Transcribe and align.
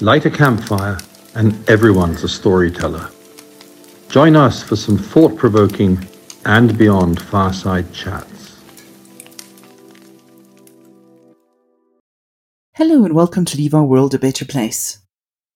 Light 0.00 0.26
a 0.26 0.30
campfire, 0.30 0.98
and 1.36 1.70
everyone's 1.70 2.24
a 2.24 2.28
storyteller. 2.28 3.10
Join 4.08 4.34
us 4.34 4.60
for 4.60 4.74
some 4.74 4.98
thought 4.98 5.36
provoking 5.36 6.04
and 6.44 6.76
beyond 6.76 7.22
fireside 7.22 7.92
chats. 7.92 8.60
Hello, 12.72 13.04
and 13.04 13.14
welcome 13.14 13.44
to 13.44 13.56
Leave 13.56 13.72
Our 13.72 13.84
World 13.84 14.14
a 14.14 14.18
Better 14.18 14.44
Place. 14.44 14.98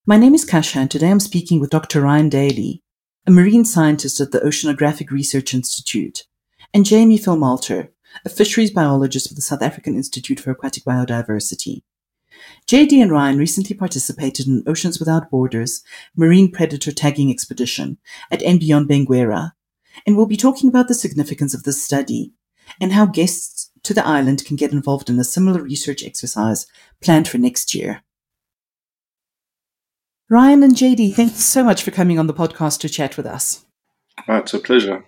My 0.07 0.17
name 0.17 0.37
is 0.37 0.45
Kasha, 0.45 0.79
and 0.79 0.91
today 0.91 1.11
I'm 1.11 1.19
speaking 1.19 1.59
with 1.59 1.71
Dr. 1.71 2.03
Ryan 2.03 2.29
Daly, 2.29 2.81
a 3.27 3.33
marine 3.33 3.65
scientist 3.65 4.21
at 4.21 4.31
the 4.31 4.39
Oceanographic 4.39 5.11
Research 5.11 5.53
Institute, 5.53 6.27
and 6.73 6.87
Jamie 6.87 7.19
Filmalter, 7.19 7.89
a 8.25 8.29
fisheries 8.29 8.71
biologist 8.71 9.31
with 9.31 9.37
the 9.37 9.43
South 9.43 9.63
African 9.63 9.97
Institute 9.97 10.39
for 10.39 10.53
Aquatic 10.53 10.85
Biodiversity. 10.85 11.83
JD 12.67 13.03
and 13.03 13.11
Ryan 13.11 13.39
recently 13.39 13.75
participated 13.75 14.47
in 14.47 14.63
Oceans 14.67 14.99
Without 14.99 15.31
Borders 15.31 15.83
marine 16.17 16.51
predator 16.51 16.93
tagging 16.93 17.31
expedition 17.31 17.99
at 18.31 18.43
and 18.43 18.61
beyond 18.61 18.89
Benguela, 18.89 19.53
and 20.07 20.17
we'll 20.17 20.27
be 20.27 20.37
talking 20.37 20.69
about 20.69 20.89
the 20.89 20.95
significance 20.95 21.55
of 21.55 21.63
this 21.63 21.83
study 21.83 22.33
and 22.81 22.93
how 22.93 23.07
guests 23.07 23.71
to 23.83 23.95
the 23.95 24.07
island 24.07 24.45
can 24.45 24.57
get 24.57 24.73
involved 24.73 25.09
in 25.09 25.19
a 25.19 25.25
similar 25.25 25.63
research 25.63 26.05
exercise 26.05 26.67
planned 27.01 27.29
for 27.29 27.39
next 27.39 27.75
year. 27.75 28.03
Ryan 30.31 30.63
and 30.63 30.75
JD, 30.75 31.15
thanks 31.15 31.37
so 31.37 31.65
much 31.65 31.83
for 31.83 31.91
coming 31.91 32.19
on 32.19 32.27
the 32.27 32.35
podcast 32.35 32.81
to 32.81 32.89
chat 32.89 33.17
with 33.17 33.25
us. 33.25 33.65
Oh, 34.29 34.37
it's 34.37 34.53
a 34.53 34.59
pleasure. 34.59 35.05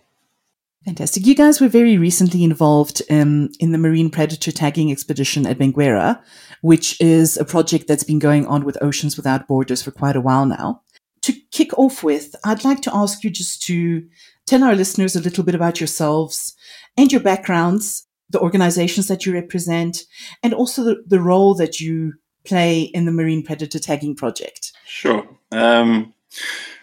Fantastic. 0.85 1.27
You 1.27 1.35
guys 1.35 1.61
were 1.61 1.69
very 1.69 1.99
recently 1.99 2.43
involved 2.43 3.03
um, 3.11 3.51
in 3.59 3.73
the 3.73 3.79
marine 3.79 4.09
predator 4.09 4.51
tagging 4.51 4.91
expedition 4.91 5.47
at 5.47 5.59
Benguela, 5.59 6.23
which 6.63 6.99
is 7.01 7.37
a 7.37 7.45
project 7.45 7.87
that's 7.87 8.05
been 8.05 8.19
going 8.19 8.47
on 8.47 8.65
with 8.65 8.83
Oceans 8.83 9.17
Without 9.17 9.47
Borders 9.47 9.83
for 9.83 9.91
quite 9.91 10.17
a 10.17 10.21
while 10.23 10.47
now. 10.47 10.83
To 11.23 11.35
kick 11.53 11.79
off 11.79 12.03
with, 12.03 12.35
I'd 12.45 12.65
like 12.65 12.81
to 12.83 12.95
ask 12.95 13.23
you 13.23 13.29
just 13.29 13.63
to 13.65 14.07
tell 14.47 14.65
our 14.65 14.75
listeners 14.75 15.15
a 15.15 15.21
little 15.21 15.45
bit 15.45 15.55
about 15.55 15.81
yourselves 15.81 16.55
and 16.97 17.13
your 17.13 17.21
backgrounds, 17.21 18.07
the 18.31 18.41
organizations 18.41 19.07
that 19.09 19.27
you 19.27 19.35
represent, 19.35 20.05
and 20.43 20.55
also 20.55 20.83
the, 20.83 21.05
the 21.07 21.21
role 21.21 21.55
that 21.57 21.79
you 21.79 22.15
play 22.45 22.83
in 22.83 23.05
the 23.05 23.13
marine 23.13 23.45
predator 23.45 23.79
tagging 23.79 24.17
project. 24.17 24.73
Sure. 24.87 25.29
Um, 25.53 26.15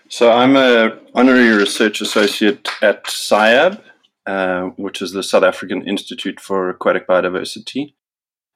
so 0.07 0.31
I'm 0.31 0.55
a 0.55 0.97
honorary 1.15 1.49
research 1.49 1.99
associate 1.99 2.69
at 2.81 3.05
SAIAB, 3.05 3.81
uh, 4.27 4.71
which 4.75 5.01
is 5.01 5.13
the 5.13 5.23
South 5.23 5.43
African 5.43 5.87
Institute 5.87 6.39
for 6.39 6.69
Aquatic 6.69 7.07
Biodiversity. 7.07 7.93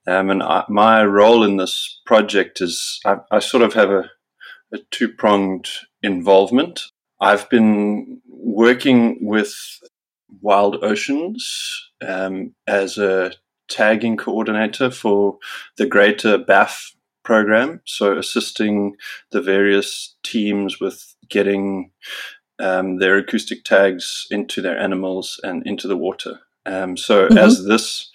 Um, 0.06 0.30
and 0.30 0.44
I, 0.44 0.66
my 0.68 1.04
role 1.06 1.44
in 1.44 1.58
this 1.58 2.02
project 2.06 2.60
is 2.60 3.00
I, 3.06 3.18
I 3.32 3.40
sort 3.40 3.64
of 3.64 3.74
have 3.74 3.90
a, 3.90 4.10
a 4.74 4.80
two 4.92 5.08
pronged 5.08 5.70
involvement. 6.04 6.82
I've 7.22 7.50
been 7.50 8.22
working 8.28 9.20
with 9.22 9.56
Wild 10.42 10.84
Oceans 10.84 11.90
um, 12.06 12.54
as 12.68 12.98
a 12.98 13.32
tagging 13.70 14.18
coordinator 14.18 14.92
for 14.92 15.38
the 15.78 15.86
Greater 15.86 16.38
BAF 16.38 16.92
program, 17.24 17.82
so 17.86 18.18
assisting 18.18 18.96
the 19.32 19.42
various 19.42 20.16
teams 20.24 20.82
with 20.82 21.16
getting 21.30 21.92
um, 22.60 22.98
their 22.98 23.18
acoustic 23.18 23.64
tags 23.64 24.28
into 24.30 24.62
their 24.62 24.78
animals 24.78 25.40
and 25.44 25.66
into 25.66 25.88
the 25.88 25.98
water. 25.98 26.40
Um, 26.66 26.96
so 26.98 27.28
mm-hmm. 27.28 27.38
as 27.38 27.66
this 27.66 28.12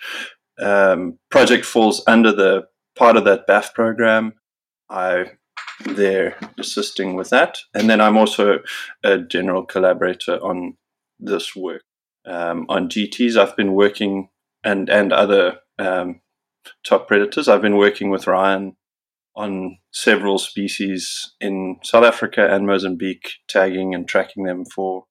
um, 0.61 1.19
project 1.31 1.65
falls 1.65 2.03
under 2.07 2.33
the 2.33 2.67
part 2.97 3.17
of 3.17 3.25
that 3.25 3.47
BAF 3.47 3.75
program, 3.75 4.35
I 4.89 5.33
they're 5.85 6.37
assisting 6.59 7.15
with 7.17 7.31
that, 7.31 7.59
and 7.75 7.91
then 7.91 8.01
I'm 8.01 8.17
also 8.17 8.61
a 9.05 9.19
general 9.19 9.65
collaborator 9.65 10.39
on 10.43 10.77
this 11.21 11.55
work. 11.55 11.83
Um, 12.25 12.67
on 12.69 12.89
GTs, 12.89 13.37
I've 13.37 13.57
been 13.57 13.75
working 13.75 14.29
and 14.65 14.89
and 14.89 15.13
other 15.13 15.59
um, 15.79 16.21
top 16.85 17.09
predators. 17.09 17.49
I've 17.49 17.63
been 17.63 17.77
working 17.77 18.11
with 18.11 18.27
Ryan 18.27 18.77
on 19.37 19.79
several 19.93 20.39
species 20.39 21.35
in 21.41 21.77
South 21.85 22.05
Africa 22.05 22.49
and 22.51 22.67
Mozambique, 22.67 23.35
tagging 23.49 23.95
and 23.95 24.09
tracking 24.09 24.45
them 24.45 24.65
for 24.65 25.05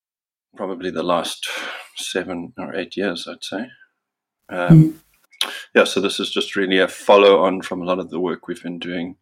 probably 0.55 0.89
the 0.89 1.03
last 1.03 1.47
seven 1.97 2.53
or 2.57 2.75
eight 2.75 2.97
years, 2.97 3.27
I'd 3.27 3.43
say. 3.43 3.67
Um, 4.49 4.83
mm. 4.83 4.93
Yeah, 5.75 5.83
so 5.83 6.01
this 6.01 6.19
is 6.19 6.31
just 6.31 6.55
really 6.55 6.79
a 6.79 6.87
follow 6.87 7.43
on 7.43 7.61
from 7.61 7.81
a 7.81 7.85
lot 7.85 7.99
of 7.99 8.09
the 8.09 8.19
work 8.19 8.47
we've 8.47 8.63
been 8.63 8.79
doing 8.79 9.17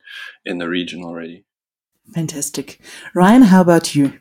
in 0.45 0.57
the 0.57 0.69
region 0.69 1.03
already. 1.03 1.43
Fantastic. 2.13 2.79
Ryan, 3.13 3.43
how 3.43 3.61
about 3.61 3.95
you? 3.95 4.19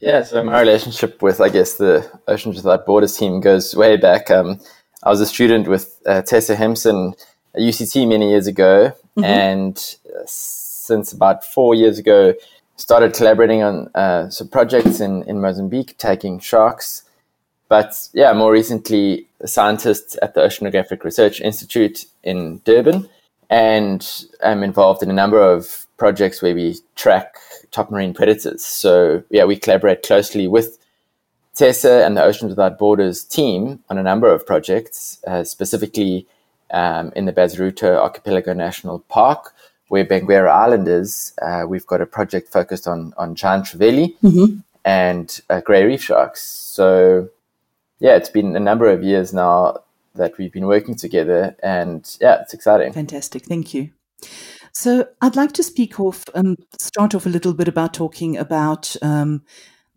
Yeah, 0.00 0.22
so 0.22 0.42
my 0.42 0.58
relationship 0.58 1.22
with, 1.22 1.40
I 1.40 1.50
guess, 1.50 1.74
the 1.74 2.10
Oceans 2.26 2.56
Without 2.56 2.86
Borders 2.86 3.16
team 3.16 3.40
goes 3.40 3.76
way 3.76 3.96
back. 3.98 4.30
Um, 4.30 4.58
I 5.02 5.10
was 5.10 5.20
a 5.20 5.26
student 5.26 5.68
with 5.68 6.00
uh, 6.06 6.22
Tessa 6.22 6.56
Hempson 6.56 7.14
at 7.54 7.60
UCT 7.60 8.08
many 8.08 8.30
years 8.30 8.46
ago, 8.46 8.92
mm-hmm. 9.22 9.24
and 9.24 9.96
uh, 10.14 10.22
since 10.26 11.12
about 11.12 11.44
four 11.44 11.74
years 11.74 11.98
ago, 11.98 12.34
started 12.76 13.14
collaborating 13.14 13.62
on 13.62 13.88
uh, 13.94 14.28
some 14.30 14.48
projects 14.48 15.00
in, 15.00 15.22
in 15.24 15.40
Mozambique, 15.40 15.96
tagging 15.98 16.38
sharks. 16.40 17.04
But 17.68 18.08
yeah, 18.12 18.32
more 18.32 18.52
recently, 18.52 19.26
a 19.40 19.46
scientist 19.46 20.18
at 20.22 20.34
the 20.34 20.40
Oceanographic 20.40 21.04
Research 21.04 21.40
Institute 21.40 22.06
in 22.24 22.60
Durban, 22.64 23.08
and 23.48 24.26
I'm 24.44 24.62
involved 24.62 25.02
in 25.02 25.10
a 25.10 25.14
number 25.14 25.40
of 25.40 25.86
projects 25.96 26.42
where 26.42 26.54
we 26.54 26.78
track 26.96 27.36
top 27.70 27.90
marine 27.90 28.14
predators. 28.14 28.64
So 28.64 29.22
yeah, 29.30 29.44
we 29.44 29.56
collaborate 29.56 30.02
closely 30.02 30.48
with 30.48 30.78
Tessa 31.54 32.04
and 32.04 32.16
the 32.16 32.24
Oceans 32.24 32.50
Without 32.50 32.78
Borders 32.78 33.22
team 33.22 33.80
on 33.90 33.98
a 33.98 34.02
number 34.02 34.32
of 34.32 34.46
projects, 34.46 35.22
uh, 35.26 35.44
specifically 35.44 36.26
um, 36.70 37.12
in 37.16 37.26
the 37.26 37.32
Bazaruto 37.32 37.96
Archipelago 37.96 38.52
National 38.52 39.00
Park, 39.00 39.54
where 39.88 40.04
Benguela 40.04 40.50
Island 40.50 40.88
is. 40.88 41.32
Uh, 41.42 41.64
we've 41.68 41.86
got 41.86 42.00
a 42.00 42.06
project 42.06 42.52
focused 42.52 42.86
on 42.86 43.12
on 43.16 43.34
giant 43.34 43.66
trevally 43.66 44.16
mm-hmm. 44.22 44.58
and 44.84 45.40
uh, 45.50 45.60
grey 45.60 45.84
reef 45.84 46.02
sharks. 46.02 46.42
So, 46.42 47.28
yeah, 47.98 48.16
it's 48.16 48.30
been 48.30 48.56
a 48.56 48.60
number 48.60 48.88
of 48.88 49.02
years 49.02 49.32
now 49.32 49.78
that 50.14 50.38
we've 50.38 50.52
been 50.52 50.66
working 50.66 50.96
together, 50.96 51.56
and 51.62 52.16
yeah, 52.20 52.42
it's 52.42 52.54
exciting. 52.54 52.92
Fantastic, 52.92 53.44
thank 53.46 53.74
you. 53.74 53.90
So, 54.72 55.08
I'd 55.20 55.36
like 55.36 55.52
to 55.52 55.62
speak 55.62 55.98
off 55.98 56.24
and 56.34 56.58
um, 56.58 56.66
start 56.78 57.14
off 57.14 57.26
a 57.26 57.30
little 57.30 57.54
bit 57.54 57.68
about 57.68 57.94
talking 57.94 58.36
about. 58.36 58.96
Um, 59.02 59.42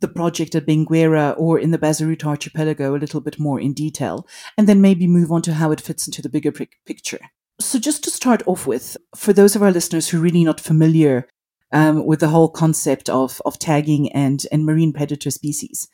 the 0.04 0.08
project 0.10 0.54
at 0.54 0.68
Benguela 0.68 1.34
or 1.40 1.58
in 1.58 1.72
the 1.72 1.80
Bazaruto 1.80 2.26
archipelago 2.26 2.94
a 2.94 3.00
little 3.00 3.22
bit 3.22 3.40
more 3.40 3.60
in 3.60 3.74
detail, 3.74 4.28
and 4.58 4.68
then 4.68 4.82
maybe 4.82 5.08
move 5.08 5.32
on 5.32 5.42
to 5.44 5.54
how 5.54 5.72
it 5.72 5.82
fits 5.82 6.06
into 6.06 6.22
the 6.22 6.30
bigger 6.30 6.52
picture. 6.52 7.20
So, 7.60 7.80
just 7.80 8.04
to 8.04 8.12
start 8.12 8.44
off 8.46 8.68
with, 8.68 8.98
for 9.16 9.32
those 9.32 9.56
of 9.56 9.64
our 9.64 9.72
listeners 9.72 10.10
who 10.10 10.18
are 10.18 10.22
really 10.22 10.44
not 10.44 10.60
familiar 10.60 11.30
um, 11.72 12.06
with 12.06 12.20
the 12.20 12.28
whole 12.28 12.50
concept 12.50 13.10
of, 13.10 13.42
of 13.46 13.58
tagging 13.58 14.12
and, 14.12 14.46
and 14.52 14.66
marine 14.66 14.92
predator 14.92 15.32
species, 15.32 15.88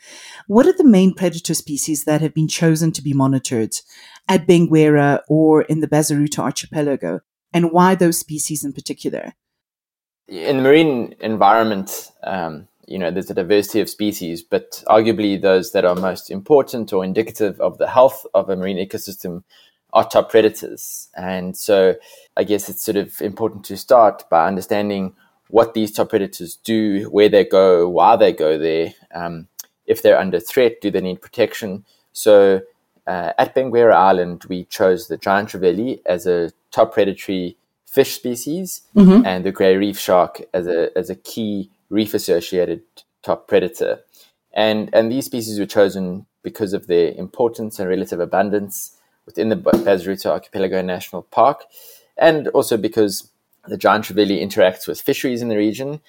what 0.47 0.65
are 0.65 0.73
the 0.73 0.83
main 0.83 1.13
predator 1.13 1.53
species 1.53 2.05
that 2.05 2.21
have 2.21 2.33
been 2.33 2.47
chosen 2.47 2.91
to 2.93 3.03
be 3.03 3.13
monitored 3.13 3.73
at 4.27 4.47
Benguela 4.47 5.21
or 5.29 5.61
in 5.63 5.81
the 5.81 5.87
Bazaruto 5.87 6.39
archipelago, 6.39 7.19
and 7.53 7.71
why 7.71 7.93
those 7.93 8.17
species 8.17 8.65
in 8.65 8.73
particular? 8.73 9.33
In 10.27 10.57
the 10.57 10.63
marine 10.63 11.15
environment, 11.19 12.11
um, 12.23 12.67
you 12.89 12.97
know, 12.97 13.11
there's 13.11 13.29
a 13.29 13.35
diversity 13.35 13.81
of 13.81 13.89
species, 13.89 14.41
but 14.41 14.83
arguably 14.87 15.39
those 15.39 15.71
that 15.73 15.85
are 15.85 15.95
most 15.95 16.31
important 16.31 16.91
or 16.91 17.05
indicative 17.05 17.61
of 17.61 17.77
the 17.77 17.87
health 17.87 18.25
of 18.33 18.49
a 18.49 18.55
marine 18.55 18.77
ecosystem 18.77 19.43
are 19.93 20.07
top 20.07 20.31
predators. 20.31 21.07
And 21.15 21.55
so 21.55 21.95
I 22.35 22.43
guess 22.43 22.67
it's 22.67 22.83
sort 22.83 22.97
of 22.97 23.21
important 23.21 23.63
to 23.65 23.77
start 23.77 24.27
by 24.29 24.47
understanding 24.47 25.13
what 25.49 25.75
these 25.75 25.91
top 25.91 26.09
predators 26.09 26.55
do, 26.55 27.03
where 27.11 27.29
they 27.29 27.45
go, 27.45 27.87
why 27.87 28.15
they 28.15 28.33
go 28.33 28.57
there, 28.57 28.93
um, 29.13 29.47
if 29.85 30.01
they're 30.01 30.19
under 30.19 30.39
threat, 30.39 30.81
do 30.81 30.89
they 30.89 31.01
need 31.01 31.21
protection. 31.21 31.85
So 32.11 32.61
uh, 33.05 33.33
at 33.37 33.53
Benguela 33.53 33.93
Island, 33.93 34.45
we 34.49 34.65
chose 34.65 35.07
the 35.07 35.17
giant 35.17 35.49
trevally 35.49 36.01
as 36.07 36.25
a 36.25 36.51
top 36.71 36.93
predatory 36.93 37.55
fish 37.85 38.15
species 38.15 38.81
mm-hmm. 38.95 39.25
and 39.25 39.43
the 39.43 39.51
grey 39.51 39.77
reef 39.77 39.99
shark 39.99 40.41
as 40.53 40.67
a, 40.67 40.95
as 40.97 41.09
a 41.09 41.15
key 41.15 41.69
reef 41.89 42.13
associated 42.13 42.81
top 43.23 43.47
predator. 43.47 44.01
And, 44.53 44.89
and 44.93 45.11
these 45.11 45.25
species 45.25 45.59
were 45.59 45.65
chosen 45.65 46.25
because 46.43 46.73
of 46.73 46.87
their 46.87 47.11
importance 47.11 47.79
and 47.79 47.89
relative 47.89 48.19
abundance 48.19 48.95
within 49.25 49.49
the 49.49 49.55
Bazaruto 49.55 50.27
Archipelago 50.27 50.81
National 50.81 51.23
Park, 51.23 51.65
and 52.17 52.47
also 52.49 52.77
because 52.77 53.29
the 53.67 53.77
giant 53.77 54.05
trevally 54.05 54.41
interacts 54.41 54.87
with 54.87 55.01
fisheries 55.01 55.41
in 55.41 55.49
the 55.49 55.57
region. 55.57 56.01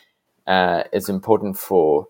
Uh, 0.46 0.84
it's 0.92 1.08
important 1.08 1.58
for 1.58 2.08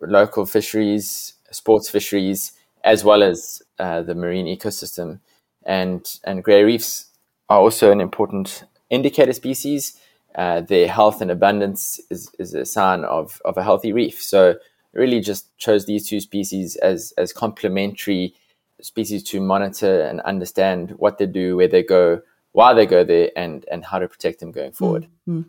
local 0.00 0.46
fisheries, 0.46 1.34
sports 1.50 1.90
fisheries, 1.90 2.52
as 2.84 3.02
well 3.02 3.22
as 3.22 3.62
uh, 3.78 4.02
the 4.02 4.14
marine 4.14 4.46
ecosystem. 4.46 5.20
And, 5.64 6.06
and 6.24 6.44
grey 6.44 6.62
reefs 6.62 7.06
are 7.48 7.58
also 7.58 7.90
an 7.90 8.00
important 8.00 8.64
indicator 8.90 9.32
species 9.32 9.98
uh, 10.34 10.60
their 10.62 10.88
health 10.88 11.20
and 11.20 11.30
abundance 11.30 12.00
is, 12.10 12.30
is 12.38 12.54
a 12.54 12.64
sign 12.64 13.04
of, 13.04 13.40
of 13.44 13.56
a 13.56 13.62
healthy 13.62 13.92
reef. 13.92 14.22
So 14.22 14.56
really 14.92 15.20
just 15.20 15.56
chose 15.58 15.86
these 15.86 16.08
two 16.08 16.20
species 16.20 16.76
as, 16.76 17.12
as 17.16 17.32
complementary 17.32 18.34
species 18.80 19.22
to 19.24 19.40
monitor 19.40 20.02
and 20.02 20.20
understand 20.22 20.90
what 20.92 21.18
they 21.18 21.26
do, 21.26 21.56
where 21.56 21.68
they 21.68 21.82
go, 21.82 22.20
why 22.52 22.72
they 22.72 22.86
go 22.86 23.04
there, 23.04 23.30
and, 23.36 23.64
and 23.70 23.84
how 23.84 23.98
to 23.98 24.08
protect 24.08 24.40
them 24.40 24.52
going 24.52 24.72
forward. 24.72 25.08
Mm-hmm. 25.28 25.42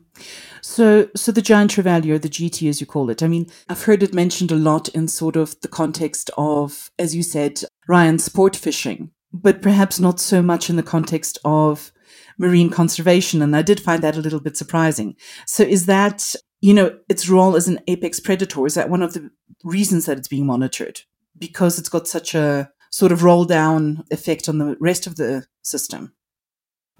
So, 0.61 1.09
so 1.15 1.31
the 1.31 1.41
giant 1.41 1.71
trevally, 1.71 2.11
or 2.11 2.19
the 2.19 2.29
GT 2.29 2.69
as 2.69 2.81
you 2.81 2.87
call 2.87 3.09
it, 3.09 3.21
I 3.21 3.27
mean, 3.27 3.47
I've 3.69 3.83
heard 3.83 4.03
it 4.03 4.13
mentioned 4.13 4.51
a 4.51 4.55
lot 4.55 4.89
in 4.89 5.07
sort 5.07 5.35
of 5.35 5.59
the 5.61 5.67
context 5.67 6.31
of, 6.37 6.91
as 6.97 7.15
you 7.15 7.23
said, 7.23 7.61
Ryan, 7.87 8.19
sport 8.19 8.55
fishing, 8.55 9.11
but 9.33 9.61
perhaps 9.61 9.99
not 9.99 10.19
so 10.19 10.41
much 10.41 10.69
in 10.69 10.75
the 10.75 10.83
context 10.83 11.37
of 11.43 11.91
marine 12.37 12.69
conservation. 12.69 13.41
And 13.41 13.55
I 13.55 13.61
did 13.61 13.79
find 13.79 14.01
that 14.03 14.17
a 14.17 14.21
little 14.21 14.39
bit 14.39 14.57
surprising. 14.57 15.15
So 15.45 15.63
is 15.63 15.85
that, 15.85 16.35
you 16.61 16.73
know, 16.73 16.97
its 17.09 17.29
role 17.29 17.55
as 17.55 17.67
an 17.67 17.79
apex 17.87 18.19
predator, 18.19 18.65
is 18.65 18.75
that 18.75 18.89
one 18.89 19.01
of 19.01 19.13
the 19.13 19.29
reasons 19.63 20.05
that 20.05 20.17
it's 20.17 20.27
being 20.27 20.45
monitored? 20.45 21.01
Because 21.37 21.79
it's 21.79 21.89
got 21.89 22.07
such 22.07 22.33
a 22.35 22.71
sort 22.89 23.11
of 23.11 23.23
roll 23.23 23.45
down 23.45 24.05
effect 24.11 24.47
on 24.47 24.57
the 24.57 24.77
rest 24.79 25.05
of 25.05 25.17
the 25.17 25.45
system? 25.61 26.13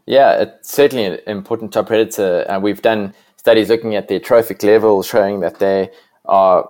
Yeah, 0.06 0.42
it's 0.42 0.72
certainly 0.72 1.06
an 1.06 1.20
important 1.26 1.74
top 1.74 1.88
predator. 1.88 2.46
And 2.50 2.62
we've 2.62 2.82
done 2.82 3.14
studies 3.38 3.70
looking 3.70 3.96
at 3.96 4.08
their 4.08 4.20
trophic 4.20 4.62
level, 4.64 5.04
showing 5.04 5.40
that 5.40 5.60
they 5.60 5.90
are 6.26 6.70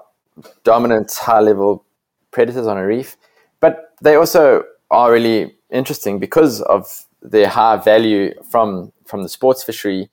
dominant 0.63 1.13
high 1.13 1.39
level 1.39 1.85
predators 2.31 2.67
on 2.67 2.77
a 2.77 2.85
reef. 2.85 3.17
But 3.59 3.93
they 4.01 4.15
also 4.15 4.63
are 4.91 5.11
really 5.11 5.55
interesting 5.71 6.19
because 6.19 6.61
of 6.61 7.05
their 7.29 7.47
high 7.47 7.77
value 7.77 8.33
from 8.49 8.91
from 9.05 9.23
the 9.23 9.29
sports 9.29 9.63
fishery. 9.63 10.09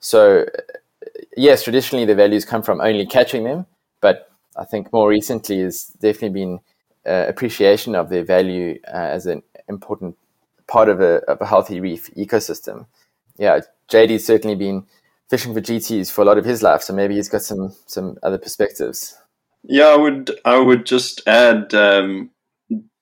So 0.00 0.46
yes, 1.36 1.62
traditionally 1.62 2.04
the 2.04 2.14
values 2.14 2.44
come 2.44 2.62
from 2.62 2.80
only 2.80 3.06
catching 3.06 3.44
them, 3.44 3.66
but 4.00 4.30
I 4.56 4.64
think 4.64 4.92
more 4.92 5.08
recently 5.08 5.60
has 5.60 5.84
definitely 6.00 6.40
been 6.40 6.60
uh, 7.06 7.26
appreciation 7.28 7.94
of 7.94 8.08
their 8.08 8.24
value 8.24 8.78
uh, 8.88 8.96
as 9.16 9.26
an 9.26 9.42
important 9.68 10.16
part 10.66 10.88
of 10.88 11.00
a, 11.00 11.16
of 11.30 11.40
a 11.40 11.46
healthy 11.46 11.80
reef 11.80 12.10
ecosystem. 12.14 12.86
Yeah, 13.36 13.60
JD's 13.90 14.24
certainly 14.24 14.56
been 14.56 14.86
fishing 15.28 15.54
for 15.54 15.60
GTs 15.60 16.10
for 16.10 16.22
a 16.22 16.24
lot 16.24 16.38
of 16.38 16.44
his 16.44 16.62
life, 16.62 16.82
so 16.82 16.92
maybe 16.92 17.14
he's 17.14 17.28
got 17.28 17.42
some 17.42 17.74
some 17.86 18.16
other 18.22 18.38
perspectives. 18.38 19.16
Yeah, 19.62 19.86
I 19.86 19.96
would 19.96 20.30
I 20.44 20.58
would 20.58 20.86
just 20.86 21.26
add 21.26 21.74
um, 21.74 22.30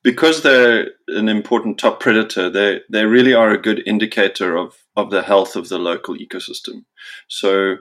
because 0.02 0.42
they're 0.42 0.88
an 1.08 1.28
important 1.28 1.78
top 1.78 2.00
predator, 2.00 2.50
they 2.50 2.80
they 2.90 3.04
really 3.04 3.34
are 3.34 3.50
a 3.50 3.62
good 3.62 3.82
indicator 3.86 4.56
of 4.56 4.76
of 4.96 5.10
the 5.10 5.22
health 5.22 5.56
of 5.56 5.68
the 5.68 5.78
local 5.78 6.16
ecosystem. 6.16 6.84
So 7.28 7.76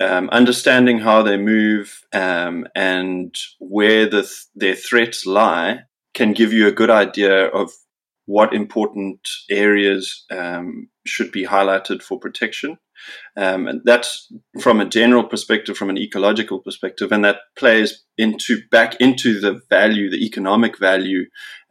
um, 0.00 0.28
understanding 0.30 0.98
how 0.98 1.22
they 1.22 1.36
move 1.36 2.02
um, 2.12 2.66
and 2.74 3.34
where 3.58 4.06
the 4.06 4.22
th- 4.22 4.46
their 4.54 4.74
threats 4.74 5.26
lie 5.26 5.80
can 6.14 6.32
give 6.32 6.52
you 6.52 6.66
a 6.66 6.72
good 6.72 6.90
idea 6.90 7.46
of 7.46 7.70
what 8.26 8.54
important 8.54 9.20
areas 9.50 10.24
um, 10.30 10.88
should 11.04 11.30
be 11.30 11.44
highlighted 11.44 12.02
for 12.02 12.18
protection. 12.18 12.78
Um, 13.36 13.66
and 13.66 13.80
that's 13.84 14.32
from 14.60 14.80
a 14.80 14.88
general 14.88 15.24
perspective, 15.24 15.76
from 15.76 15.90
an 15.90 15.98
ecological 15.98 16.60
perspective, 16.60 17.12
and 17.12 17.24
that 17.24 17.38
plays 17.56 18.04
into 18.16 18.60
back 18.70 18.96
into 19.00 19.40
the 19.40 19.60
value, 19.70 20.10
the 20.10 20.24
economic 20.24 20.78
value. 20.78 21.24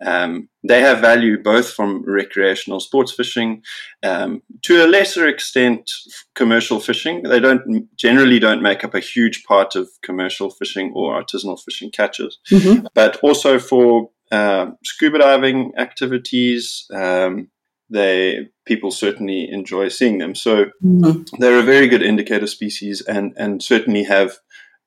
Um, 0.05 0.49
they 0.67 0.81
have 0.81 0.99
value 0.99 1.41
both 1.41 1.71
from 1.71 2.03
recreational 2.05 2.79
sports 2.79 3.11
fishing, 3.11 3.63
um, 4.03 4.41
to 4.63 4.83
a 4.83 4.87
lesser 4.87 5.27
extent, 5.27 5.89
commercial 6.35 6.79
fishing. 6.79 7.23
They 7.23 7.39
don't 7.39 7.87
generally 7.97 8.39
don't 8.39 8.61
make 8.61 8.83
up 8.83 8.93
a 8.93 8.99
huge 8.99 9.43
part 9.45 9.75
of 9.75 9.89
commercial 10.01 10.49
fishing 10.49 10.91
or 10.95 11.21
artisanal 11.21 11.61
fishing 11.63 11.91
catches, 11.91 12.39
mm-hmm. 12.51 12.87
but 12.93 13.17
also 13.23 13.59
for 13.59 14.09
uh, 14.31 14.71
scuba 14.83 15.19
diving 15.19 15.73
activities. 15.77 16.85
Um, 16.93 17.49
they 17.93 18.49
people 18.65 18.91
certainly 18.91 19.49
enjoy 19.49 19.87
seeing 19.87 20.17
them. 20.17 20.35
So 20.35 20.65
mm-hmm. 20.83 21.21
they're 21.39 21.59
a 21.59 21.63
very 21.63 21.87
good 21.87 22.01
indicator 22.01 22.47
species, 22.47 23.01
and 23.01 23.33
and 23.37 23.63
certainly 23.63 24.03
have 24.03 24.33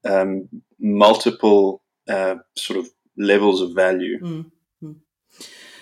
um, 0.04 0.48
multiple 0.78 1.82
uh, 2.08 2.36
sort 2.56 2.78
of 2.78 2.88
levels 3.16 3.60
of 3.60 3.74
value. 3.74 4.18
Mm-hmm. 4.20 4.48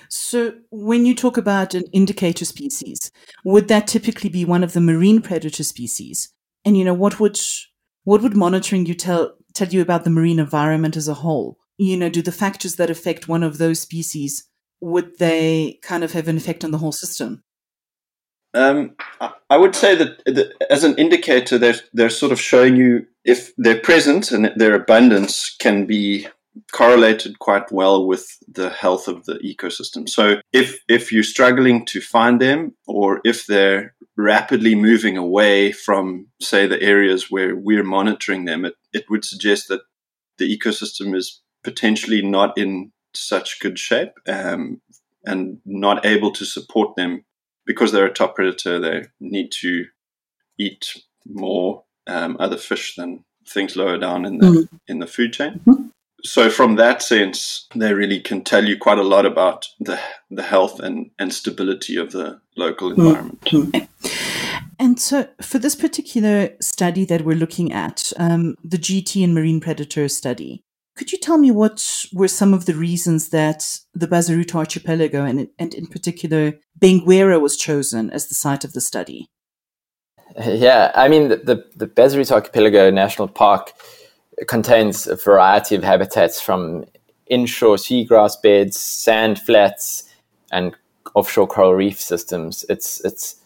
So, 0.09 0.53
when 0.71 1.07
you 1.07 1.15
talk 1.15 1.37
about 1.37 1.75
an 1.75 1.85
indicator 1.93 2.45
species, 2.45 3.11
would 3.45 3.67
that 3.67 3.89
typically 3.89 4.31
be 4.31 4.45
one 4.45 4.63
of 4.63 4.73
the 4.73 4.81
marine 4.81 5.21
predator 5.21 5.65
species? 5.65 6.33
And 6.65 6.79
you 6.79 6.85
know, 6.85 6.95
what 6.95 7.19
would 7.19 7.39
what 8.05 8.23
would 8.23 8.37
monitoring 8.37 8.87
you 8.87 8.95
tell 8.95 9.35
tell 9.55 9.69
you 9.69 9.81
about 9.81 10.05
the 10.05 10.11
marine 10.11 10.39
environment 10.39 10.97
as 10.97 11.09
a 11.09 11.15
whole? 11.15 11.59
You 11.79 11.97
know, 11.97 12.09
do 12.09 12.23
the 12.23 12.31
factors 12.31 12.77
that 12.77 12.91
affect 12.91 13.27
one 13.27 13.43
of 13.43 13.59
those 13.59 13.81
species 13.81 14.49
would 14.85 15.19
they 15.19 15.79
kind 15.81 16.05
of 16.05 16.13
have 16.13 16.29
an 16.29 16.37
effect 16.37 16.63
on 16.63 16.71
the 16.71 16.79
whole 16.79 16.93
system? 16.93 17.43
Um, 18.53 18.95
I 19.51 19.57
would 19.57 19.75
say 19.75 19.97
that, 19.97 20.53
as 20.71 20.85
an 20.85 20.95
indicator, 20.97 21.59
they're, 21.59 21.81
they're 21.95 22.11
sort 22.11 22.33
of 22.33 22.41
showing 22.41 22.77
you 22.77 23.07
if 23.25 23.53
their 23.57 23.81
presence 23.81 24.31
and 24.31 24.53
their 24.57 24.75
abundance 24.75 25.57
can 25.59 25.87
be 25.87 26.29
correlated 26.71 27.39
quite 27.39 27.73
well 27.73 28.07
with 28.07 28.39
the 28.47 28.71
health 28.71 29.09
of 29.09 29.25
the 29.25 29.37
ecosystem. 29.39 30.09
So 30.09 30.37
if 30.53 30.79
if 30.89 31.11
you're 31.11 31.25
struggling 31.25 31.85
to 31.87 32.01
find 32.01 32.41
them 32.41 32.77
or 32.87 33.21
if 33.25 33.47
they're 33.47 33.95
rapidly 34.17 34.77
moving 34.77 35.17
away 35.17 35.73
from 35.73 36.29
say 36.41 36.69
the 36.69 36.81
areas 36.81 37.29
where 37.29 37.57
we're 37.57 37.83
monitoring 37.83 38.45
them, 38.45 38.65
it, 38.65 38.75
it 38.93 39.07
would 39.11 39.25
suggest 39.25 39.67
that 39.69 39.81
the 40.39 40.57
ecosystem 40.57 41.17
is 41.17 41.43
potentially 41.65 42.23
not 42.23 42.57
in 42.57 42.93
such 43.17 43.61
good 43.61 43.79
shape 43.79 44.13
um, 44.29 44.81
and 45.25 45.59
not 45.65 46.05
able 46.05 46.33
to 46.33 46.45
support 46.45 46.97
them 46.97 47.25
because 47.67 47.93
they're 47.93 48.07
a 48.07 48.13
top 48.13 48.35
predator. 48.35 48.79
They 48.79 49.07
need 49.21 49.51
to 49.61 49.87
eat 50.59 51.03
more 51.27 51.85
um, 52.07 52.37
other 52.39 52.57
fish 52.57 52.97
than 52.97 53.25
things 53.47 53.77
lower 53.77 53.99
down 53.99 54.25
in 54.25 54.39
the 54.39 54.47
mm-hmm. 54.47 54.77
in 54.89 54.99
the 54.99 55.07
food 55.07 55.33
chain. 55.33 55.61
Mm-hmm. 55.67 55.89
So 56.23 56.49
from 56.49 56.77
that 56.77 57.03
sense, 57.03 57.67
they 57.75 57.93
really 57.93 58.19
can 58.19 58.43
tell 58.43 58.65
you 58.65 58.79
quite 58.79 58.99
a 58.99 59.03
lot 59.03 59.27
about 59.27 59.67
the 59.79 60.01
the 60.31 60.43
health 60.43 60.81
and, 60.81 61.11
and 61.19 61.33
stability 61.33 61.97
of 61.97 62.13
the 62.13 62.41
local 62.57 62.91
mm-hmm. 62.91 63.01
environment. 63.01 63.41
Mm-hmm. 63.43 64.11
And 64.79 65.01
so, 65.01 65.29
for 65.41 65.59
this 65.59 65.77
particular 65.77 66.51
study 66.61 67.05
that 67.05 67.25
we're 67.25 67.37
looking 67.37 67.73
at, 67.73 68.13
um, 68.17 68.57
the 68.65 68.77
GT 68.77 69.23
and 69.23 69.35
marine 69.35 69.61
predator 69.61 70.09
study, 70.09 70.64
could 70.97 71.11
you 71.11 71.19
tell 71.19 71.39
me 71.39 71.51
what 71.51 72.07
were 72.13 72.29
some 72.29 72.55
of 72.55 72.67
the 72.67 72.75
reasons 72.75 73.31
that 73.31 73.81
the 73.95 74.07
Bazaruto 74.07 74.57
archipelago 74.57 75.25
and, 75.25 75.49
and 75.59 75.75
in 75.75 75.87
particular 75.87 76.55
Benguerra 76.79 77.41
was 77.41 77.57
chosen 77.57 78.11
as 78.11 78.29
the 78.29 78.35
site 78.35 78.65
of 78.65 78.73
the 78.73 78.81
study? 78.81 79.29
Yeah, 80.45 80.91
I 80.95 81.09
mean, 81.09 81.29
the, 81.29 81.37
the, 81.37 81.65
the 81.77 81.87
Bazaruto 81.87 82.33
Archipelago 82.33 82.91
National 82.91 83.29
Park 83.29 83.73
contains 84.49 85.07
a 85.07 85.17
variety 85.17 85.77
of 85.77 85.85
habitats 85.85 86.41
from 86.41 86.87
inshore 87.27 87.77
seagrass 87.77 88.41
beds, 88.41 88.79
sand 88.79 89.41
flats, 89.41 90.11
and 90.51 90.75
offshore 91.15 91.47
coral 91.47 91.75
reef 91.75 92.01
systems. 92.01 92.65
It's, 92.69 93.01
it's 93.05 93.37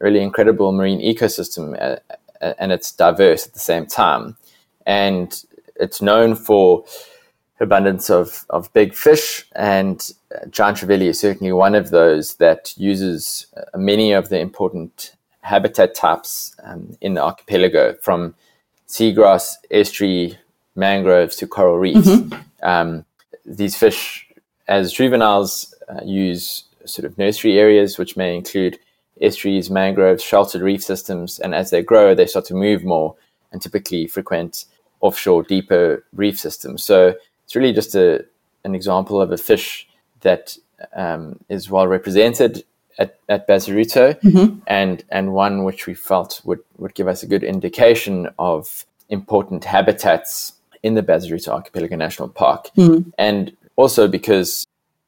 a 0.00 0.04
really 0.04 0.20
incredible 0.20 0.72
marine 0.72 1.00
ecosystem 1.00 1.76
uh, 1.80 1.96
uh 2.40 2.54
and 2.58 2.70
it's 2.70 2.92
diverse 2.92 3.46
at 3.46 3.54
the 3.54 3.58
same 3.58 3.86
time. 3.86 4.36
And 4.86 5.44
it's 5.78 6.02
known 6.02 6.34
for 6.34 6.84
abundance 7.60 8.08
of, 8.08 8.44
of 8.50 8.72
big 8.72 8.94
fish, 8.94 9.44
and 9.56 10.12
giant 10.50 10.78
trevally 10.78 11.08
is 11.08 11.20
certainly 11.20 11.52
one 11.52 11.74
of 11.74 11.90
those 11.90 12.34
that 12.34 12.72
uses 12.76 13.46
uh, 13.56 13.76
many 13.76 14.12
of 14.12 14.28
the 14.28 14.38
important 14.38 15.12
habitat 15.42 15.94
types 15.94 16.54
um, 16.62 16.96
in 17.00 17.14
the 17.14 17.22
archipelago, 17.22 17.94
from 18.02 18.34
seagrass, 18.86 19.54
estuary, 19.70 20.38
mangroves 20.76 21.36
to 21.36 21.46
coral 21.46 21.78
reefs. 21.78 22.06
Mm-hmm. 22.06 22.40
Um, 22.62 23.04
these 23.44 23.76
fish, 23.76 24.28
as 24.68 24.92
juveniles, 24.92 25.74
uh, 25.88 26.00
use 26.04 26.64
sort 26.84 27.04
of 27.04 27.18
nursery 27.18 27.58
areas, 27.58 27.98
which 27.98 28.16
may 28.16 28.36
include 28.36 28.78
estuaries, 29.20 29.68
mangroves, 29.70 30.22
sheltered 30.22 30.62
reef 30.62 30.82
systems, 30.82 31.38
and 31.38 31.54
as 31.54 31.70
they 31.70 31.82
grow, 31.82 32.14
they 32.14 32.26
start 32.26 32.44
to 32.46 32.54
move 32.54 32.84
more 32.84 33.16
and 33.50 33.60
typically 33.60 34.06
frequent 34.06 34.66
offshore 35.00 35.42
deeper 35.42 36.04
reef 36.14 36.38
systems. 36.38 36.84
So 36.84 37.14
it's 37.44 37.56
really 37.56 37.72
just 37.72 37.94
a, 37.94 38.24
an 38.64 38.74
example 38.74 39.20
of 39.20 39.30
a 39.32 39.38
fish 39.38 39.88
that 40.20 40.56
um, 40.94 41.38
is 41.48 41.70
well 41.70 41.86
represented 41.86 42.64
at, 42.98 43.18
at 43.28 43.46
Bazaruto 43.46 44.20
mm-hmm. 44.20 44.58
and, 44.66 45.04
and 45.10 45.32
one 45.32 45.64
which 45.64 45.86
we 45.86 45.94
felt 45.94 46.40
would, 46.44 46.60
would 46.78 46.94
give 46.94 47.08
us 47.08 47.22
a 47.22 47.26
good 47.26 47.44
indication 47.44 48.28
of 48.38 48.84
important 49.08 49.64
habitats 49.64 50.54
in 50.82 50.94
the 50.94 51.02
Bazaruto 51.02 51.48
Archipelago 51.48 51.96
National 51.96 52.28
Park. 52.28 52.70
Mm-hmm. 52.76 53.10
And 53.18 53.56
also 53.76 54.08
because 54.08 54.66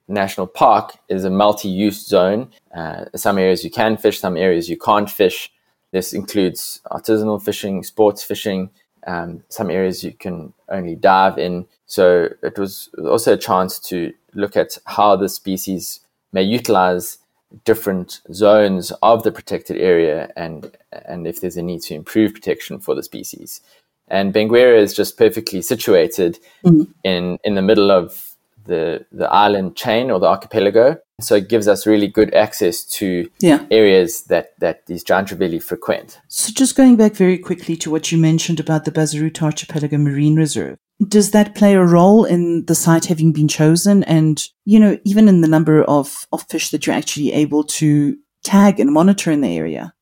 National 0.08 0.46
Park 0.46 0.96
is 1.08 1.24
a 1.24 1.30
multi 1.30 1.68
use 1.68 2.06
zone, 2.06 2.50
uh, 2.74 3.04
some 3.14 3.38
areas 3.38 3.64
you 3.64 3.70
can 3.70 3.96
fish, 3.96 4.20
some 4.20 4.36
areas 4.36 4.68
you 4.68 4.76
can't 4.76 5.10
fish. 5.10 5.52
This 5.92 6.12
includes 6.12 6.80
artisanal 6.90 7.42
fishing, 7.42 7.82
sports 7.82 8.22
fishing, 8.22 8.70
um, 9.06 9.42
some 9.48 9.70
areas 9.70 10.04
you 10.04 10.12
can 10.12 10.52
only 10.68 10.94
dive 10.94 11.38
in. 11.38 11.66
So 11.86 12.28
it 12.42 12.58
was 12.58 12.88
also 12.98 13.34
a 13.34 13.38
chance 13.38 13.78
to 13.90 14.12
look 14.34 14.56
at 14.56 14.78
how 14.86 15.16
the 15.16 15.28
species 15.28 16.00
may 16.32 16.42
utilize 16.42 17.18
different 17.64 18.20
zones 18.32 18.92
of 19.02 19.24
the 19.24 19.32
protected 19.32 19.76
area 19.76 20.32
and 20.36 20.76
and 20.92 21.26
if 21.26 21.40
there's 21.40 21.56
a 21.56 21.62
need 21.62 21.82
to 21.82 21.94
improve 21.94 22.32
protection 22.32 22.78
for 22.78 22.94
the 22.94 23.02
species. 23.02 23.60
And 24.08 24.32
Benguela 24.34 24.78
is 24.78 24.94
just 24.94 25.16
perfectly 25.16 25.62
situated 25.62 26.38
mm-hmm. 26.64 26.90
in 27.04 27.38
in 27.44 27.54
the 27.54 27.62
middle 27.62 27.90
of 27.90 28.34
the 28.66 29.04
the 29.10 29.28
island 29.30 29.76
chain 29.76 30.10
or 30.10 30.20
the 30.20 30.26
archipelago. 30.26 30.98
So 31.20 31.34
it 31.36 31.48
gives 31.48 31.68
us 31.68 31.86
really 31.86 32.08
good 32.08 32.34
access 32.34 32.84
to 32.84 33.30
yeah. 33.40 33.66
areas 33.70 34.24
that, 34.24 34.58
that 34.60 34.86
these 34.86 35.04
giant 35.04 35.28
trevally 35.28 35.62
frequent. 35.62 36.20
So 36.28 36.52
just 36.52 36.76
going 36.76 36.96
back 36.96 37.14
very 37.14 37.38
quickly 37.38 37.76
to 37.76 37.90
what 37.90 38.10
you 38.10 38.18
mentioned 38.18 38.60
about 38.60 38.84
the 38.84 38.92
Bazaruto 38.92 39.42
Archipelago 39.42 39.98
Marine 39.98 40.36
Reserve, 40.36 40.78
does 41.08 41.30
that 41.30 41.54
play 41.54 41.74
a 41.74 41.84
role 41.84 42.24
in 42.24 42.66
the 42.66 42.74
site 42.74 43.06
having 43.06 43.32
been 43.32 43.48
chosen 43.48 44.04
and, 44.04 44.42
you 44.64 44.78
know, 44.78 44.98
even 45.04 45.28
in 45.28 45.40
the 45.40 45.48
number 45.48 45.82
of, 45.84 46.26
of 46.32 46.44
fish 46.48 46.70
that 46.70 46.86
you're 46.86 46.96
actually 46.96 47.32
able 47.32 47.64
to 47.64 48.16
tag 48.44 48.78
and 48.78 48.92
monitor 48.92 49.30
in 49.30 49.40
the 49.40 49.56
area? 49.56 49.94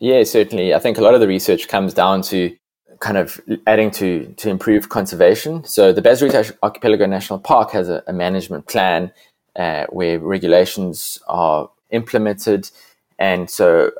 Yeah, 0.00 0.24
certainly. 0.24 0.74
I 0.74 0.80
think 0.80 0.98
a 0.98 1.00
lot 1.00 1.14
of 1.14 1.20
the 1.20 1.28
research 1.28 1.68
comes 1.68 1.94
down 1.94 2.22
to 2.22 2.54
kind 3.02 3.18
of 3.18 3.40
adding 3.66 3.90
to 3.90 4.32
to 4.36 4.48
improve 4.48 4.88
conservation. 4.88 5.64
So 5.64 5.92
the 5.92 6.00
Bazaruto 6.00 6.56
Archipelago 6.62 7.04
National 7.06 7.40
Park 7.40 7.72
has 7.72 7.88
a, 7.88 8.02
a 8.06 8.12
management 8.12 8.68
plan 8.68 9.12
uh, 9.56 9.86
where 9.90 10.18
regulations 10.18 11.18
are 11.28 11.70
implemented, 11.90 12.70
and 13.18 13.50
so 13.50 13.92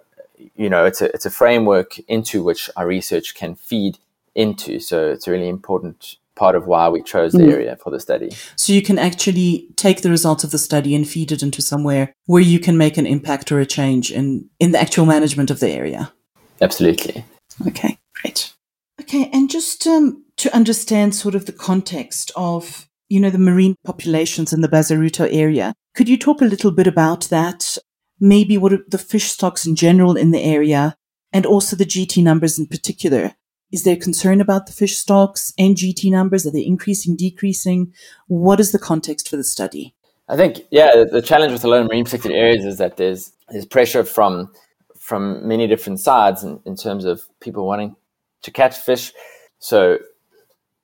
you 0.56 0.68
know 0.68 0.84
it's 0.84 1.00
a 1.00 1.12
it's 1.14 1.26
a 1.26 1.30
framework 1.30 1.98
into 2.08 2.42
which 2.42 2.70
our 2.76 2.86
research 2.86 3.34
can 3.34 3.54
feed 3.54 3.98
into. 4.34 4.80
So 4.80 5.08
it's 5.10 5.26
a 5.26 5.30
really 5.30 5.48
important 5.48 6.16
part 6.34 6.56
of 6.56 6.66
why 6.66 6.88
we 6.88 7.02
chose 7.02 7.32
the 7.32 7.38
mm. 7.38 7.52
area 7.52 7.76
for 7.76 7.90
the 7.90 8.00
study. 8.00 8.30
So 8.56 8.72
you 8.72 8.82
can 8.82 8.98
actually 8.98 9.68
take 9.76 10.02
the 10.02 10.10
results 10.10 10.44
of 10.44 10.50
the 10.50 10.58
study 10.58 10.94
and 10.94 11.06
feed 11.06 11.30
it 11.30 11.42
into 11.42 11.60
somewhere 11.60 12.14
where 12.26 12.42
you 12.42 12.58
can 12.58 12.78
make 12.78 12.96
an 12.96 13.06
impact 13.06 13.52
or 13.52 13.60
a 13.60 13.66
change 13.66 14.10
in, 14.10 14.48
in 14.58 14.72
the 14.72 14.80
actual 14.80 15.06
management 15.06 15.50
of 15.50 15.60
the 15.60 15.70
area. 15.70 16.12
Absolutely. 16.60 17.24
Okay, 17.66 17.98
great. 18.22 18.54
Okay, 19.00 19.28
and 19.32 19.50
just 19.50 19.86
um, 19.86 20.24
to 20.36 20.54
understand 20.54 21.14
sort 21.14 21.34
of 21.34 21.46
the 21.46 21.52
context 21.52 22.30
of, 22.34 22.88
you 23.12 23.20
know, 23.20 23.28
the 23.28 23.36
marine 23.36 23.76
populations 23.84 24.54
in 24.54 24.62
the 24.62 24.68
Bazaruto 24.68 25.28
area, 25.30 25.74
could 25.94 26.08
you 26.08 26.16
talk 26.16 26.40
a 26.40 26.46
little 26.46 26.70
bit 26.70 26.86
about 26.86 27.24
that? 27.24 27.76
Maybe 28.18 28.56
what 28.56 28.72
are 28.72 28.84
the 28.88 28.96
fish 28.96 29.30
stocks 29.30 29.66
in 29.66 29.76
general 29.76 30.16
in 30.16 30.30
the 30.30 30.40
area 30.40 30.96
and 31.30 31.44
also 31.44 31.76
the 31.76 31.84
GT 31.84 32.22
numbers 32.22 32.58
in 32.58 32.66
particular? 32.66 33.34
Is 33.70 33.84
there 33.84 33.96
concern 33.96 34.40
about 34.40 34.64
the 34.64 34.72
fish 34.72 34.96
stocks 34.96 35.52
and 35.58 35.76
GT 35.76 36.10
numbers? 36.10 36.46
Are 36.46 36.50
they 36.50 36.64
increasing, 36.64 37.14
decreasing? 37.14 37.92
What 38.28 38.60
is 38.60 38.72
the 38.72 38.78
context 38.78 39.28
for 39.28 39.36
the 39.36 39.44
study? 39.44 39.94
I 40.26 40.36
think, 40.36 40.62
yeah, 40.70 41.04
the 41.04 41.20
challenge 41.20 41.52
with 41.52 41.64
a 41.64 41.68
lot 41.68 41.82
of 41.82 41.88
marine 41.88 42.04
protected 42.04 42.32
areas 42.32 42.64
is 42.64 42.78
that 42.78 42.96
there's 42.96 43.32
there's 43.50 43.66
pressure 43.66 44.04
from 44.04 44.50
from 44.98 45.46
many 45.46 45.66
different 45.66 46.00
sides 46.00 46.42
in, 46.42 46.60
in 46.64 46.76
terms 46.76 47.04
of 47.04 47.28
people 47.40 47.66
wanting 47.66 47.94
to 48.40 48.50
catch 48.50 48.78
fish. 48.78 49.12
So, 49.58 49.98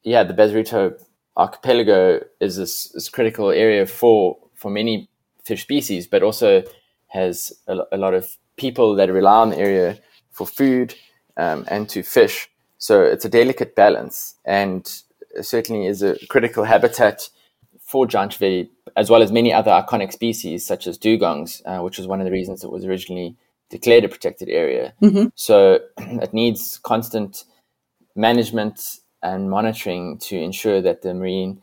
yeah, 0.03 0.25
the 0.25 0.35
Bazaruto 0.35 1.01
archipelago 1.38 2.21
is 2.40 2.57
this, 2.57 2.88
this, 2.88 3.09
critical 3.09 3.50
area 3.50 3.87
for 3.87 4.37
for 4.54 4.71
many 4.71 5.09
fish 5.45 5.62
species, 5.62 6.07
but 6.07 6.23
also 6.23 6.62
has 7.07 7.52
a, 7.68 7.78
a 7.92 7.97
lot 7.97 8.12
of 8.12 8.37
people 8.57 8.95
that 8.97 9.11
rely 9.11 9.37
on 9.37 9.50
the 9.50 9.59
area 9.59 9.99
for 10.33 10.47
food 10.47 10.95
um, 11.37 11.64
and 11.68 11.88
to 11.88 12.02
fish. 12.02 12.50
So 12.78 13.02
it's 13.02 13.25
a 13.25 13.28
delicate 13.28 13.75
balance 13.75 14.35
and 14.45 14.87
certainly 15.40 15.87
is 15.87 16.02
a 16.02 16.16
critical 16.28 16.64
habitat 16.64 17.28
for 17.80 18.07
giant 18.07 18.33
trevally, 18.33 18.68
as 18.97 19.09
well 19.09 19.23
as 19.23 19.33
many 19.33 19.52
other 19.52 19.71
iconic 19.71 20.12
species 20.12 20.66
such 20.66 20.87
as 20.87 20.99
dugongs, 20.99 21.62
uh, 21.64 21.83
which 21.83 21.99
was 21.99 22.07
one 22.07 22.21
of 22.21 22.26
the 22.26 22.33
reasons 22.33 22.62
it 22.62 22.71
was 22.71 22.85
originally 22.85 23.37
declared 23.71 24.04
a 24.04 24.09
protected 24.09 24.49
area. 24.49 24.92
Mm-hmm. 25.02 25.28
So 25.35 25.80
it 25.99 26.35
needs 26.35 26.78
constant 26.83 27.45
management 28.14 28.99
and 29.23 29.51
monitoring 29.51 30.19
to 30.19 30.39
ensure 30.39 30.81
that 30.81 31.03
the 31.03 31.15
marine 31.15 31.63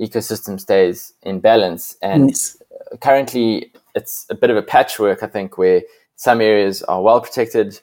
ecosystem 0.00 0.60
stays 0.60 1.12
in 1.22 1.40
balance. 1.40 1.96
And 2.02 2.30
yes. 2.30 2.56
currently, 3.00 3.72
it's 3.94 4.26
a 4.30 4.34
bit 4.34 4.50
of 4.50 4.56
a 4.56 4.62
patchwork, 4.62 5.22
I 5.22 5.26
think, 5.26 5.58
where 5.58 5.82
some 6.16 6.40
areas 6.40 6.82
are 6.84 7.02
well 7.02 7.20
protected 7.20 7.80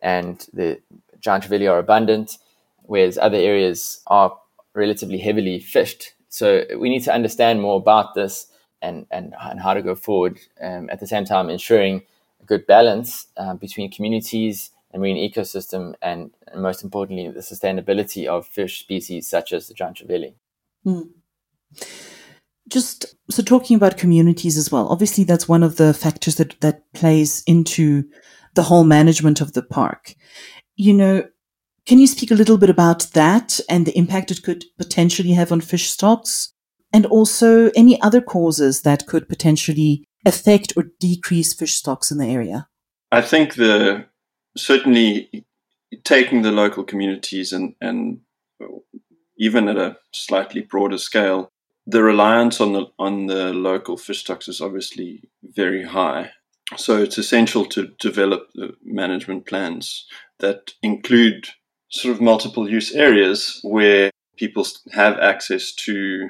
and 0.00 0.46
the 0.52 0.80
giant 1.20 1.44
trevally 1.44 1.70
are 1.70 1.78
abundant, 1.78 2.38
whereas 2.82 3.18
other 3.18 3.36
areas 3.36 4.00
are 4.06 4.36
relatively 4.74 5.18
heavily 5.18 5.58
fished. 5.58 6.12
So 6.28 6.64
we 6.78 6.88
need 6.88 7.04
to 7.04 7.12
understand 7.12 7.60
more 7.60 7.76
about 7.76 8.14
this 8.14 8.46
and, 8.80 9.06
and, 9.10 9.34
and 9.40 9.60
how 9.60 9.74
to 9.74 9.82
go 9.82 9.94
forward. 9.94 10.38
Um, 10.60 10.88
at 10.90 11.00
the 11.00 11.06
same 11.06 11.24
time, 11.24 11.50
ensuring 11.50 12.02
a 12.40 12.44
good 12.44 12.66
balance 12.66 13.26
uh, 13.36 13.54
between 13.54 13.90
communities 13.90 14.70
and 14.98 15.00
marine 15.00 15.30
ecosystem, 15.30 15.94
and, 16.02 16.30
and, 16.52 16.62
most 16.62 16.82
importantly, 16.82 17.28
the 17.28 17.40
sustainability 17.40 18.26
of 18.26 18.46
fish 18.46 18.80
species 18.80 19.28
such 19.28 19.52
as 19.52 19.68
the 19.68 19.74
giant 19.74 19.98
trevally. 19.98 20.34
Mm. 20.86 21.10
Just 22.68 23.14
so 23.30 23.42
talking 23.42 23.76
about 23.76 23.96
communities 23.96 24.58
as 24.58 24.70
well. 24.70 24.88
Obviously, 24.88 25.24
that's 25.24 25.48
one 25.48 25.62
of 25.62 25.76
the 25.76 25.94
factors 25.94 26.36
that 26.36 26.60
that 26.60 26.92
plays 26.92 27.42
into 27.46 28.04
the 28.54 28.64
whole 28.64 28.84
management 28.84 29.40
of 29.40 29.52
the 29.52 29.62
park 29.62 30.14
you 30.78 30.94
know, 30.94 31.24
can 31.84 31.98
you 31.98 32.06
speak 32.06 32.30
a 32.30 32.34
little 32.34 32.56
bit 32.56 32.70
about 32.70 33.10
that 33.12 33.60
and 33.68 33.84
the 33.84 33.98
impact 33.98 34.30
it 34.30 34.42
could 34.42 34.64
potentially 34.78 35.32
have 35.32 35.52
on 35.52 35.60
fish 35.60 35.90
stocks? 35.90 36.54
And 36.92 37.04
also 37.04 37.70
any 37.76 38.00
other 38.00 38.22
causes 38.22 38.82
that 38.82 39.06
could 39.06 39.28
potentially 39.28 40.04
affect 40.24 40.72
or 40.76 40.84
decrease 41.00 41.52
fish 41.52 41.74
stocks 41.74 42.10
in 42.10 42.18
the 42.18 42.26
area? 42.26 42.68
I 43.12 43.20
think 43.20 43.56
the 43.56 44.06
certainly 44.58 45.44
taking 46.04 46.42
the 46.42 46.52
local 46.52 46.84
communities 46.84 47.52
and, 47.52 47.74
and 47.80 48.20
even 49.38 49.68
at 49.68 49.76
a 49.76 49.96
slightly 50.12 50.60
broader 50.60 50.98
scale, 50.98 51.50
the 51.86 52.02
reliance 52.02 52.60
on 52.60 52.72
the 52.74 52.86
on 52.98 53.26
the 53.26 53.52
local 53.54 53.96
fish 53.96 54.20
stocks 54.20 54.48
is 54.48 54.60
obviously 54.60 55.22
very 55.42 55.84
high. 55.84 56.30
So 56.76 56.98
it's 56.98 57.16
essential 57.16 57.64
to 57.66 57.88
develop 57.98 58.48
the 58.54 58.74
management 58.84 59.46
plans 59.46 60.06
that 60.38 60.74
include 60.82 61.48
sort 61.88 62.14
of 62.14 62.20
multiple 62.20 62.68
use 62.68 62.92
areas 62.92 63.60
where 63.62 64.10
people 64.36 64.66
have 64.92 65.18
access 65.18 65.72
to 65.72 66.28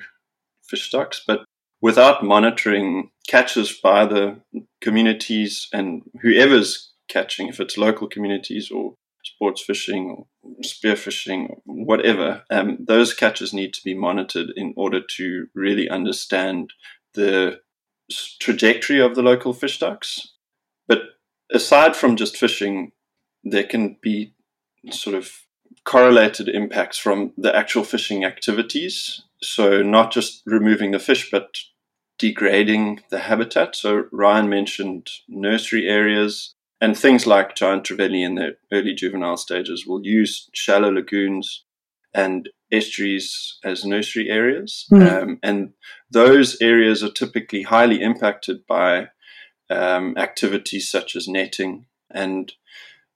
fish 0.62 0.86
stocks, 0.86 1.22
but 1.26 1.44
without 1.80 2.24
monitoring 2.24 3.10
catches 3.26 3.72
by 3.72 4.06
the 4.06 4.40
communities 4.80 5.68
and 5.72 6.02
whoever's 6.22 6.87
catching, 7.08 7.48
if 7.48 7.60
it's 7.60 7.78
local 7.78 8.08
communities 8.08 8.70
or 8.70 8.94
sports 9.24 9.62
fishing 9.64 10.10
or 10.10 10.26
spearfishing, 10.64 11.60
whatever, 11.64 12.44
um, 12.50 12.78
those 12.80 13.14
catches 13.14 13.52
need 13.52 13.72
to 13.74 13.80
be 13.84 13.94
monitored 13.94 14.50
in 14.56 14.74
order 14.76 15.00
to 15.16 15.46
really 15.54 15.88
understand 15.88 16.72
the 17.14 17.60
trajectory 18.40 19.00
of 19.00 19.14
the 19.14 19.22
local 19.22 19.52
fish 19.52 19.76
stocks. 19.76 20.34
But 20.86 21.00
aside 21.52 21.96
from 21.96 22.16
just 22.16 22.36
fishing, 22.36 22.92
there 23.44 23.64
can 23.64 23.96
be 24.00 24.34
sort 24.90 25.16
of 25.16 25.32
correlated 25.84 26.48
impacts 26.48 26.98
from 26.98 27.32
the 27.36 27.54
actual 27.54 27.84
fishing 27.84 28.24
activities. 28.24 29.22
So, 29.42 29.82
not 29.82 30.12
just 30.12 30.42
removing 30.46 30.90
the 30.90 30.98
fish, 30.98 31.30
but 31.30 31.58
degrading 32.18 33.02
the 33.10 33.20
habitat. 33.20 33.76
So, 33.76 34.06
Ryan 34.10 34.48
mentioned 34.48 35.10
nursery 35.28 35.88
areas 35.88 36.54
and 36.80 36.96
things 36.96 37.26
like 37.26 37.56
giant 37.56 37.84
trevally 37.84 38.24
in 38.24 38.34
their 38.36 38.52
early 38.72 38.94
juvenile 38.94 39.36
stages 39.36 39.86
will 39.86 40.04
use 40.04 40.48
shallow 40.52 40.90
lagoons 40.90 41.64
and 42.14 42.48
estuaries 42.70 43.58
as 43.64 43.84
nursery 43.84 44.28
areas. 44.30 44.86
Mm. 44.92 45.22
Um, 45.22 45.38
and 45.42 45.72
those 46.10 46.56
areas 46.60 47.02
are 47.02 47.10
typically 47.10 47.62
highly 47.62 48.00
impacted 48.00 48.66
by 48.66 49.08
um, 49.70 50.16
activities 50.16 50.90
such 50.90 51.16
as 51.16 51.28
netting 51.28 51.86
and 52.10 52.52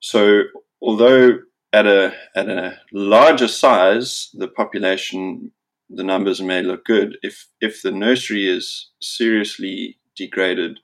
so, 0.00 0.42
although 0.81 1.38
at 1.73 1.87
a 1.87 2.14
at 2.35 2.49
a 2.49 2.78
larger 2.92 3.49
size, 3.49 4.31
the 4.35 4.49
population, 4.49 5.52
the 5.88 6.04
numbers 6.04 6.40
may 6.42 6.62
look 6.62 6.85
good. 6.85 7.19
If 7.23 7.49
if 7.61 7.83
the 7.83 7.92
nursery 7.92 8.49
is 8.49 8.90
seriously 9.00 9.99
degraded, 10.16 10.81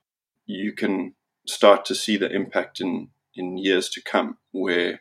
you 0.46 0.72
can 0.72 1.14
start 1.48 1.84
to 1.86 1.94
see 1.94 2.16
the 2.16 2.30
impact 2.30 2.80
in 2.80 3.08
in 3.34 3.58
years 3.58 3.88
to 3.90 4.02
come, 4.02 4.36
where 4.52 5.00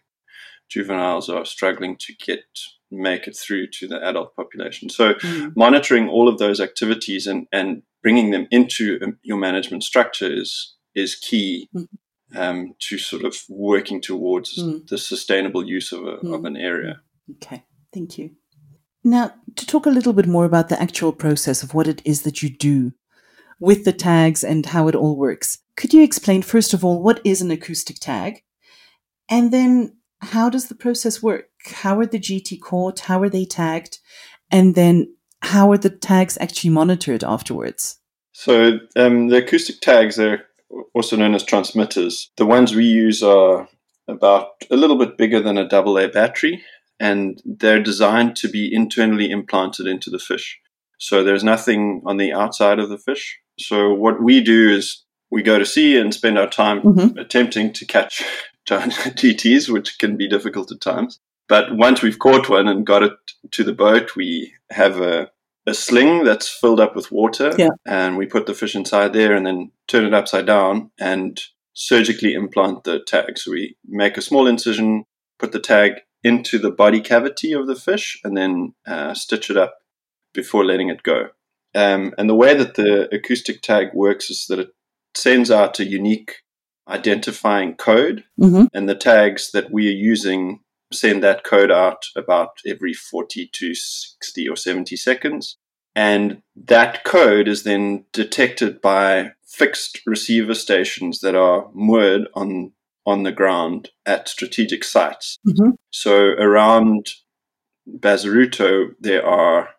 juveniles 0.70 1.30
are 1.30 1.46
struggling 1.46 1.96
to 1.98 2.14
get 2.26 2.44
make 2.92 3.28
it 3.28 3.36
through 3.36 3.68
to 3.68 3.88
the 3.88 4.02
adult 4.08 4.36
population. 4.36 4.90
So, 4.90 5.14
mm. 5.16 5.54
monitoring 5.56 6.08
all 6.10 6.28
of 6.30 6.38
those 6.38 6.60
activities 6.60 7.28
and 7.28 7.48
and 7.52 7.84
bringing 8.04 8.32
them 8.32 8.48
into 8.52 9.00
um, 9.04 9.18
your 9.24 9.38
management 9.38 9.84
structure 9.84 10.32
is 10.32 10.76
is 10.96 11.16
key. 11.16 11.70
Mm. 11.76 11.88
um, 12.36 12.76
to 12.80 12.98
sort 12.98 13.24
of 13.24 13.36
working 13.48 14.02
towards 14.02 14.58
Mm. 14.62 14.86
the 14.90 14.98
sustainable 14.98 15.66
use 15.66 15.94
of, 15.94 16.04
a, 16.06 16.16
of 16.36 16.42
Mm. 16.42 16.48
an 16.48 16.58
area. 16.58 17.02
Okay, 17.36 17.64
thank 17.94 18.18
you. 18.18 18.32
Now, 19.04 19.32
to 19.56 19.66
talk 19.66 19.86
a 19.86 19.90
little 19.90 20.12
bit 20.14 20.28
more 20.28 20.44
about 20.46 20.68
the 20.68 20.82
actual 20.82 21.14
process 21.14 21.64
of 21.64 21.74
what 21.74 21.88
it 21.88 22.02
is 22.04 22.22
that 22.24 22.42
you 22.44 22.50
do 22.50 22.92
with 23.62 23.86
the 23.86 23.94
tags 23.94 24.44
and 24.44 24.66
how 24.66 24.90
it 24.90 24.96
all 24.96 25.16
works, 25.16 25.60
could 25.78 25.94
you 25.94 26.04
explain, 26.04 26.42
first 26.42 26.74
of 26.74 26.84
all, 26.84 27.02
what 27.02 27.22
is 27.24 27.42
an 27.42 27.52
acoustic 27.52 28.00
tag? 28.00 28.44
And 29.30 29.54
then, 29.54 29.96
how 30.20 30.50
does 30.50 30.68
the 30.68 30.76
process 30.76 31.22
work? 31.22 31.50
How 31.68 32.00
are 32.00 32.06
the 32.06 32.20
GT 32.20 32.60
caught? 32.60 33.02
How 33.02 33.22
are 33.22 33.30
they 33.30 33.46
tagged? 33.46 34.00
And 34.52 34.74
then, 34.74 35.16
how 35.44 35.72
are 35.72 35.78
the 35.78 35.92
tags 35.92 36.38
actually 36.42 36.72
monitored 36.72 37.24
afterwards? 37.24 38.00
So 38.32 38.80
um, 38.96 39.28
the 39.28 39.38
acoustic 39.38 39.80
tags, 39.82 40.16
they're 40.16 40.46
also 40.96 41.16
known 41.16 41.36
as 41.36 41.44
transmitters. 41.44 42.32
The 42.38 42.46
ones 42.46 42.76
we 42.76 42.86
use 42.86 43.22
are 43.22 43.70
about 44.08 44.64
a 44.72 44.76
little 44.76 44.98
bit 44.98 45.18
bigger 45.18 45.40
than 45.42 45.58
a 45.58 45.68
double 45.68 45.98
A 46.00 46.08
battery, 46.08 46.64
and 47.00 47.42
they're 47.46 47.84
designed 47.84 48.36
to 48.38 48.50
be 48.50 48.74
internally 48.74 49.30
implanted 49.30 49.86
into 49.86 50.10
the 50.10 50.20
fish. 50.20 50.60
So 50.98 51.24
there's 51.24 51.44
nothing 51.44 52.02
on 52.06 52.18
the 52.18 52.34
outside 52.34 52.80
of 52.80 52.90
the 52.90 52.98
fish. 52.98 53.40
So 53.60 53.94
what 53.94 54.24
we 54.24 54.42
do 54.42 54.70
is 54.70 55.04
we 55.32 55.42
go 55.44 55.60
to 55.60 55.66
sea 55.66 55.98
and 55.98 56.14
spend 56.14 56.38
our 56.38 56.50
time 56.50 56.82
Mhm. 56.82 57.20
attempting 57.20 57.74
to 57.74 57.86
catch 57.86 58.24
giant 58.66 58.94
GTs, 59.18 59.70
which 59.70 59.98
can 60.00 60.18
be 60.18 60.28
difficult 60.28 60.72
at 60.72 60.82
times. 60.82 61.20
But 61.48 61.76
once 61.76 62.02
we've 62.02 62.20
caught 62.20 62.50
one 62.50 62.68
and 62.68 62.86
got 62.86 63.04
it 63.04 63.14
to 63.52 63.64
the 63.64 63.74
boat, 63.74 64.16
we 64.16 64.54
have 64.72 65.00
a, 65.00 65.32
a 65.66 65.74
sling 65.74 66.24
that's 66.26 66.50
filled 66.50 66.80
up 66.80 66.96
with 66.96 67.12
water, 67.12 67.54
Yeah. 67.58 67.70
and 67.86 68.18
we 68.18 68.26
put 68.26 68.46
the 68.46 68.54
fish 68.54 68.76
inside 68.76 69.14
there 69.14 69.34
and 69.34 69.46
then 69.46 69.72
turn 69.88 70.06
it 70.06 70.14
upside 70.14 70.46
down 70.46 70.92
and 71.00 71.40
surgically 71.74 72.34
implant 72.34 72.84
the 72.84 73.00
tag. 73.00 73.38
So 73.38 73.52
we 73.52 73.78
make 73.88 74.18
a 74.18 74.22
small 74.22 74.48
incision, 74.48 75.06
put 75.40 75.52
the 75.54 75.60
tag 75.60 76.02
into 76.24 76.58
the 76.60 76.72
body 76.72 77.00
cavity 77.00 77.54
of 77.54 77.68
the 77.68 77.76
fish, 77.76 78.20
and 78.24 78.36
then 78.36 78.74
uh, 78.86 79.14
stitch 79.14 79.50
it 79.50 79.56
up 79.58 79.76
before 80.34 80.66
letting 80.66 80.90
it 80.90 81.04
go. 81.04 81.30
Um, 81.76 82.14
and 82.18 82.30
the 82.30 82.36
way 82.36 82.56
that 82.56 82.74
the 82.76 83.08
acoustic 83.16 83.62
tag 83.62 83.90
works 83.94 84.30
is 84.30 84.48
that 84.50 84.60
it 84.60 84.70
sends 85.18 85.50
out 85.52 85.80
a 85.80 85.86
unique 85.86 86.36
identifying 86.88 87.76
code, 87.76 88.24
Mm-hmm. 88.40 88.66
and 88.74 88.88
the 88.88 88.96
tags 88.96 89.52
that 89.52 89.72
we 89.72 89.88
are 89.88 90.00
using 90.14 90.60
send 90.94 91.22
that 91.24 91.44
code 91.44 91.72
out 91.72 92.06
about 92.16 92.52
every 92.66 92.94
40 92.94 93.50
to 93.52 93.76
60 93.76 94.48
or 94.48 94.56
70 94.56 94.96
seconds. 94.96 95.58
And 95.96 96.42
that 96.56 97.04
code 97.04 97.48
is 97.50 97.64
then 97.64 98.06
detected 98.14 98.80
by 98.82 99.32
fixed 99.46 100.00
receiver 100.06 100.54
stations 100.54 101.20
that 101.20 101.36
are 101.36 101.70
moored 101.74 102.28
on, 102.36 102.72
on 103.06 103.24
the 103.24 103.32
ground 103.34 103.90
at 104.06 104.30
strategic 104.30 104.84
sites. 104.86 105.38
Mhm. 105.46 105.74
So 105.90 106.14
around 106.48 107.08
Bazaruto, 107.90 108.92
there 109.00 109.26
are, 109.26 109.70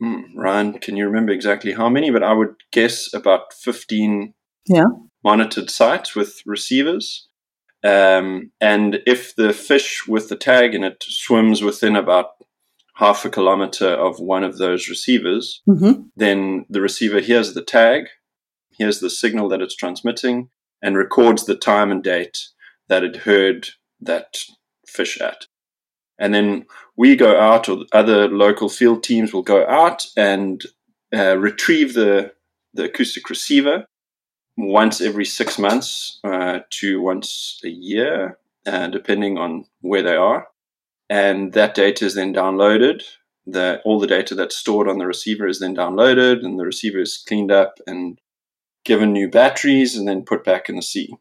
hmm, 0.00 0.36
Ryan, 0.36 0.78
can 0.78 0.96
you 0.96 1.06
remember 1.06 1.32
exactly 1.32 1.72
how 1.72 1.88
many? 1.88 2.10
But 2.10 2.22
I 2.22 2.32
would 2.32 2.54
guess 2.72 3.12
about 3.14 3.52
15 3.52 4.34
Yeah. 4.68 4.84
monitored 5.24 5.70
sites 5.70 6.14
with 6.14 6.40
receivers. 6.46 7.28
Um, 7.84 8.50
and 8.60 9.00
if 9.06 9.34
the 9.36 9.52
fish 9.52 10.06
with 10.08 10.28
the 10.28 10.36
tag 10.36 10.74
in 10.74 10.82
it 10.82 11.04
swims 11.06 11.62
within 11.62 11.94
about 11.96 12.30
half 12.94 13.24
a 13.24 13.30
kilometer 13.30 13.88
of 13.88 14.18
one 14.18 14.42
of 14.42 14.58
those 14.58 14.88
receivers, 14.88 15.62
Mm-hmm. 15.68 16.02
then 16.16 16.64
the 16.68 16.80
receiver 16.80 17.20
hears 17.20 17.52
the 17.54 17.62
tag, 17.62 18.04
hears 18.70 19.00
the 19.00 19.10
signal 19.10 19.48
that 19.50 19.60
it's 19.60 19.76
transmitting, 19.76 20.48
and 20.82 20.96
records 20.96 21.44
the 21.44 21.54
time 21.56 21.90
and 21.90 22.02
date 22.02 22.38
that 22.88 23.02
it 23.04 23.16
heard 23.18 23.68
that 24.00 24.36
fish 24.86 25.20
at. 25.20 25.46
And 26.18 26.32
then 26.32 26.66
we 26.96 27.16
go 27.16 27.38
out, 27.38 27.68
or 27.68 27.84
other 27.92 28.28
local 28.28 28.68
field 28.68 29.02
teams 29.02 29.32
will 29.32 29.42
go 29.42 29.66
out 29.66 30.06
and 30.16 30.62
uh, 31.14 31.36
retrieve 31.36 31.94
the, 31.94 32.32
the 32.72 32.84
acoustic 32.84 33.28
receiver 33.28 33.86
once 34.56 35.00
every 35.00 35.26
six 35.26 35.58
months 35.58 36.18
uh, 36.24 36.60
to 36.70 37.02
once 37.02 37.60
a 37.64 37.68
year, 37.68 38.38
uh, 38.66 38.86
depending 38.88 39.36
on 39.36 39.66
where 39.80 40.02
they 40.02 40.16
are. 40.16 40.48
And 41.10 41.52
that 41.52 41.74
data 41.74 42.06
is 42.06 42.14
then 42.14 42.34
downloaded. 42.34 43.02
The, 43.46 43.80
all 43.84 44.00
the 44.00 44.08
data 44.08 44.34
that's 44.34 44.56
stored 44.56 44.88
on 44.88 44.98
the 44.98 45.06
receiver 45.06 45.46
is 45.46 45.60
then 45.60 45.76
downloaded, 45.76 46.44
and 46.44 46.58
the 46.58 46.64
receiver 46.64 46.98
is 46.98 47.22
cleaned 47.28 47.52
up 47.52 47.78
and 47.86 48.18
given 48.84 49.12
new 49.12 49.28
batteries 49.28 49.96
and 49.96 50.08
then 50.08 50.24
put 50.24 50.44
back 50.44 50.68
in 50.68 50.76
the 50.76 50.82
sea. 50.82 51.14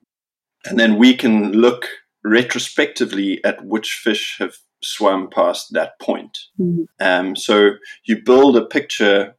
And 0.66 0.80
then 0.80 0.98
we 0.98 1.16
can 1.16 1.52
look 1.52 1.88
retrospectively 2.24 3.44
at 3.44 3.64
which 3.66 4.00
fish 4.04 4.38
have 4.40 4.56
swum 4.84 5.30
past 5.30 5.74
that 5.74 6.00
point. 6.00 6.38
Mhm. 6.60 6.86
Um, 7.00 7.36
so 7.36 7.72
you 8.06 8.22
build 8.24 8.56
a 8.58 8.66
picture 8.66 9.36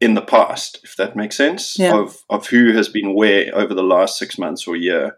in 0.00 0.14
the 0.14 0.22
past, 0.22 0.78
if 0.84 0.96
that 0.96 1.16
makes 1.16 1.36
sense, 1.36 1.78
Yeah. 1.78 1.96
of, 1.98 2.18
of 2.30 2.46
who 2.48 2.72
has 2.72 2.88
been 2.88 3.14
where 3.14 3.50
over 3.54 3.74
the 3.74 3.82
last 3.82 4.16
six 4.18 4.38
months 4.38 4.66
or 4.66 4.76
year. 4.76 5.16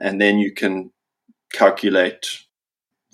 And 0.00 0.20
then 0.20 0.38
you 0.38 0.52
can 0.52 0.90
calculate 1.52 2.26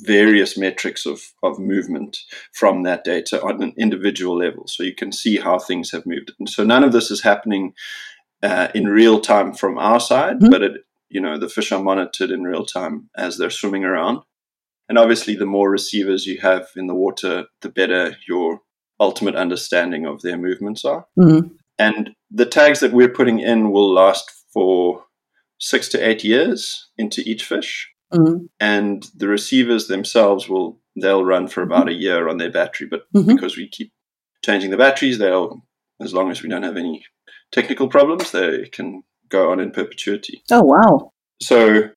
various 0.00 0.56
metrics 0.56 1.04
of, 1.06 1.20
of 1.42 1.58
movement 1.58 2.18
from 2.52 2.84
that 2.84 3.02
data 3.02 3.42
on 3.42 3.61
an 3.62 3.74
individual 3.76 4.37
level. 4.38 4.68
So 4.68 4.84
you 4.84 4.94
can 4.94 5.11
see 5.11 5.38
how 5.38 5.58
things 5.58 5.90
have 5.90 6.06
moved. 6.06 6.32
And 6.38 6.48
so 6.48 6.62
none 6.62 6.84
of 6.84 6.92
this 6.92 7.11
is 7.11 7.22
happening 7.22 7.74
uh, 8.40 8.68
in 8.72 8.87
real 8.87 9.18
time 9.20 9.52
from 9.52 9.76
our 9.78 9.98
side, 9.98 10.38
Mhm. 10.38 10.50
but 10.52 10.62
it, 10.62 10.72
you 11.08 11.20
know, 11.20 11.37
the 11.37 11.48
fish 11.48 11.72
are 11.72 11.82
monitored 11.82 12.30
in 12.30 12.44
real 12.44 12.64
time 12.64 13.11
as 13.16 13.37
they're 13.37 13.50
swimming 13.50 13.84
around. 13.84 14.20
And 14.88 14.98
obviously, 14.98 15.35
the 15.35 15.46
more 15.46 15.70
receivers 15.70 16.27
you 16.27 16.40
have 16.40 16.68
in 16.77 16.87
the 16.87 16.94
water, 16.94 17.44
the 17.61 17.68
better 17.68 18.16
your 18.27 18.61
ultimate 19.01 19.37
understanding 19.37 20.07
of 20.07 20.22
their 20.22 20.37
movements 20.38 20.85
are. 20.85 21.07
Mm-hmm. 21.18 21.48
And 21.79 22.11
the 22.31 22.46
tags 22.46 22.81
that 22.81 22.92
we're 22.92 23.09
putting 23.12 23.38
in 23.38 23.70
will 23.70 23.92
last 23.92 24.31
for 24.53 25.05
six 25.61 25.88
to 25.88 26.09
eight 26.09 26.24
years 26.24 26.88
into 26.96 27.22
each 27.22 27.44
fish. 27.44 27.88
Mm-hmm. 28.12 28.46
And 28.59 29.07
the 29.14 29.29
receivers 29.29 29.87
themselves 29.87 30.48
will 30.48 30.81
they'll 31.01 31.24
run 31.24 31.46
for 31.46 31.62
about 31.62 31.88
a 31.88 31.92
year 31.94 32.29
on 32.29 32.38
their 32.38 32.51
battery, 32.51 32.88
but 32.90 33.03
Mhm. 33.14 33.27
because 33.29 33.57
we 33.57 33.68
keep 33.68 33.92
changing 34.44 34.70
the 34.70 34.77
batteries, 34.77 35.18
they'll 35.18 35.62
as 36.01 36.14
long 36.14 36.31
as 36.31 36.42
we 36.42 36.48
don't 36.48 36.62
have 36.62 36.77
any 36.77 37.05
technical 37.53 37.88
problems, 37.88 38.31
they 38.31 38.68
can 38.68 39.03
go 39.29 39.51
on 39.51 39.61
in 39.61 39.70
perpetuity. 39.70 40.42
Oh, 40.51 40.62
wow. 40.62 41.12
So 41.40 41.90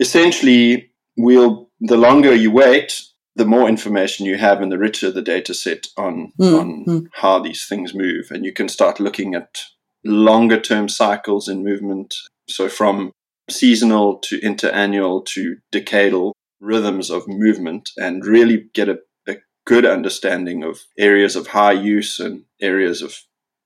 essentially, 0.00 0.90
we'll 1.16 1.65
the 1.80 1.96
longer 1.96 2.34
you 2.34 2.50
wait, 2.50 3.02
the 3.34 3.44
more 3.44 3.68
information 3.68 4.26
you 4.26 4.38
have, 4.38 4.60
and 4.60 4.72
the 4.72 4.78
richer 4.78 5.10
the 5.10 5.22
data 5.22 5.54
set 5.54 5.88
on 5.96 6.32
Mm, 6.40 6.60
on 6.60 6.84
mm. 6.86 7.06
how 7.12 7.38
these 7.38 7.66
things 7.66 7.94
move, 7.94 8.30
and 8.30 8.44
you 8.44 8.52
can 8.52 8.68
start 8.68 9.00
looking 9.00 9.34
at 9.34 9.62
longer 10.04 10.60
term 10.60 10.88
cycles 10.88 11.48
in 11.48 11.64
movement. 11.64 12.14
So 12.48 12.68
from 12.68 13.12
seasonal 13.50 14.18
to 14.18 14.40
interannual 14.40 15.24
to 15.26 15.56
decadal 15.72 16.32
rhythms 16.60 17.10
of 17.10 17.28
movement, 17.28 17.90
and 17.96 18.24
really 18.24 18.68
get 18.72 18.88
a, 18.88 18.98
a 19.28 19.36
good 19.66 19.84
understanding 19.84 20.62
of 20.62 20.80
areas 20.98 21.36
of 21.36 21.48
high 21.48 21.72
use 21.72 22.18
and 22.18 22.44
areas 22.60 23.02
of 23.02 23.14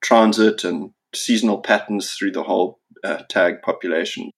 transit 0.03 0.65
and 0.65 0.91
seasonal 1.15 1.61
patterns 1.61 2.13
through 2.13 2.33
the 2.33 2.43
whole 2.43 2.81
uh, 3.05 3.23
tag 3.29 3.63
population. 3.63 4.31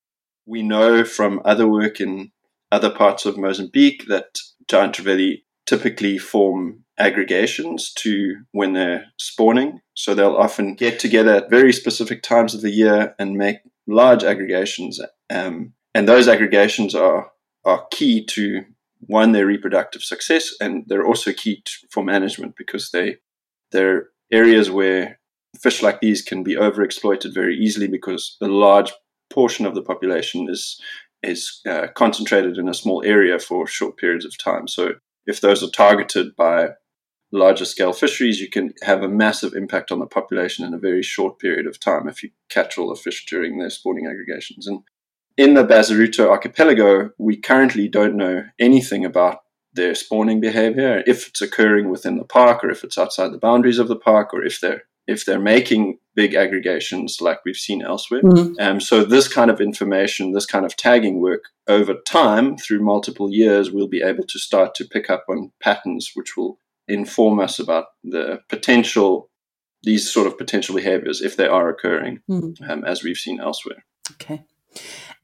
We 0.47 0.63
know 0.63 1.05
from 1.05 1.41
other 1.45 1.69
work 1.69 2.01
in 2.01 2.33
other 2.73 2.91
parts 2.91 3.27
of 3.27 3.39
Mozambique 3.39 4.07
that 4.09 4.39
giant 4.69 4.97
trevally 4.97 5.43
typically 5.67 6.19
form 6.19 6.85
aggregations 6.99 7.93
to 7.95 8.37
when 8.53 8.73
they're 8.73 9.05
spawning. 9.19 9.81
So 9.95 10.15
they'll 10.15 10.37
often 10.37 10.75
get 10.75 10.99
together 10.99 11.35
at 11.35 11.51
very 11.51 11.73
specific 11.73 12.23
times 12.23 12.55
of 12.55 12.63
the 12.63 12.71
year 12.71 13.15
and 13.19 13.37
make 13.37 13.59
large 13.87 14.25
aggregations. 14.25 15.01
Um, 15.31 15.75
and 15.95 16.09
those 16.09 16.29
aggregations 16.29 16.95
are, 16.95 17.31
are 17.65 17.87
key 17.91 18.25
to 18.27 18.65
one, 19.01 19.33
their 19.33 19.47
reproductive 19.47 20.03
success, 20.03 20.55
and 20.61 20.85
they're 20.87 21.07
also 21.07 21.33
key 21.33 21.63
to, 21.65 21.73
for 21.91 22.03
management 22.05 22.57
because 22.57 22.91
they, 22.91 23.17
they're 23.73 24.09
areas 24.31 24.71
where 24.71 25.19
fish 25.61 25.83
like 25.83 26.01
these 26.01 26.23
can 26.23 26.43
be 26.43 26.57
overexploited 26.57 27.35
very 27.35 27.57
easily 27.57 27.89
because 27.89 28.37
a 28.41 28.47
large 28.47 28.93
portion 29.29 29.67
of 29.67 29.75
the 29.75 29.83
population 29.83 30.49
is 30.49 30.81
is 31.23 31.61
uh, 31.69 31.89
concentrated 31.95 32.59
in 32.59 32.69
a 32.69 32.75
small 32.75 33.03
area 33.05 33.39
for 33.39 33.67
short 33.67 33.97
periods 33.97 34.25
of 34.25 34.37
time. 34.39 34.67
So 34.69 34.95
if 35.27 35.41
those 35.41 35.63
are 35.63 35.71
targeted 35.71 36.35
by 36.37 36.71
larger 37.33 37.65
scale 37.65 37.93
fisheries, 37.93 38.41
you 38.41 38.51
can 38.51 38.75
have 38.83 39.03
a 39.03 39.09
massive 39.09 39.55
impact 39.55 39.91
on 39.91 39.99
the 39.99 40.07
population 40.07 40.65
in 40.65 40.75
a 40.75 40.79
very 40.79 41.03
short 41.03 41.39
period 41.39 41.67
of 41.67 41.81
time 41.81 42.09
if 42.09 42.23
you 42.23 42.31
catch 42.51 42.77
all 42.77 42.89
the 42.89 43.01
fish 43.01 43.25
during 43.27 43.59
their 43.59 43.71
spawning 43.71 44.07
aggregations. 44.07 44.67
And 44.67 44.81
in 45.37 45.55
the 45.55 45.65
Bazaruto 45.65 46.29
archipelago, 46.29 47.11
we 47.19 47.37
currently 47.37 47.89
don't 47.89 48.17
know 48.17 48.45
anything 48.59 49.05
about 49.05 49.39
their 49.75 49.95
spawning 49.95 50.41
behavior, 50.41 51.03
if 51.07 51.29
it's 51.29 51.41
occurring 51.41 51.89
within 51.89 52.19
the 52.19 52.25
park 52.25 52.63
or 52.63 52.71
if 52.71 52.85
it's 52.85 52.99
outside 52.99 53.33
the 53.33 53.39
boundaries 53.39 53.79
of 53.79 53.89
the 53.89 53.97
park 53.97 54.35
or 54.35 54.45
if 54.45 54.61
they're 54.61 54.83
if 55.07 55.25
they're 55.25 55.41
making 55.41 55.99
big 56.15 56.35
aggregations 56.35 57.21
like 57.21 57.41
we've 57.45 57.57
seen 57.57 57.83
elsewhere. 57.83 58.23
Mm-hmm. 58.23 58.55
Um, 58.61 58.81
so 58.81 59.05
this 59.05 59.29
kind 59.29 59.51
of 59.51 59.61
information, 59.61 60.33
this 60.33 60.47
kind 60.47 60.65
of 60.65 60.77
tagging 60.77 61.21
work 61.21 61.45
over 61.69 61.95
time 62.07 62.57
through 62.57 62.83
multiple 62.83 63.31
years, 63.31 63.71
we'll 63.71 63.88
be 63.88 64.03
able 64.03 64.25
to 64.25 64.38
start 64.38 64.75
to 64.77 64.85
pick 64.85 65.09
up 65.11 65.25
on 65.29 65.53
patterns 65.62 66.12
which 66.15 66.37
will 66.37 66.59
inform 66.88 67.41
us 67.41 67.59
about 67.59 67.87
the 68.05 68.41
potential, 68.49 69.31
these 69.83 70.11
sort 70.11 70.27
of 70.27 70.37
potential 70.37 70.75
behaviors 70.75 71.23
if 71.23 71.37
they 71.37 71.47
are 71.47 71.69
occurring, 71.69 72.21
mm-hmm. 72.31 72.71
um, 72.71 72.85
as 72.85 73.03
we've 73.03 73.17
seen 73.17 73.41
elsewhere. 73.41 73.85
Okay. 74.12 74.43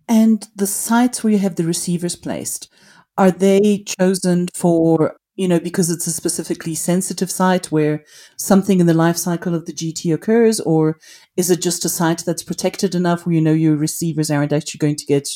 And 0.08 0.48
the 0.56 0.66
sites 0.66 1.22
where 1.22 1.34
you 1.34 1.38
have 1.38 1.56
the 1.56 1.64
receivers 1.64 2.16
placed, 2.16 2.72
are 3.18 3.30
they 3.30 3.84
chosen 4.00 4.46
for 4.54 5.16
you 5.38 5.46
know, 5.46 5.60
because 5.60 5.88
it's 5.88 6.08
a 6.08 6.10
specifically 6.10 6.74
sensitive 6.74 7.30
site 7.30 7.70
where 7.70 8.04
something 8.36 8.80
in 8.80 8.86
the 8.86 8.92
life 8.92 9.16
cycle 9.16 9.54
of 9.54 9.66
the 9.66 9.72
GT 9.72 10.12
occurs, 10.12 10.58
or 10.58 10.98
is 11.36 11.48
it 11.48 11.62
just 11.62 11.84
a 11.84 11.88
site 11.88 12.24
that's 12.26 12.42
protected 12.42 12.92
enough 12.92 13.24
where 13.24 13.36
you 13.36 13.40
know 13.40 13.52
your 13.52 13.76
receivers 13.76 14.32
aren't 14.32 14.52
actually 14.52 14.78
going 14.78 14.96
to 14.96 15.06
get 15.06 15.28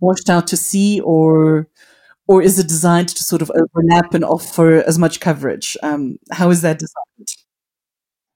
washed 0.00 0.28
out 0.28 0.46
to 0.48 0.56
sea, 0.56 1.00
or 1.00 1.66
or 2.28 2.42
is 2.42 2.58
it 2.58 2.68
designed 2.68 3.08
to 3.08 3.24
sort 3.24 3.40
of 3.40 3.50
overlap 3.50 4.12
and 4.12 4.22
offer 4.22 4.84
as 4.86 4.98
much 4.98 5.18
coverage? 5.20 5.78
Um, 5.82 6.18
how 6.30 6.50
is 6.50 6.60
that 6.60 6.78
designed? 6.78 7.28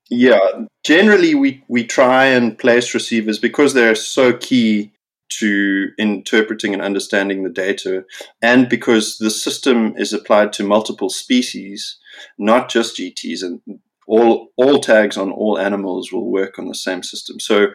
Yeah, 0.08 0.40
generally 0.82 1.34
we 1.34 1.62
we 1.68 1.84
try 1.84 2.24
and 2.24 2.56
place 2.56 2.94
receivers 2.94 3.38
because 3.38 3.74
they're 3.74 3.94
so 3.94 4.32
key 4.32 4.92
to 5.38 5.88
interpreting 5.98 6.72
and 6.72 6.82
understanding 6.82 7.42
the 7.42 7.50
data, 7.50 8.04
and 8.42 8.68
because 8.68 9.18
the 9.18 9.30
system 9.30 9.94
is 9.96 10.12
applied 10.12 10.52
to 10.54 10.64
multiple 10.64 11.10
species, 11.10 11.98
not 12.38 12.68
just 12.68 12.96
GTs, 12.96 13.42
and 13.42 13.60
all 14.06 14.48
all 14.56 14.78
tags 14.78 15.16
on 15.16 15.30
all 15.30 15.58
animals 15.58 16.12
will 16.12 16.30
work 16.30 16.58
on 16.58 16.68
the 16.68 16.74
same 16.74 17.02
system. 17.02 17.40
So. 17.40 17.68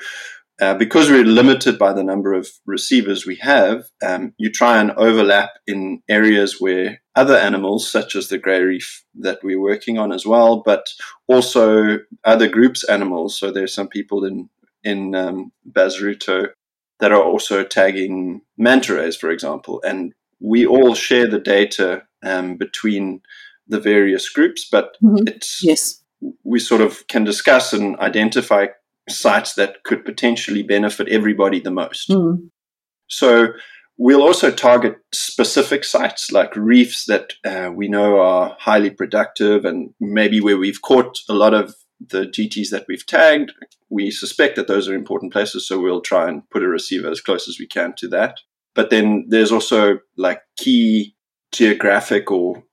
Uh, 0.62 0.76
because 0.76 1.10
we're 1.10 1.26
limited 1.26 1.80
by 1.80 1.91
the 1.91 2.04
number 2.04 2.34
of 2.34 2.47
receivers 2.67 3.26
we 3.26 3.36
have, 3.38 3.86
um, 4.06 4.32
you 4.38 4.52
try 4.52 4.80
and 4.80 4.91
overlap 4.91 5.50
in 5.65 6.04
areas 6.08 6.58
where 6.60 7.02
other 7.15 7.36
animals, 7.36 7.89
such 7.89 8.15
as 8.15 8.28
the 8.28 8.38
grey 8.38 8.62
reef 8.62 9.04
that 9.15 9.39
we're 9.43 9.60
working 9.60 9.97
on 9.97 10.12
as 10.12 10.24
well, 10.24 10.62
but 10.63 10.88
also 11.28 11.97
other 12.26 12.47
groups 12.47 12.84
animals. 12.84 13.39
So 13.39 13.52
there's 13.52 13.74
some 13.74 13.88
people 13.88 14.24
in 14.24 14.50
in 14.84 15.15
um, 15.15 15.52
Bazaruto 15.69 16.50
that 17.01 17.11
are 17.11 17.21
also 17.21 17.63
tagging 17.63 18.41
manta 18.57 18.93
rays, 18.93 19.17
for 19.17 19.29
example. 19.31 19.81
And 19.83 20.13
we 20.39 20.65
all 20.65 20.93
share 20.93 21.27
the 21.27 21.39
data 21.39 22.03
um, 22.23 22.55
between 22.55 23.21
the 23.67 23.79
various 23.79 24.29
groups, 24.29 24.67
but 24.71 24.95
mm-hmm. 25.03 25.27
it's 25.27 25.61
yes. 25.63 26.03
we 26.43 26.59
sort 26.59 26.81
of 26.81 27.07
can 27.07 27.23
discuss 27.23 27.73
and 27.73 27.97
identify 27.97 28.67
sites 29.09 29.55
that 29.55 29.83
could 29.83 30.05
potentially 30.05 30.61
benefit 30.61 31.07
everybody 31.09 31.59
the 31.59 31.71
most. 31.71 32.09
Mm. 32.09 32.49
So 33.07 33.47
we'll 33.97 34.21
also 34.21 34.51
target 34.51 34.97
specific 35.11 35.83
sites 35.83 36.31
like 36.31 36.55
reefs 36.55 37.05
that 37.05 37.33
uh, 37.43 37.71
we 37.73 37.87
know 37.87 38.19
are 38.19 38.55
highly 38.59 38.91
productive 38.91 39.65
and 39.65 39.93
maybe 39.99 40.39
where 40.39 40.57
we've 40.57 40.81
caught 40.81 41.17
a 41.27 41.33
lot 41.33 41.53
of 41.53 41.75
the 42.09 42.25
GTs 42.25 42.69
that 42.69 42.85
we've 42.87 43.05
tagged, 43.05 43.51
we 43.89 44.11
suspect 44.11 44.55
that 44.55 44.67
those 44.67 44.87
are 44.87 44.95
important 44.95 45.31
places, 45.31 45.67
so 45.67 45.79
we'll 45.79 46.01
try 46.01 46.27
and 46.27 46.49
put 46.49 46.63
a 46.63 46.67
receiver 46.67 47.09
as 47.09 47.21
close 47.21 47.47
as 47.47 47.59
we 47.59 47.67
can 47.67 47.93
to 47.97 48.07
that. 48.09 48.39
But 48.73 48.89
then 48.89 49.25
there's 49.27 49.51
also 49.51 49.99
like 50.17 50.41
key 50.57 51.15
geographic 51.51 52.31
or 52.31 52.63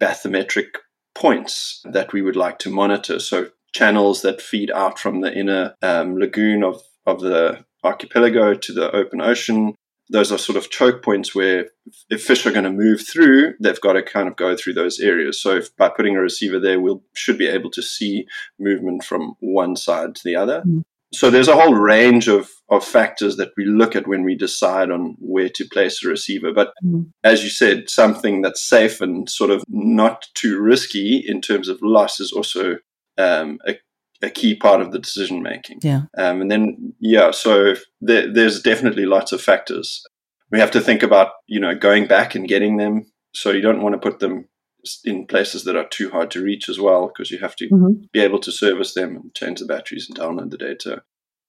bathymetric 0.00 0.76
points 1.14 1.82
that 1.84 2.12
we 2.12 2.22
would 2.22 2.36
like 2.36 2.58
to 2.60 2.70
monitor. 2.70 3.18
So 3.18 3.50
channels 3.74 4.22
that 4.22 4.40
feed 4.40 4.70
out 4.70 4.98
from 4.98 5.20
the 5.20 5.32
inner 5.32 5.74
um, 5.82 6.18
lagoon 6.18 6.64
of, 6.64 6.82
of 7.06 7.20
the 7.20 7.64
archipelago 7.84 8.54
to 8.54 8.72
the 8.72 8.94
open 8.94 9.20
ocean, 9.20 9.74
those 10.12 10.30
are 10.30 10.38
sort 10.38 10.58
of 10.58 10.70
choke 10.70 11.02
points 11.02 11.34
where 11.34 11.68
if 12.10 12.22
fish 12.22 12.44
are 12.46 12.52
going 12.52 12.64
to 12.64 12.70
move 12.70 13.06
through, 13.06 13.54
they've 13.60 13.80
got 13.80 13.94
to 13.94 14.02
kind 14.02 14.28
of 14.28 14.36
go 14.36 14.54
through 14.54 14.74
those 14.74 15.00
areas. 15.00 15.40
So 15.40 15.56
if, 15.56 15.74
by 15.76 15.88
putting 15.88 16.16
a 16.16 16.20
receiver 16.20 16.60
there, 16.60 16.78
we 16.78 16.84
we'll, 16.84 17.02
should 17.14 17.38
be 17.38 17.48
able 17.48 17.70
to 17.70 17.82
see 17.82 18.26
movement 18.58 19.04
from 19.04 19.34
one 19.40 19.74
side 19.74 20.14
to 20.14 20.22
the 20.24 20.36
other. 20.36 20.62
Mm. 20.66 20.82
So 21.14 21.30
there's 21.30 21.48
a 21.48 21.56
whole 21.56 21.74
range 21.74 22.28
of, 22.28 22.50
of 22.70 22.84
factors 22.84 23.36
that 23.36 23.52
we 23.56 23.64
look 23.64 23.96
at 23.96 24.06
when 24.06 24.22
we 24.22 24.34
decide 24.34 24.90
on 24.90 25.16
where 25.18 25.50
to 25.50 25.68
place 25.68 26.02
a 26.04 26.08
receiver. 26.08 26.52
But 26.52 26.72
mm. 26.84 27.10
as 27.24 27.42
you 27.42 27.50
said, 27.50 27.88
something 27.88 28.42
that's 28.42 28.62
safe 28.62 29.00
and 29.00 29.28
sort 29.28 29.50
of 29.50 29.64
not 29.68 30.28
too 30.34 30.60
risky 30.60 31.24
in 31.26 31.40
terms 31.40 31.68
of 31.68 31.78
loss 31.82 32.20
is 32.20 32.32
also 32.32 32.76
um, 33.18 33.58
a 33.66 33.76
a 34.22 34.30
key 34.30 34.54
part 34.54 34.80
of 34.80 34.92
the 34.92 34.98
decision 34.98 35.42
making. 35.42 35.80
Yeah. 35.82 36.02
Um, 36.16 36.40
and 36.42 36.50
then, 36.50 36.94
yeah, 37.00 37.32
so 37.32 37.74
there, 38.00 38.32
there's 38.32 38.62
definitely 38.62 39.04
lots 39.04 39.32
of 39.32 39.42
factors. 39.42 40.04
We 40.50 40.60
have 40.60 40.70
to 40.72 40.80
think 40.80 41.02
about, 41.02 41.32
you 41.46 41.58
know, 41.58 41.74
going 41.74 42.06
back 42.06 42.34
and 42.34 42.48
getting 42.48 42.76
them. 42.76 43.06
So 43.34 43.50
you 43.50 43.62
don't 43.62 43.82
want 43.82 43.94
to 43.94 44.10
put 44.10 44.20
them 44.20 44.48
in 45.04 45.26
places 45.26 45.64
that 45.64 45.76
are 45.76 45.88
too 45.88 46.10
hard 46.10 46.30
to 46.32 46.42
reach 46.42 46.68
as 46.68 46.78
well, 46.78 47.08
because 47.08 47.30
you 47.30 47.38
have 47.38 47.56
to 47.56 47.68
mm-hmm. 47.68 48.04
be 48.12 48.20
able 48.20 48.40
to 48.40 48.52
service 48.52 48.94
them 48.94 49.16
and 49.16 49.34
change 49.34 49.60
the 49.60 49.66
batteries 49.66 50.08
and 50.08 50.18
download 50.18 50.50
the 50.50 50.58
data 50.58 51.02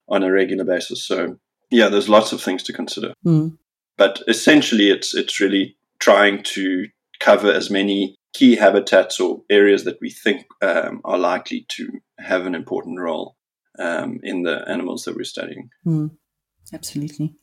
on 0.08 0.22
a 0.22 0.32
regular 0.32 0.64
basis. 0.64 1.06
So 1.06 1.38
yeah, 1.70 1.88
there's 1.88 2.08
lots 2.08 2.32
of 2.32 2.40
things 2.40 2.62
to 2.64 2.72
consider. 2.72 3.12
Mm. 3.26 3.58
But 3.96 4.22
essentially, 4.28 4.90
it's 4.90 5.14
it's 5.14 5.40
really 5.40 5.76
trying 5.98 6.42
to 6.54 6.86
cover 7.20 7.50
as 7.50 7.70
many 7.70 8.16
key 8.34 8.56
habitats 8.56 9.20
or 9.20 9.42
areas 9.48 9.84
that 9.84 9.98
we 10.00 10.10
think 10.10 10.46
um, 10.60 11.00
are 11.04 11.18
likely 11.18 11.64
to 11.68 11.88
have 12.18 12.46
an 12.46 12.54
important 12.54 13.00
role 13.00 13.36
um, 13.78 14.20
in 14.22 14.42
the 14.42 14.68
animals 14.68 15.04
that 15.04 15.16
we're 15.16 15.24
studying. 15.24 15.70
Mm, 15.86 16.10
absolutely. 16.72 17.34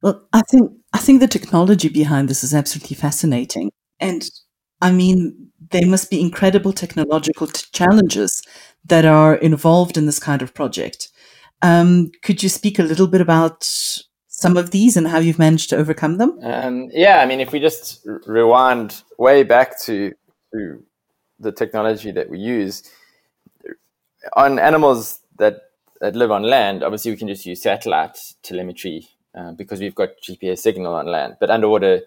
Well, 0.00 0.26
I 0.32 0.42
think 0.42 0.72
I 0.92 0.98
think 0.98 1.20
the 1.20 1.28
technology 1.28 1.88
behind 1.88 2.28
this 2.28 2.44
is 2.44 2.54
absolutely 2.54 2.94
fascinating, 2.94 3.70
and 3.98 4.28
I 4.80 4.92
mean 4.92 5.50
there 5.70 5.86
must 5.86 6.08
be 6.08 6.20
incredible 6.20 6.72
technological 6.72 7.48
t- 7.48 7.66
challenges 7.72 8.42
that 8.84 9.04
are 9.04 9.34
involved 9.34 9.96
in 9.96 10.06
this 10.06 10.20
kind 10.20 10.40
of 10.40 10.54
project. 10.54 11.08
Um, 11.62 12.12
could 12.22 12.44
you 12.44 12.48
speak 12.48 12.78
a 12.78 12.84
little 12.84 13.08
bit 13.08 13.20
about 13.20 13.64
some 14.28 14.56
of 14.56 14.70
these 14.70 14.96
and 14.96 15.08
how 15.08 15.18
you've 15.18 15.38
managed 15.38 15.68
to 15.70 15.76
overcome 15.76 16.18
them? 16.18 16.38
Um, 16.42 16.88
yeah, 16.92 17.18
I 17.18 17.26
mean, 17.26 17.40
if 17.40 17.50
we 17.50 17.58
just 17.58 18.06
rewind 18.26 19.02
way 19.18 19.42
back 19.42 19.80
to 19.82 20.12
to 20.52 20.82
the 21.38 21.52
technology 21.52 22.10
that 22.10 22.28
we 22.28 22.38
use 22.38 22.82
on 24.34 24.58
animals 24.58 25.20
that 25.38 25.62
that 26.00 26.14
live 26.14 26.30
on 26.30 26.42
land. 26.42 26.82
Obviously, 26.82 27.10
we 27.10 27.16
can 27.16 27.28
just 27.28 27.46
use 27.46 27.62
satellite 27.62 28.18
telemetry 28.42 29.08
uh, 29.34 29.52
because 29.52 29.80
we've 29.80 29.94
got 29.94 30.10
GPS 30.26 30.58
signal 30.58 30.94
on 30.94 31.06
land. 31.06 31.36
But 31.40 31.50
underwater, 31.50 32.02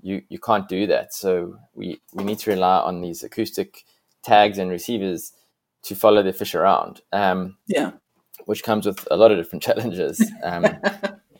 you 0.00 0.22
you 0.28 0.38
can't 0.38 0.68
do 0.68 0.86
that. 0.86 1.14
So 1.14 1.58
we 1.74 2.00
we 2.12 2.24
need 2.24 2.38
to 2.40 2.50
rely 2.50 2.80
on 2.80 3.00
these 3.00 3.22
acoustic 3.22 3.84
tags 4.22 4.58
and 4.58 4.70
receivers 4.70 5.32
to 5.84 5.94
follow 5.94 6.22
the 6.22 6.32
fish 6.32 6.54
around. 6.54 7.00
Um, 7.12 7.56
yeah, 7.66 7.92
which 8.46 8.62
comes 8.62 8.86
with 8.86 9.06
a 9.10 9.16
lot 9.16 9.30
of 9.30 9.38
different 9.38 9.62
challenges. 9.68 10.20
Um, 10.42 10.66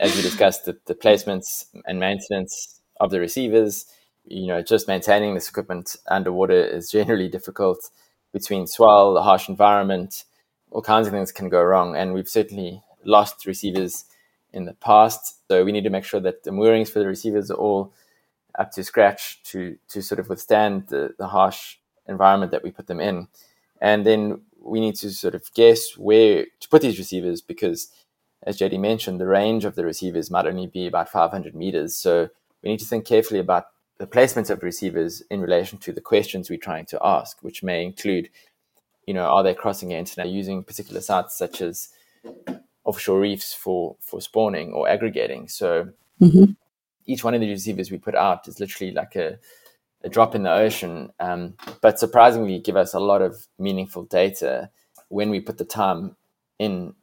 as 0.01 0.17
we 0.17 0.23
discussed, 0.23 0.65
the, 0.65 0.77
the 0.87 0.95
placements 0.95 1.67
and 1.87 2.01
maintenance 2.01 2.81
of 3.01 3.11
the 3.11 3.21
receivers 3.21 3.87
you 4.25 4.47
know, 4.47 4.63
just 4.63 4.89
maintaining 4.89 5.35
this 5.35 5.49
equipment 5.49 5.97
underwater 6.09 6.65
is 6.65 6.91
generally 6.91 7.29
difficult 7.29 7.91
between 8.33 8.67
swell, 8.67 9.15
the 9.15 9.23
harsh 9.23 9.49
environment, 9.49 10.25
all 10.71 10.83
kinds 10.83 11.07
of 11.07 11.13
things 11.13 11.33
can 11.33 11.49
go 11.49 11.63
wrong. 11.63 11.97
And 11.97 12.15
we've 12.15 12.29
certainly 12.29 12.83
lost 13.05 13.47
receivers 13.47 14.05
in 14.53 14.65
the 14.65 14.75
past. 14.75 15.41
So 15.49 15.65
we 15.65 15.73
need 15.73 15.85
to 15.85 15.91
make 15.91 16.05
sure 16.05 16.21
that 16.21 16.45
the 16.45 16.53
moorings 16.53 16.91
for 16.91 16.99
the 16.99 17.07
receivers 17.07 17.51
are 17.51 17.57
all 17.57 17.93
up 18.59 18.71
to 18.73 18.85
scratch 18.85 19.43
to, 19.45 19.77
to 19.89 20.03
sort 20.03 20.19
of 20.19 20.29
withstand 20.29 20.89
the, 20.89 21.15
the 21.19 21.29
harsh 21.29 21.77
environment 22.07 22.53
that 22.53 22.63
we 22.63 22.71
put 22.71 22.87
them 22.87 23.01
in. 23.01 23.29
And 23.81 24.07
then 24.07 24.43
we 24.61 24.81
need 24.81 24.95
to 24.97 25.11
sort 25.11 25.35
of 25.35 25.53
guess 25.55 25.97
where 25.97 26.47
to 26.61 26.69
put 26.69 26.83
these 26.83 26.99
receivers 26.99 27.41
because, 27.41 27.89
as 28.45 28.59
JD 28.59 28.79
mentioned, 28.79 29.21
the 29.21 29.27
range 29.27 29.65
of 29.65 29.75
the 29.75 29.85
receivers 29.85 30.31
might 30.31 30.47
only 30.47 30.67
be 30.67 30.87
about 30.87 31.09
500 31.11 31.55
meters. 31.55 31.97
So 31.97 32.29
we 32.63 32.71
need 32.71 32.79
to 32.79 32.85
think 32.85 33.05
carefully 33.05 33.41
about 33.41 33.67
the 33.98 34.07
placement 34.07 34.50
of 34.50 34.62
receivers 34.62 35.22
in 35.31 35.40
relation 35.40 35.78
to 35.78 35.92
the 35.92 36.00
questions 36.00 36.50
we're 36.50 36.59
trying 36.59 36.87
to 36.87 36.98
ask, 37.05 37.42
which 37.42 37.62
may 37.62 37.85
include, 37.85 38.31
you 39.07 39.14
know, 39.14 39.24
are 39.24 39.42
they 39.42 39.55
crossing 39.55 39.90
the 39.90 39.94
internet 39.94 40.28
using 40.28 40.64
particular 40.64 41.00
sites 41.00 41.37
such 41.37 41.61
as 41.61 41.90
offshore 42.85 43.20
reefs 43.20 43.55
for 43.55 43.96
for 44.00 44.20
spawning 44.20 44.72
or 44.72 44.88
aggregating. 44.88 45.48
So 45.48 45.88
mm-hmm. 46.20 46.52
each 47.07 47.24
one 47.24 47.35
of 47.35 47.40
the 47.40 47.50
receivers 47.50 47.90
we 47.90 47.98
put 47.98 48.14
out 48.14 48.48
is 48.48 48.61
literally 48.61 48.92
like 48.92 49.16
a, 49.16 49.38
a 50.02 50.09
drop 50.09 50.35
in 50.35 50.42
the 50.42 50.52
ocean, 50.52 51.12
um, 51.20 51.55
but 51.81 51.98
surprisingly 51.98 52.59
give 52.59 52.76
us 52.76 52.94
a 52.94 53.00
lot 53.00 53.22
of 53.22 53.46
meaningful 53.59 54.05
data 54.05 54.70
when 55.09 55.31
we 55.31 55.40
put 55.40 55.59
the 55.59 55.64
time 55.64 56.16
in. 56.59 56.94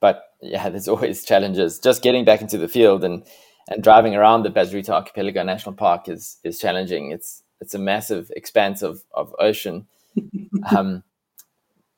But 0.00 0.22
yeah, 0.40 0.68
there's 0.70 0.88
always 0.88 1.24
challenges. 1.24 1.78
Just 1.78 2.02
getting 2.02 2.24
back 2.24 2.42
into 2.42 2.58
the 2.58 2.68
field 2.68 3.04
and 3.04 3.24
and 3.68 3.82
driving 3.82 4.14
around 4.14 4.42
the 4.42 4.50
Bazaruto 4.50 4.90
Archipelago 4.90 5.42
National 5.42 5.74
Park 5.74 6.08
is 6.08 6.38
is 6.44 6.58
challenging. 6.58 7.10
It's 7.10 7.42
it's 7.60 7.74
a 7.74 7.78
massive 7.78 8.30
expanse 8.36 8.82
of, 8.82 9.02
of 9.14 9.34
ocean 9.38 9.86
um, 10.76 11.02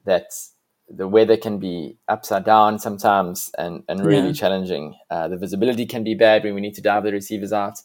that 0.04 0.30
the 0.88 1.08
weather 1.08 1.36
can 1.36 1.58
be 1.58 1.96
upside 2.06 2.44
down 2.44 2.78
sometimes 2.78 3.50
and, 3.58 3.82
and 3.88 4.04
really 4.04 4.28
Yeah. 4.28 4.32
challenging. 4.32 4.94
Uh, 5.10 5.26
the 5.28 5.36
visibility 5.36 5.84
can 5.86 6.04
be 6.04 6.14
bad 6.14 6.44
when 6.44 6.54
we 6.54 6.60
need 6.60 6.74
to 6.74 6.80
dive 6.82 7.02
the 7.02 7.10
receivers 7.12 7.52
out. 7.52 7.78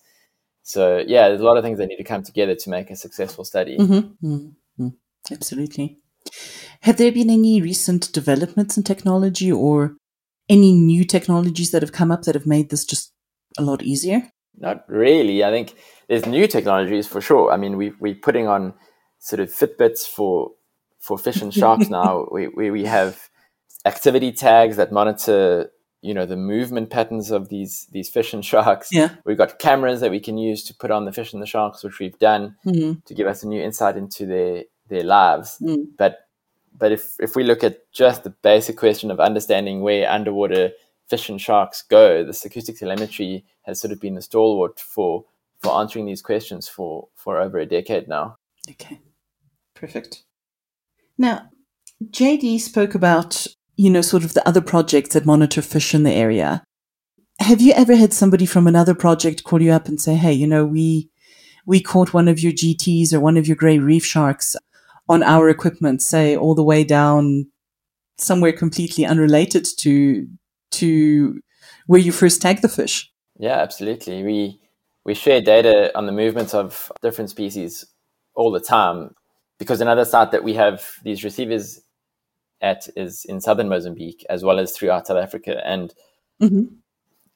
So 0.63 1.03
yeah, 1.07 1.27
there's 1.29 1.41
a 1.41 1.45
lot 1.45 1.57
of 1.57 1.63
things 1.63 1.79
that 1.79 1.87
need 1.87 1.97
to 1.97 2.03
come 2.03 2.21
together 2.23 2.53
to 2.55 2.69
make 2.69 2.91
a 2.91 2.95
successful 2.95 3.43
study. 3.43 3.77
Mhm, 3.77 4.15
mhm. 4.23 4.93
Absolutely. 5.31 5.97
Have 6.81 6.97
there 6.97 7.11
been 7.11 7.29
any 7.29 7.61
recent 7.61 8.11
developments 8.13 8.77
in 8.77 8.83
technology 8.83 9.51
or 9.51 9.95
any 10.49 10.73
new 10.73 11.03
technologies 11.03 11.71
that 11.71 11.81
have 11.81 11.91
come 11.91 12.11
up 12.11 12.23
that 12.23 12.35
have 12.35 12.45
made 12.45 12.69
this 12.69 12.85
just 12.85 13.11
a 13.57 13.63
lot 13.63 13.83
easier? 13.83 14.31
Not 14.57 14.83
really. 14.87 15.43
I 15.43 15.49
think 15.51 15.75
there's 16.07 16.25
new 16.25 16.47
technologies 16.47 17.07
for 17.07 17.21
sure. 17.21 17.51
I 17.51 17.57
mean, 17.57 17.77
we 17.77 17.91
we're 17.99 18.15
putting 18.15 18.47
on 18.47 18.73
sort 19.19 19.39
of 19.39 19.49
Fitbits 19.49 20.07
for 20.07 20.51
for 20.99 21.17
fish 21.17 21.41
and 21.41 21.53
sharks 21.53 21.89
now. 21.99 22.27
We, 22.31 22.47
we 22.49 22.71
we 22.71 22.85
have 22.85 23.29
activity 23.85 24.31
tags 24.31 24.77
that 24.77 24.91
monitor 24.91 25.71
you 26.01 26.13
know 26.13 26.25
the 26.25 26.35
movement 26.35 26.89
patterns 26.89 27.31
of 27.31 27.49
these 27.49 27.87
these 27.91 28.09
fish 28.09 28.33
and 28.33 28.43
sharks. 28.43 28.89
Yeah. 28.91 29.09
We've 29.25 29.37
got 29.37 29.59
cameras 29.59 30.01
that 30.01 30.11
we 30.11 30.19
can 30.19 30.37
use 30.37 30.63
to 30.65 30.73
put 30.75 30.91
on 30.91 31.05
the 31.05 31.11
fish 31.11 31.33
and 31.33 31.41
the 31.41 31.47
sharks, 31.47 31.83
which 31.83 31.99
we've 31.99 32.17
done 32.19 32.55
Mhm, 32.65 33.03
to 33.05 33.13
give 33.13 33.27
us 33.27 33.43
a 33.43 33.47
new 33.47 33.61
insight 33.61 33.97
into 33.97 34.25
their 34.25 34.63
their 34.89 35.03
lives. 35.03 35.57
mm, 35.61 35.85
But 35.97 36.27
but 36.77 36.91
if 36.91 37.15
if 37.19 37.35
we 37.35 37.43
look 37.43 37.63
at 37.63 37.91
just 37.91 38.23
the 38.23 38.31
basic 38.41 38.77
question 38.77 39.11
of 39.11 39.19
understanding 39.19 39.81
where 39.81 40.09
underwater 40.11 40.71
fish 41.11 41.27
and 41.27 41.41
sharks 41.41 41.83
go, 41.83 42.23
this 42.23 42.45
acoustic 42.45 42.77
telemetry 42.77 43.43
has 43.63 43.81
sort 43.81 43.91
of 43.91 43.99
been 43.99 44.15
the 44.15 44.21
stalwart 44.21 44.79
for 44.79 45.25
for 45.59 45.77
answering 45.77 46.05
these 46.05 46.21
questions 46.21 46.67
for 46.67 47.09
for 47.15 47.39
over 47.39 47.59
a 47.59 47.65
decade 47.65 48.07
now. 48.07 48.37
Okay. 48.69 48.99
Perfect. 49.75 50.23
Now, 51.17 51.49
JD 52.05 52.59
spoke 52.61 52.95
about, 52.95 53.45
you 53.75 53.89
know, 53.89 54.01
sort 54.01 54.23
of 54.23 54.33
the 54.33 54.47
other 54.47 54.61
projects 54.61 55.13
that 55.13 55.25
monitor 55.25 55.61
fish 55.61 55.93
in 55.93 56.03
the 56.03 56.13
area. 56.13 56.63
Have 57.39 57.61
you 57.61 57.73
ever 57.73 57.95
had 57.95 58.13
somebody 58.13 58.45
from 58.45 58.65
another 58.65 58.95
project 58.95 59.43
call 59.43 59.61
you 59.61 59.71
up 59.71 59.87
and 59.89 59.99
say, 59.99 60.15
"Hey, 60.15 60.33
you 60.33 60.47
know, 60.47 60.65
we 60.65 61.09
we 61.65 61.81
caught 61.81 62.13
one 62.13 62.29
of 62.29 62.39
your 62.39 62.53
GTs 62.53 63.11
or 63.13 63.19
one 63.19 63.37
of 63.37 63.47
your 63.47 63.57
gray 63.57 63.79
reef 63.79 64.05
sharks 64.05 64.55
on 65.09 65.23
our 65.23 65.49
equipment, 65.49 66.01
say 66.01 66.37
all 66.37 66.55
the 66.55 66.69
way 66.71 66.85
down 66.85 67.47
somewhere 68.17 68.53
completely 68.53 69.05
unrelated 69.05 69.65
to 69.79 70.27
to 70.71 71.41
where 71.87 71.99
you 71.99 72.11
first 72.11 72.41
tag 72.41 72.61
the 72.61 72.69
fish?" 72.69 73.11
Yeah, 73.37 73.57
absolutely. 73.57 74.23
We 74.23 74.59
we 75.05 75.13
share 75.13 75.41
data 75.41 75.91
on 75.97 76.05
the 76.05 76.11
movements 76.11 76.53
of 76.53 76.91
different 77.01 77.29
species 77.29 77.85
all 78.35 78.51
the 78.51 78.59
time 78.59 79.15
because 79.57 79.81
another 79.81 80.05
site 80.05 80.31
that 80.31 80.43
we 80.43 80.53
have 80.55 80.85
these 81.03 81.23
receivers 81.23 81.81
at 82.61 82.87
is 82.95 83.25
in 83.25 83.41
southern 83.41 83.69
Mozambique 83.69 84.25
as 84.29 84.43
well 84.43 84.59
as 84.59 84.71
throughout 84.71 85.07
South 85.07 85.17
Africa 85.17 85.61
and 85.65 85.93
hmm 86.39 86.65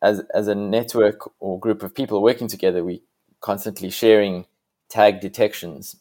as 0.02 0.22
as 0.34 0.48
a 0.48 0.56
network 0.56 1.30
or 1.40 1.60
group 1.60 1.84
of 1.84 1.96
people 1.96 2.22
working 2.22 2.48
together, 2.48 2.84
we 2.84 3.02
constantly 3.42 3.90
sharing 3.90 4.46
tag 4.90 5.20
detections. 5.20 5.96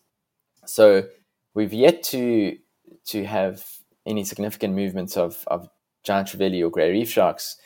So 0.67 1.05
we've 1.55 1.73
yet 1.73 2.03
to 2.05 2.59
to 3.07 3.25
have 3.25 3.65
any 4.07 4.25
significant 4.25 4.75
movements 4.75 5.17
of, 5.17 5.45
of 5.47 5.69
giant 6.05 6.29
trevally 6.29 6.63
or 6.63 6.71
grey 6.71 6.91
reef 6.91 7.11
sharks, 7.11 7.57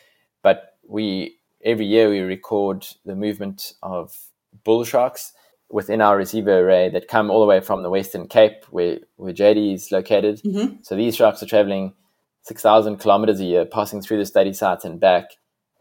but 0.43 0.77
we 0.87 1.39
every 1.65 1.87
year 1.87 2.09
we 2.09 2.21
record 2.21 2.87
the 3.05 3.17
movement 3.17 3.75
of 3.83 4.17
bull 4.65 4.85
sharks 4.85 5.33
within 5.71 6.01
our 6.01 6.17
receiver 6.17 6.61
array 6.61 6.89
that 6.89 7.09
come 7.09 7.31
all 7.31 7.41
the 7.41 7.47
way 7.47 7.61
from 7.61 7.83
the 7.83 7.91
Western 7.91 8.27
Cape 8.27 8.65
where, 8.71 8.99
where 9.17 9.35
JD 9.35 9.75
is 9.75 9.93
located. 9.93 10.41
hmm 10.41 10.77
So 10.83 10.97
these 10.97 11.15
sharks 11.17 11.43
are 11.43 11.47
traveling 11.47 11.95
6,000 12.43 12.97
kilometers 12.97 13.41
a 13.41 13.45
year, 13.45 13.67
passing 13.67 14.01
through 14.01 14.19
the 14.19 14.27
study 14.27 14.53
site 14.55 14.85
and 14.85 14.99
back. 14.99 15.33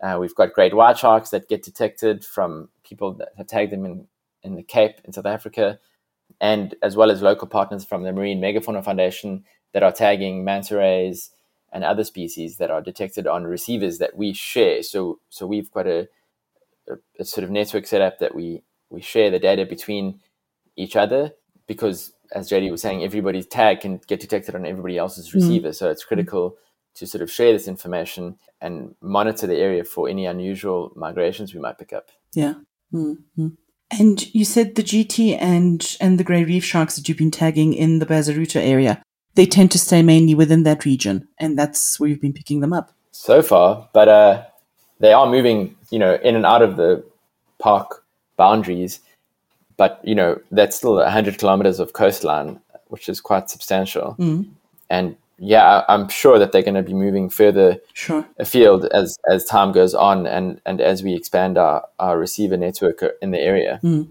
Uh, 0.04 0.18
we've 0.20 0.36
got 0.36 0.54
great 0.54 0.74
white 0.74 0.98
sharks 0.98 1.30
that 1.30 1.48
get 1.48 1.64
detected 1.64 2.26
from 2.26 2.70
people 2.84 3.14
that 3.14 3.30
have 3.38 3.48
tagged 3.48 3.72
them 3.72 3.86
in, 3.86 4.08
in 4.44 4.56
the 4.56 4.64
Cape 4.64 5.00
in 5.06 5.14
South 5.14 5.26
Africa, 5.26 5.80
and 6.42 6.76
as 6.84 6.96
well 6.98 7.10
as 7.10 7.22
local 7.22 7.48
partners 7.48 7.86
from 7.86 8.04
the 8.04 8.12
Marine 8.12 8.42
Megafauna 8.42 8.84
Foundation 8.84 9.46
that 9.74 9.84
are 9.84 9.92
tagging 9.92 10.44
manta 10.44 10.76
rays 10.76 11.32
and 11.72 11.84
other 11.84 12.04
species 12.04 12.58
that 12.58 12.72
are 12.72 12.82
detected 12.82 13.28
on 13.28 13.44
receivers 13.44 13.98
that 13.98 14.16
we 14.16 14.34
share. 14.34 14.84
So, 14.84 15.20
so 15.30 15.46
we've 15.46 15.72
got 15.72 15.88
a, 15.88 16.08
a, 16.90 16.94
a 17.20 17.26
sort 17.26 17.44
of 17.44 17.52
network 17.52 17.86
setup 17.86 18.20
that 18.20 18.36
we, 18.36 18.64
we 18.90 19.02
share 19.02 19.30
the 19.30 19.40
data 19.40 19.66
between 19.66 20.20
each 20.76 20.96
other 20.96 21.34
because 21.68 22.14
as 22.34 22.50
JD 22.50 22.72
was 22.72 22.82
saying, 22.82 23.04
everybody's 23.04 23.48
tag 23.48 23.82
can 23.82 24.00
get 24.08 24.20
detected 24.20 24.56
on 24.56 24.66
everybody 24.66 24.98
else's 24.98 25.34
receiver. 25.34 25.74
So 25.74 25.90
it's 25.90 26.04
critical 26.04 26.58
to 26.96 27.08
sort 27.08 27.22
of 27.22 27.32
share 27.32 27.54
this 27.54 27.68
information 27.68 28.38
and 28.60 28.96
monitor 29.02 29.48
the 29.48 29.58
area 29.58 29.84
for 29.84 30.10
any 30.10 30.26
unusual 30.26 30.92
migrations 30.96 31.54
we 31.54 31.60
might 31.60 31.78
pick 31.78 31.94
up. 31.94 32.10
Yeah. 32.34 32.56
Mm-hmm. 32.94 33.48
And 33.92 34.36
you 34.36 34.44
said 34.44 34.76
the 34.76 34.84
GT 34.84 35.38
and 35.40 35.96
and 36.02 36.20
the 36.20 36.24
grey 36.24 36.44
reef 36.44 36.66
sharks 36.66 36.96
that 36.96 37.08
you've 37.08 37.18
been 37.18 37.32
tagging 37.32 37.74
in 37.74 38.00
the 38.00 38.06
Bazaruto 38.06 38.62
area, 38.62 39.02
they 39.38 39.46
tend 39.46 39.70
to 39.72 39.78
stay 39.80 40.02
mainly 40.02 40.34
within 40.36 40.64
that 40.64 40.84
region, 40.84 41.28
and 41.40 41.58
that's 41.58 42.00
where 42.00 42.10
you've 42.10 42.20
been 42.20 42.34
picking 42.34 42.60
them 42.60 42.74
up. 42.74 42.92
So 43.12 43.42
far, 43.44 43.88
but 43.94 44.08
uh, 44.10 44.44
they 45.00 45.14
are 45.14 45.28
moving, 45.30 45.76
you 45.92 46.00
know, 46.00 46.16
in 46.16 46.36
and 46.36 46.46
out 46.46 46.64
of 46.64 46.76
the 46.76 47.04
park 47.60 48.04
boundaries. 48.36 49.00
But 49.78 50.02
you 50.04 50.16
know, 50.16 50.42
that's 50.52 50.76
still 50.76 50.96
100 50.96 51.38
kilometers 51.38 51.80
of 51.80 51.94
coastline, 51.94 52.60
which 52.88 53.08
is 53.08 53.22
quite 53.22 53.50
substantial. 53.50 54.16
Mm, 54.20 54.50
And 54.90 55.16
yeah, 55.38 55.64
I- 55.88 55.94
I'm 55.94 56.10
sure 56.10 56.40
that 56.40 56.52
they're 56.52 56.64
going 56.64 56.84
to 56.84 56.90
be 56.92 56.96
moving 56.96 57.30
further 57.30 57.78
sure. 57.94 58.26
afield 58.40 58.86
as 58.86 59.18
as 59.30 59.46
time 59.46 59.72
goes 59.72 59.94
on 59.94 60.26
and 60.26 60.60
and 60.66 60.82
as 60.82 61.04
we 61.04 61.14
expand 61.14 61.58
our 61.60 61.86
our 62.00 62.18
receiver 62.18 62.58
network 62.58 63.04
in 63.22 63.30
the 63.32 63.40
area. 63.40 63.80
Mm, 63.84 64.08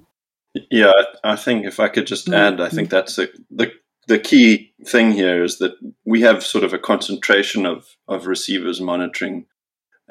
Yeah, 0.71 0.93
I 1.25 1.33
I 1.33 1.37
think 1.37 1.67
if 1.67 1.81
I 1.81 1.89
could 1.89 2.07
just 2.07 2.29
Mm, 2.29 2.35
add, 2.35 2.61
I 2.61 2.69
think 2.69 2.91
that's 2.91 3.17
the, 3.17 3.29
the 3.51 3.73
the 4.07 4.19
key 4.19 4.73
thing 4.87 5.13
here 5.13 5.43
is 5.43 5.59
that 5.59 5.73
we 6.05 6.21
have 6.23 6.45
sort 6.45 6.65
of 6.65 6.73
a 6.73 6.79
concentration 6.79 7.67
of 7.67 7.87
of 8.09 8.27
receivers 8.27 8.81
monitoring 8.81 9.47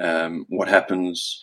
um, 0.01 0.45
what 0.49 0.67
happens 0.67 1.41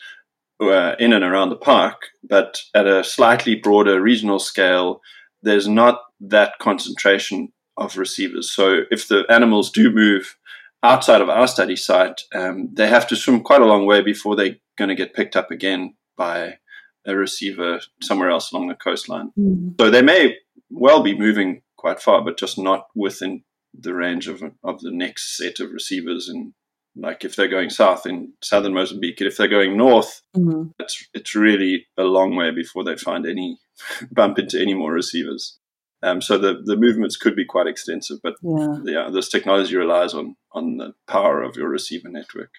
uh, 0.61 0.95
in 0.99 1.13
and 1.13 1.25
around 1.25 1.49
the 1.49 1.57
park, 1.57 2.09
but 2.23 2.61
at 2.75 2.87
a 2.87 3.03
slightly 3.03 3.55
broader 3.55 4.01
regional 4.01 4.39
scale, 4.39 5.01
there's 5.43 5.67
not 5.67 6.01
that 6.21 6.53
concentration 6.61 7.53
of 7.77 7.97
receivers. 7.97 8.51
So 8.51 8.83
if 8.91 9.09
the 9.09 9.25
animals 9.29 9.71
do 9.71 9.91
move 9.91 10.37
outside 10.83 11.21
of 11.21 11.29
our 11.29 11.47
study 11.47 11.77
site, 11.77 12.23
um, 12.35 12.69
they 12.73 12.87
have 12.87 13.07
to 13.09 13.17
swim 13.17 13.41
quite 13.41 13.63
a 13.63 13.67
long 13.67 13.87
way 13.87 14.03
before 14.03 14.37
they're 14.37 14.57
going 14.77 14.89
to 14.89 14.95
get 14.95 15.15
picked 15.15 15.37
up 15.37 15.51
again 15.51 15.95
by 16.17 16.59
a 17.07 17.17
receiver 17.17 17.81
somewhere 18.01 18.31
else 18.31 18.53
along 18.53 18.69
the 18.69 18.75
coastline. 18.75 19.33
mm, 19.39 19.75
So 19.81 19.91
they 19.91 20.03
may 20.03 20.37
well 20.71 21.03
be 21.03 21.19
moving 21.19 21.63
quite 21.83 22.01
far, 22.01 22.25
but 22.25 22.39
just 22.39 22.59
not 22.59 22.87
within 22.95 23.43
the 23.75 23.93
range 23.93 24.29
of 24.29 24.43
of 24.63 24.81
the 24.81 24.93
next 24.93 25.37
set 25.37 25.61
of 25.61 25.73
receivers. 25.73 26.29
And 26.29 26.55
like 26.97 27.25
if 27.25 27.35
they're 27.35 27.49
going 27.49 27.71
south 27.71 28.07
in 28.07 28.33
southern 28.43 28.73
Mozambique, 28.73 29.21
if 29.21 29.37
they're 29.37 29.49
going 29.59 29.77
north, 29.77 30.23
mm. 30.35 30.71
it's 30.79 31.07
it's 31.13 31.35
really 31.35 31.87
a 31.99 32.05
long 32.05 32.37
way 32.37 32.51
before 32.53 32.85
they 32.85 32.97
find 32.97 33.27
any 33.27 33.59
bump 34.13 34.39
into 34.39 34.61
any 34.61 34.75
more 34.75 34.93
receivers. 34.93 35.59
Um, 36.05 36.23
so 36.23 36.39
the 36.39 36.63
the 36.65 36.77
movements 36.77 37.17
could 37.17 37.37
be 37.37 37.45
quite 37.45 37.67
extensive, 37.67 38.19
but 38.23 38.35
Yeah. 38.43 38.77
yeah, 38.85 39.11
this 39.13 39.29
technology 39.29 39.77
relies 39.77 40.15
on 40.15 40.37
on 40.53 40.77
the 40.77 40.93
power 41.07 41.43
of 41.43 41.57
your 41.57 41.69
receiver 41.69 42.09
network. 42.09 42.53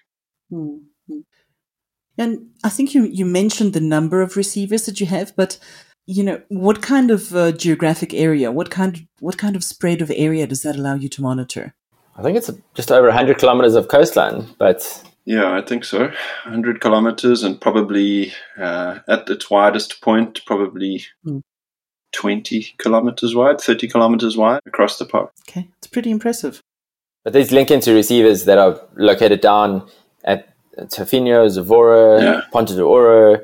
Mm, 0.52 0.84
mm. 1.10 1.24
And 2.18 2.50
I 2.62 2.68
think 2.68 2.94
you 2.94 3.04
you 3.04 3.24
mentioned 3.24 3.72
the 3.72 3.80
number 3.80 4.22
of 4.22 4.36
receivers 4.36 4.86
that 4.86 5.00
you 5.00 5.06
have, 5.06 5.34
but 5.36 5.58
you 6.06 6.22
know 6.22 6.40
what 6.48 6.82
kind 6.82 7.10
of 7.10 7.34
uh, 7.34 7.52
geographic 7.52 8.12
area, 8.14 8.52
what 8.52 8.70
kind 8.70 9.06
what 9.20 9.38
kind 9.38 9.56
of 9.56 9.64
spread 9.64 10.02
of 10.02 10.10
area 10.14 10.46
does 10.46 10.62
that 10.62 10.76
allow 10.76 10.94
you 10.94 11.08
to 11.10 11.22
monitor? 11.22 11.74
I 12.16 12.22
think 12.22 12.36
it's 12.36 12.50
just 12.74 12.92
over 12.92 13.08
100 13.08 13.38
kilometers 13.38 13.74
of 13.74 13.88
coastline, 13.88 14.46
but 14.58 15.02
Yeah, 15.24 15.52
I 15.56 15.62
think 15.62 15.84
so. 15.84 15.98
100 16.44 16.80
kilometers 16.80 17.42
and 17.42 17.60
probably 17.60 18.32
uh, 18.58 18.98
at 19.08 19.28
its 19.30 19.50
widest 19.50 20.00
point, 20.00 20.40
probably 20.46 21.04
Hmm. 21.24 21.38
20 22.12 22.74
kilometers 22.78 23.34
wide, 23.34 23.60
30 23.60 23.88
kilometers 23.88 24.36
wide 24.36 24.60
across 24.66 24.98
the 24.98 25.04
park. 25.04 25.32
Okay, 25.48 25.68
it's 25.78 25.88
pretty 25.88 26.10
impressive. 26.10 26.60
but 27.24 27.32
these 27.32 27.50
link 27.50 27.70
into 27.70 27.92
receivers 27.94 28.44
that 28.44 28.58
are 28.58 28.78
located 28.96 29.40
down 29.40 29.88
at 30.24 30.46
Tofinho, 30.78 31.46
Zavora, 31.48 32.20
Yeah. 32.22 32.40
Ponta 32.52 32.74
do 32.74 32.84
Ouro, 32.86 33.42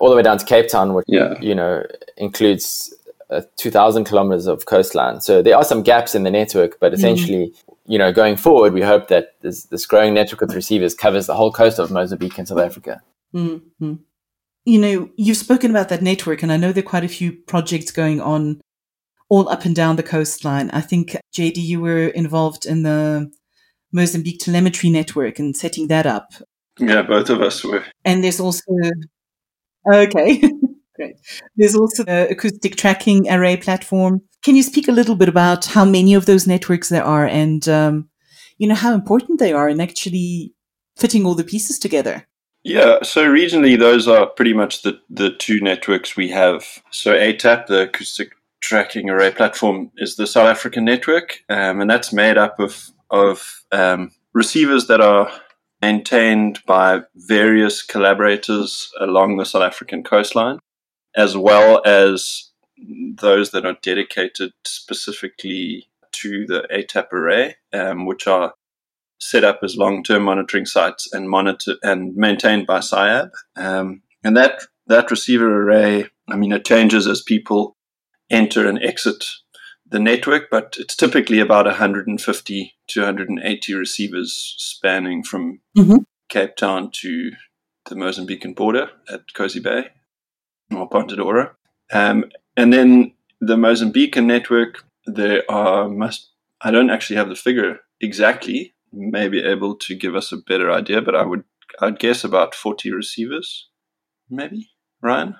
all 0.00 0.10
the 0.10 0.16
way 0.16 0.22
down 0.22 0.38
to 0.38 0.44
Cape 0.44 0.68
Town, 0.68 0.94
which 0.94 1.06
Yeah. 1.08 1.34
you 1.40 1.54
know 1.54 1.84
includes 2.16 2.94
uh, 3.30 3.42
2,000 3.56 4.04
kilometers 4.04 4.46
of 4.46 4.66
coastline. 4.66 5.20
So 5.20 5.40
there 5.40 5.56
are 5.56 5.64
some 5.64 5.82
gaps 5.82 6.14
in 6.14 6.24
the 6.24 6.30
network, 6.30 6.80
but 6.80 6.92
essentially, 6.92 7.54
you 7.86 7.96
know, 7.96 8.12
going 8.12 8.36
forward, 8.36 8.72
we 8.72 8.82
hope 8.82 9.06
that 9.06 9.34
this, 9.40 9.64
this 9.64 9.86
growing 9.86 10.14
network 10.14 10.42
of 10.42 10.52
receivers 10.54 10.94
covers 10.94 11.26
the 11.28 11.34
whole 11.36 11.52
coast 11.52 11.78
of 11.78 11.92
Mozambique 11.92 12.36
and 12.38 12.48
South 12.48 12.58
Africa. 12.58 13.00
Mm-hmm. 13.32 13.94
You 14.64 14.78
know, 14.80 15.10
you've 15.16 15.36
spoken 15.36 15.70
about 15.70 15.88
that 15.90 16.02
network, 16.02 16.42
and 16.42 16.50
I 16.50 16.56
know 16.56 16.72
there 16.72 16.82
are 16.82 16.88
quite 16.88 17.04
a 17.04 17.08
few 17.08 17.32
projects 17.32 17.92
going 17.92 18.20
on 18.20 18.60
all 19.28 19.48
up 19.48 19.64
and 19.64 19.76
down 19.76 19.94
the 19.94 20.02
coastline. 20.02 20.70
I 20.70 20.80
think, 20.80 21.16
JD, 21.32 21.56
you 21.56 21.80
were 21.80 22.08
involved 22.08 22.66
in 22.66 22.82
the 22.82 23.30
Mozambique 23.92 24.40
telemetry 24.40 24.90
network 24.90 25.38
and 25.38 25.56
setting 25.56 25.86
that 25.86 26.04
up. 26.04 26.32
Yeah, 26.78 27.02
both 27.02 27.30
of 27.30 27.40
us 27.40 27.64
were. 27.64 27.84
And 28.04 28.24
there's 28.24 28.40
also 28.40 28.64
okay, 29.86 30.40
great. 30.96 31.16
There's 31.56 31.74
also 31.74 32.04
the 32.04 32.28
acoustic 32.30 32.76
tracking 32.76 33.30
array 33.30 33.56
platform. 33.56 34.22
Can 34.42 34.56
you 34.56 34.62
speak 34.62 34.88
a 34.88 34.92
little 34.92 35.14
bit 35.16 35.28
about 35.28 35.66
how 35.66 35.84
many 35.84 36.14
of 36.14 36.26
those 36.26 36.46
networks 36.46 36.88
there 36.88 37.04
are, 37.04 37.26
and 37.26 37.68
um, 37.68 38.08
you 38.58 38.68
know 38.68 38.74
how 38.74 38.94
important 38.94 39.38
they 39.38 39.52
are 39.52 39.68
in 39.68 39.80
actually 39.80 40.54
fitting 40.96 41.24
all 41.24 41.34
the 41.34 41.44
pieces 41.44 41.78
together? 41.78 42.26
Yeah, 42.62 43.02
so 43.02 43.26
regionally, 43.26 43.78
those 43.78 44.06
are 44.06 44.26
pretty 44.26 44.52
much 44.52 44.82
the, 44.82 45.00
the 45.08 45.30
two 45.30 45.60
networks 45.60 46.16
we 46.16 46.28
have. 46.28 46.64
So 46.90 47.14
ATAP, 47.14 47.66
the 47.66 47.82
acoustic 47.82 48.32
tracking 48.60 49.08
array 49.08 49.30
platform, 49.30 49.90
is 49.96 50.16
the 50.16 50.26
South 50.26 50.46
African 50.46 50.84
network, 50.84 51.42
um, 51.48 51.80
and 51.80 51.88
that's 51.88 52.12
made 52.12 52.36
up 52.36 52.60
of 52.60 52.90
of 53.10 53.64
um, 53.72 54.12
receivers 54.34 54.86
that 54.86 55.00
are 55.00 55.30
maintained 55.82 56.60
by 56.66 57.02
various 57.14 57.82
collaborators 57.82 58.90
along 59.00 59.36
the 59.36 59.44
South 59.44 59.62
African 59.62 60.02
coastline, 60.02 60.58
as 61.16 61.36
well 61.36 61.82
as 61.84 62.50
those 63.14 63.50
that 63.50 63.66
are 63.66 63.76
dedicated 63.82 64.52
specifically 64.64 65.88
to 66.12 66.46
the 66.46 66.66
ATAP 66.72 67.12
array, 67.12 67.56
um, 67.72 68.06
which 68.06 68.26
are 68.26 68.54
set 69.18 69.44
up 69.44 69.60
as 69.62 69.76
long-term 69.76 70.22
monitoring 70.22 70.64
sites 70.64 71.12
and 71.12 71.28
monitor 71.28 71.76
and 71.82 72.16
maintained 72.16 72.66
by 72.66 72.78
SAIAB. 72.78 73.30
Um, 73.56 74.02
and 74.24 74.36
that 74.36 74.62
that 74.86 75.10
receiver 75.10 75.62
array, 75.62 76.06
I 76.28 76.36
mean, 76.36 76.52
it 76.52 76.64
changes 76.64 77.06
as 77.06 77.22
people 77.22 77.76
enter 78.30 78.66
and 78.66 78.82
exit 78.82 79.24
the 79.90 79.98
network, 79.98 80.50
but 80.50 80.76
it's 80.78 80.96
typically 80.96 81.40
about 81.40 81.66
150 81.66 82.74
to 82.88 83.00
180 83.00 83.74
receivers 83.74 84.54
spanning 84.58 85.22
from 85.22 85.60
mm-hmm. 85.76 85.98
Cape 86.28 86.56
Town 86.56 86.90
to 86.92 87.32
the 87.88 87.94
Mozambican 87.94 88.54
border 88.54 88.90
at 89.08 89.22
Kosi 89.34 89.62
Bay 89.62 89.88
or 90.74 90.88
Ponta 90.88 91.16
do 91.16 91.24
Ouro. 91.24 91.50
Um, 91.92 92.24
and 92.56 92.72
then 92.72 93.14
the 93.40 93.56
Mozambican 93.56 94.26
network, 94.26 94.84
there 95.06 95.42
are 95.50 95.88
must 95.88 96.28
I 96.62 96.70
don't 96.70 96.90
actually 96.90 97.16
have 97.16 97.28
the 97.28 97.34
figure 97.34 97.80
exactly, 98.00 98.74
may 98.92 99.28
be 99.28 99.42
able 99.42 99.76
to 99.76 99.94
give 99.94 100.14
us 100.14 100.30
a 100.30 100.36
better 100.36 100.70
idea, 100.70 101.00
but 101.00 101.16
I 101.16 101.24
would 101.24 101.44
I'd 101.80 101.98
guess 101.98 102.24
about 102.24 102.54
40 102.54 102.92
receivers, 102.92 103.68
maybe. 104.28 104.70
Ryan? 105.02 105.36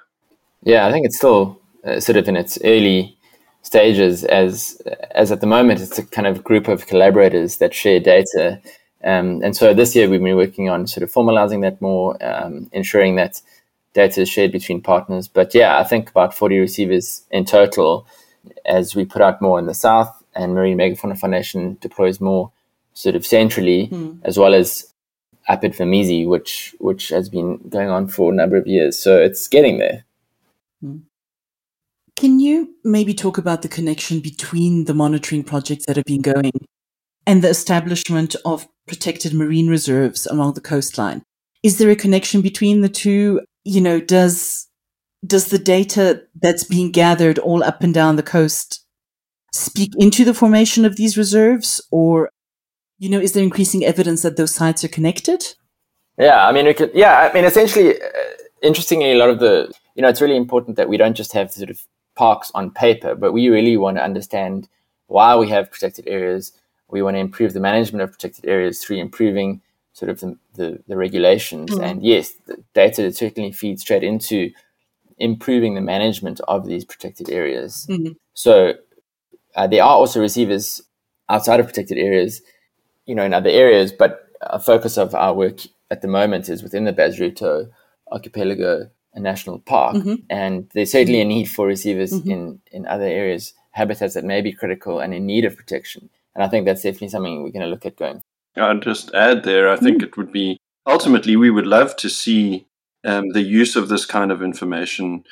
Yeah, 0.63 0.87
I 0.87 0.93
think 0.93 1.05
it's 1.07 1.17
still 1.17 1.61
uh, 1.85 2.01
sort 2.01 2.17
of 2.17 2.29
in 2.29 2.37
its 2.37 2.59
early 2.65 3.19
stages 3.63 4.25
as 4.25 4.81
as 5.13 5.31
at 5.31 5.41
the 5.41 5.47
moment 5.47 5.81
it's 5.81 5.99
a 5.99 6.07
kind 6.07 6.27
of 6.27 6.43
group 6.43 6.69
of 6.69 6.87
collaborators 6.87 7.59
that 7.59 7.75
share 7.75 8.01
data 8.01 8.61
um, 9.05 9.43
and 9.43 9.57
so 9.57 9.73
this 9.73 9.95
year 9.95 10.09
we've 10.09 10.23
been 10.23 10.37
working 10.37 10.69
on 10.69 10.87
sort 10.87 11.03
of 11.03 11.13
formalizing 11.13 11.63
that 11.63 11.81
more 11.81 12.17
um, 12.25 12.69
ensuring 12.73 13.17
that 13.17 13.41
data 13.93 14.23
is 14.23 14.29
shared 14.29 14.53
between 14.53 14.81
partners 14.81 15.29
but 15.29 15.55
yeah 15.55 15.79
i 15.79 15.85
think 15.85 16.09
about 16.09 16.35
40 16.35 16.59
receivers 16.59 17.23
in 17.31 17.45
total 17.45 18.07
as 18.65 18.95
we 18.95 19.05
put 19.05 19.23
out 19.23 19.43
more 19.43 19.59
in 19.59 19.67
the 19.67 19.75
south 19.75 20.23
and 20.35 20.55
marine 20.55 20.79
megafauna 20.79 21.19
foundation 21.19 21.77
deploys 21.81 22.21
more 22.21 22.51
sort 22.95 23.15
of 23.15 23.27
centrally, 23.27 23.89
mm. 23.89 24.19
as 24.25 24.39
well 24.39 24.55
as 24.55 24.93
Apid 25.49 25.77
Vamizi, 25.77 26.27
which 26.27 26.75
which 26.79 27.09
has 27.09 27.29
been 27.29 27.59
going 27.69 27.89
on 27.89 28.07
for 28.09 28.33
a 28.33 28.35
number 28.35 28.57
of 28.57 28.67
years. 28.67 28.99
So 28.99 29.21
it's 29.21 29.49
getting 29.49 29.79
there. 29.79 30.05
Mm. 30.85 31.03
Can 32.21 32.39
you 32.39 32.75
maybe 32.85 33.15
talk 33.15 33.39
about 33.39 33.63
the 33.63 33.69
connection 33.69 34.21
between 34.21 34.85
the 34.85 34.93
monitoring 34.93 35.43
projects 35.43 35.87
that 35.87 35.97
have 35.97 36.05
been 36.05 36.21
going 36.21 36.53
and 37.27 37.41
the 37.41 37.49
establishment 37.49 38.37
of 38.45 38.69
protected 38.87 39.33
marine 39.33 39.69
reserves 39.69 40.27
along 40.27 40.53
the 40.53 40.61
coastline? 40.61 41.23
Is 41.63 41.79
there 41.79 41.89
a 41.89 41.97
connection 41.97 42.43
between 42.43 42.83
the 42.83 42.91
two? 42.91 43.41
You 43.65 43.81
know, 43.81 44.03
does 44.03 44.69
does 45.27 45.47
the 45.47 45.57
data 45.57 46.25
that's 46.39 46.63
being 46.63 46.91
gathered 46.91 47.39
all 47.39 47.65
up 47.65 47.83
and 47.83 47.95
down 47.95 48.17
the 48.17 48.23
coast 48.23 48.85
speak 49.55 49.95
into 49.97 50.23
the 50.23 50.35
formation 50.35 50.85
of 50.85 50.97
these 50.97 51.17
reserves, 51.17 51.81
or 51.91 52.29
you 52.99 53.09
know, 53.09 53.19
is 53.19 53.33
there 53.33 53.43
increasing 53.43 53.83
evidence 53.83 54.21
that 54.21 54.37
those 54.37 54.55
sites 54.55 54.85
are 54.85 54.89
connected? 54.89 55.55
Yeah, 56.19 56.47
I 56.47 56.53
mean, 56.53 56.67
we 56.67 56.75
could, 56.75 56.91
yeah, 56.93 57.17
I 57.17 57.33
mean, 57.33 57.47
essentially, 57.47 57.99
uh, 57.99 58.09
interestingly, 58.63 59.13
a 59.13 59.17
lot 59.17 59.31
of 59.31 59.39
the, 59.39 59.73
you 59.95 60.03
know, 60.03 60.09
it's 60.11 60.21
really 60.21 60.37
important 60.37 60.77
that 60.77 60.91
we 60.91 60.99
don't 60.99 61.17
just 61.17 61.33
have 61.33 61.51
sort 61.51 61.71
of 61.71 61.81
parks 62.21 62.51
on 62.55 62.71
paper, 62.71 63.15
but 63.15 63.33
we 63.33 63.49
really 63.49 63.77
want 63.79 63.97
to 63.97 64.05
understand 64.05 64.69
why 65.07 65.35
we 65.37 65.49
have 65.49 65.71
protected 65.71 66.07
areas. 66.07 66.53
We 66.89 67.03
want 67.03 67.15
to 67.17 67.21
improve 67.21 67.55
the 67.55 67.61
management 67.61 68.03
of 68.03 68.13
protected 68.13 68.45
areas 68.47 68.83
through 68.83 68.99
improving 68.99 69.63
sort 69.95 70.11
of 70.11 70.21
the, 70.21 70.37
the, 70.55 70.83
the 70.87 70.97
regulations. 70.97 71.71
Mm. 71.71 71.83
And 71.83 72.03
yes, 72.03 72.35
the 72.47 72.63
data 72.75 73.11
certainly 73.13 73.53
feeds 73.53 73.81
straight 73.83 74.05
into 74.05 74.51
improving 75.17 75.75
the 75.75 75.81
management 75.95 76.41
of 76.47 76.67
these 76.67 76.85
protected 76.85 77.31
areas. 77.31 77.87
Mm-hmm. 77.89 78.13
So 78.35 78.75
uh, 79.57 79.67
there 79.67 79.83
are 79.83 79.97
also 80.01 80.21
receivers 80.21 80.83
outside 81.31 81.61
of 81.61 81.67
protected 81.67 81.97
areas 81.97 82.43
you 83.07 83.15
know, 83.15 83.25
in 83.25 83.35
other 83.35 83.51
areas, 83.51 83.93
but 83.93 84.29
a 84.41 84.61
focus 84.61 84.97
of 84.97 85.15
our 85.15 85.35
work 85.35 85.61
at 85.91 86.03
the 86.03 86.09
moment 86.09 86.49
is 86.49 86.63
within 86.63 86.85
the 86.85 86.93
Bazaruto 86.93 87.71
Archipelago 88.13 88.91
A 89.15 89.21
national 89.21 89.59
Park, 89.59 89.97
mm-hmm. 89.97 90.15
and 90.31 90.69
there's 90.73 90.93
certainly 90.93 91.21
a 91.21 91.25
need 91.25 91.47
for 91.47 91.67
receivers 91.67 92.13
mm-hmm. 92.13 92.31
in 92.31 92.61
in 92.71 92.87
other 92.87 93.05
areas, 93.05 93.55
habitats 93.73 94.15
that 94.15 94.25
may 94.25 94.41
be 94.41 94.53
critical 94.53 95.01
and 95.01 95.13
in 95.13 95.27
need 95.27 95.45
of 95.45 95.57
protection. 95.57 96.09
And 96.35 96.45
I 96.45 96.49
think 96.49 96.65
that's 96.65 96.83
definitely 96.83 97.09
something 97.09 97.43
we're 97.43 97.51
going 97.51 97.63
to 97.63 97.69
look 97.69 97.87
at 97.87 97.97
going. 97.97 98.23
I'll 98.57 98.79
just 98.79 99.13
add 99.15 99.43
there. 99.43 99.69
I 99.69 99.77
think 99.77 99.99
mm-hmm. 99.99 100.07
it 100.07 100.17
would 100.17 100.33
be 100.33 100.59
ultimately 100.87 101.37
we 101.37 101.51
would 101.51 101.67
love 101.67 101.97
to 101.97 102.09
see 102.09 102.67
um, 103.05 103.31
the 103.31 103.43
use 103.43 103.77
of 103.77 103.89
this 103.89 104.07
kind 104.07 104.31
of 104.31 104.43
information 104.43 105.25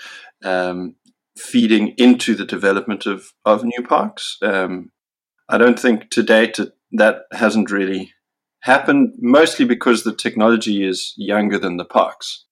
um, 0.44 0.94
feeding 1.36 1.94
into 1.98 2.34
the 2.34 2.44
development 2.44 3.06
of 3.06 3.32
of 3.44 3.64
new 3.64 3.82
parks. 3.86 4.38
Um, 4.42 4.90
I 5.48 5.58
don't 5.58 5.78
think 5.78 6.10
to 6.10 6.22
date 6.22 6.58
it 6.58 6.72
that 6.92 7.22
hasn't 7.32 7.70
really 7.70 8.12
happened, 8.60 9.14
mostly 9.18 9.64
because 9.64 10.02
the 10.02 10.14
technology 10.14 10.86
is 10.86 11.14
younger 11.16 11.58
than 11.58 11.76
the 11.76 11.84
parks, 11.84 12.44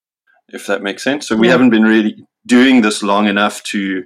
if 0.48 0.66
that 0.66 0.82
makes 0.82 1.02
sense. 1.02 1.26
So 1.26 1.36
we 1.36 1.46
yeah. 1.46 1.52
haven't 1.52 1.70
been 1.70 1.82
really 1.82 2.26
doing 2.46 2.82
this 2.82 3.02
long 3.02 3.26
enough 3.26 3.62
to 3.64 4.04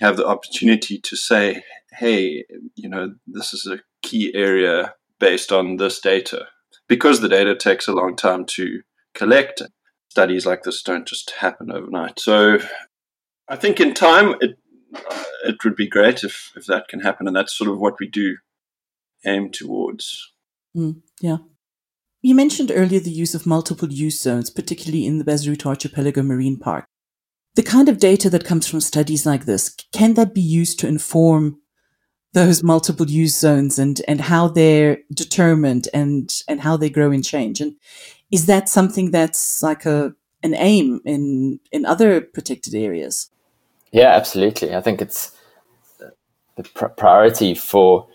have 0.00 0.16
the 0.16 0.26
opportunity 0.26 0.98
to 0.98 1.16
say, 1.16 1.64
hey, 1.92 2.44
you 2.74 2.88
know, 2.88 3.14
this 3.26 3.54
is 3.54 3.66
a 3.66 3.80
key 4.02 4.32
area 4.34 4.94
based 5.18 5.50
on 5.50 5.76
this 5.76 6.00
data. 6.00 6.46
Because 6.88 7.20
the 7.20 7.28
data 7.28 7.56
takes 7.56 7.88
a 7.88 7.92
long 7.92 8.14
time 8.14 8.44
to 8.50 8.82
collect, 9.14 9.62
studies 10.08 10.46
like 10.46 10.62
this 10.62 10.82
don't 10.82 11.08
just 11.08 11.30
happen 11.30 11.72
overnight. 11.72 12.20
So 12.20 12.58
I 13.48 13.56
think 13.56 13.80
in 13.80 13.94
time, 13.94 14.34
it, 14.40 14.58
it 15.44 15.64
would 15.64 15.74
be 15.74 15.88
great 15.88 16.22
if, 16.22 16.52
if 16.54 16.66
that 16.66 16.88
can 16.88 17.00
happen. 17.00 17.26
And 17.26 17.34
that's 17.34 17.56
sort 17.56 17.70
of 17.70 17.78
what 17.78 17.94
we 17.98 18.08
do 18.08 18.36
aim 19.24 19.50
towards. 19.50 20.32
Mm, 20.76 21.02
yeah. 21.20 21.38
You 22.26 22.34
mentioned 22.34 22.72
earlier 22.74 22.98
the 22.98 23.08
use 23.08 23.36
of 23.36 23.46
multiple 23.46 23.92
use 23.92 24.20
zones, 24.20 24.50
particularly 24.50 25.06
in 25.06 25.18
the 25.18 25.24
Bazaruto 25.24 25.66
Archipelago 25.66 26.24
Marine 26.24 26.56
Park. 26.56 26.84
The 27.54 27.62
kind 27.62 27.88
of 27.88 28.00
data 28.00 28.28
that 28.30 28.44
comes 28.44 28.66
from 28.66 28.80
studies 28.80 29.24
like 29.24 29.44
this, 29.44 29.72
can 29.92 30.14
that 30.14 30.34
be 30.34 30.40
used 30.40 30.80
to 30.80 30.88
inform 30.88 31.60
those 32.32 32.64
multiple 32.64 33.08
use 33.08 33.38
zones 33.38 33.78
and, 33.78 34.02
and 34.08 34.22
how 34.22 34.48
they're 34.48 34.98
determined 35.14 35.86
and, 35.94 36.34
and 36.48 36.62
how 36.62 36.76
they 36.76 36.90
grow 36.90 37.12
and 37.12 37.24
change? 37.24 37.60
And 37.60 37.76
is 38.32 38.46
that 38.46 38.68
something 38.68 39.12
that's 39.12 39.62
like 39.62 39.86
a 39.86 40.12
an 40.42 40.56
aim 40.56 41.00
in 41.04 41.60
in 41.70 41.86
other 41.86 42.20
protected 42.20 42.74
areas? 42.74 43.30
Yeah, 43.92 44.08
absolutely. 44.08 44.74
I 44.74 44.80
think 44.80 45.00
it's 45.00 45.30
the 46.56 46.64
pr- 46.74 46.86
priority 46.86 47.54
for 47.54 48.08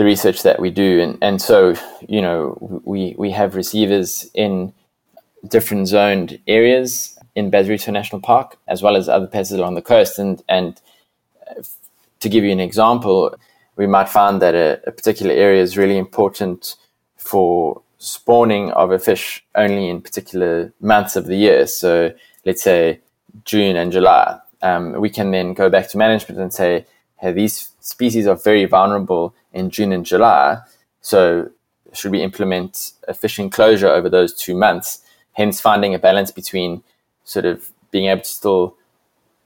the 0.00 0.06
research 0.06 0.44
that 0.44 0.58
we 0.60 0.70
do. 0.70 0.98
And, 0.98 1.18
and 1.20 1.42
so, 1.42 1.74
you 2.08 2.22
know, 2.22 2.56
we, 2.86 3.14
we 3.18 3.30
have 3.32 3.54
receivers 3.54 4.30
in 4.32 4.72
different 5.46 5.88
zoned 5.88 6.38
areas 6.46 7.18
in 7.34 7.50
Bazaruto 7.50 7.92
National 7.92 8.18
Park, 8.18 8.56
as 8.66 8.82
well 8.82 8.96
as 8.96 9.10
other 9.10 9.26
places 9.26 9.58
along 9.58 9.74
the 9.74 9.82
coast. 9.82 10.18
And, 10.18 10.42
and 10.48 10.80
to 12.20 12.30
give 12.30 12.44
you 12.44 12.50
an 12.50 12.60
example, 12.60 13.36
we 13.76 13.86
might 13.86 14.08
find 14.08 14.40
that 14.40 14.54
a, 14.54 14.80
a 14.86 14.90
particular 14.90 15.34
area 15.34 15.60
is 15.60 15.76
really 15.76 15.98
important 15.98 16.76
for 17.18 17.82
spawning 17.98 18.70
of 18.70 18.90
a 18.92 18.98
fish 18.98 19.44
only 19.54 19.90
in 19.90 20.00
particular 20.00 20.72
months 20.80 21.14
of 21.14 21.26
the 21.26 21.36
year. 21.36 21.66
So 21.66 22.10
let's 22.46 22.62
say 22.62 23.00
June 23.44 23.76
and 23.76 23.92
July. 23.92 24.38
Um, 24.62 24.98
we 24.98 25.10
can 25.10 25.30
then 25.30 25.52
go 25.52 25.68
back 25.68 25.90
to 25.90 25.98
management 25.98 26.40
and 26.40 26.54
say, 26.54 26.86
these 27.22 27.70
species 27.80 28.26
are 28.26 28.36
very 28.36 28.64
vulnerable 28.64 29.34
in 29.52 29.70
June 29.70 29.92
and 29.92 30.06
July. 30.06 30.58
So 31.00 31.50
should 31.92 32.12
we 32.12 32.22
implement 32.22 32.92
a 33.08 33.14
fishing 33.14 33.50
closure 33.50 33.88
over 33.88 34.08
those 34.08 34.34
two 34.34 34.56
months? 34.56 35.00
Hence 35.32 35.60
finding 35.60 35.94
a 35.94 35.98
balance 35.98 36.30
between 36.30 36.82
sort 37.24 37.44
of 37.44 37.70
being 37.90 38.06
able 38.06 38.22
to 38.22 38.28
still 38.28 38.76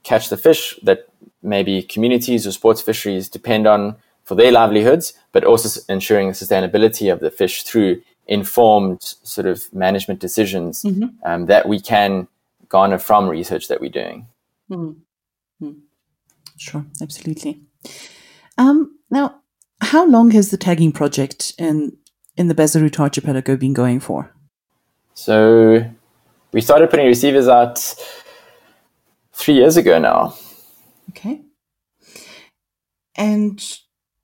catch 0.03 0.29
the 0.29 0.37
fish 0.37 0.79
that 0.83 1.07
maybe 1.41 1.81
communities 1.81 2.45
or 2.45 2.51
sports 2.51 2.81
fisheries 2.81 3.29
depend 3.29 3.67
on 3.67 3.95
for 4.23 4.35
their 4.35 4.51
livelihoods, 4.51 5.13
but 5.31 5.43
also 5.43 5.81
ensuring 5.87 6.27
the 6.27 6.33
sustainability 6.33 7.11
of 7.11 7.19
the 7.19 7.31
fish 7.31 7.63
through 7.63 8.01
informed 8.27 9.01
sort 9.01 9.45
of 9.45 9.71
management 9.73 10.19
decisions 10.19 10.83
mm-hmm. 10.83 11.05
um, 11.25 11.45
that 11.45 11.67
we 11.67 11.79
can 11.79 12.27
garner 12.69 12.97
from 12.97 13.29
research 13.29 13.67
that 13.67 13.79
we're 13.79 13.89
doing. 13.89 14.27
Mm-hmm. 14.69 15.71
Sure, 16.57 16.85
absolutely. 17.01 17.61
Um, 18.57 18.97
now, 19.09 19.41
how 19.81 20.05
long 20.07 20.31
has 20.31 20.51
the 20.51 20.57
tagging 20.57 20.91
project 20.91 21.53
in 21.57 21.97
in 22.37 22.47
the 22.47 22.55
Bazaruto 22.55 22.99
archipelago 22.99 23.55
been 23.55 23.73
going 23.73 23.99
for? 23.99 24.33
So, 25.13 25.89
we 26.51 26.61
started 26.61 26.89
putting 26.89 27.07
receivers 27.07 27.47
out 27.47 27.95
three 29.33 29.55
years 29.55 29.77
ago 29.77 29.99
now. 29.99 30.35
Okay. 31.09 31.41
And 33.17 33.63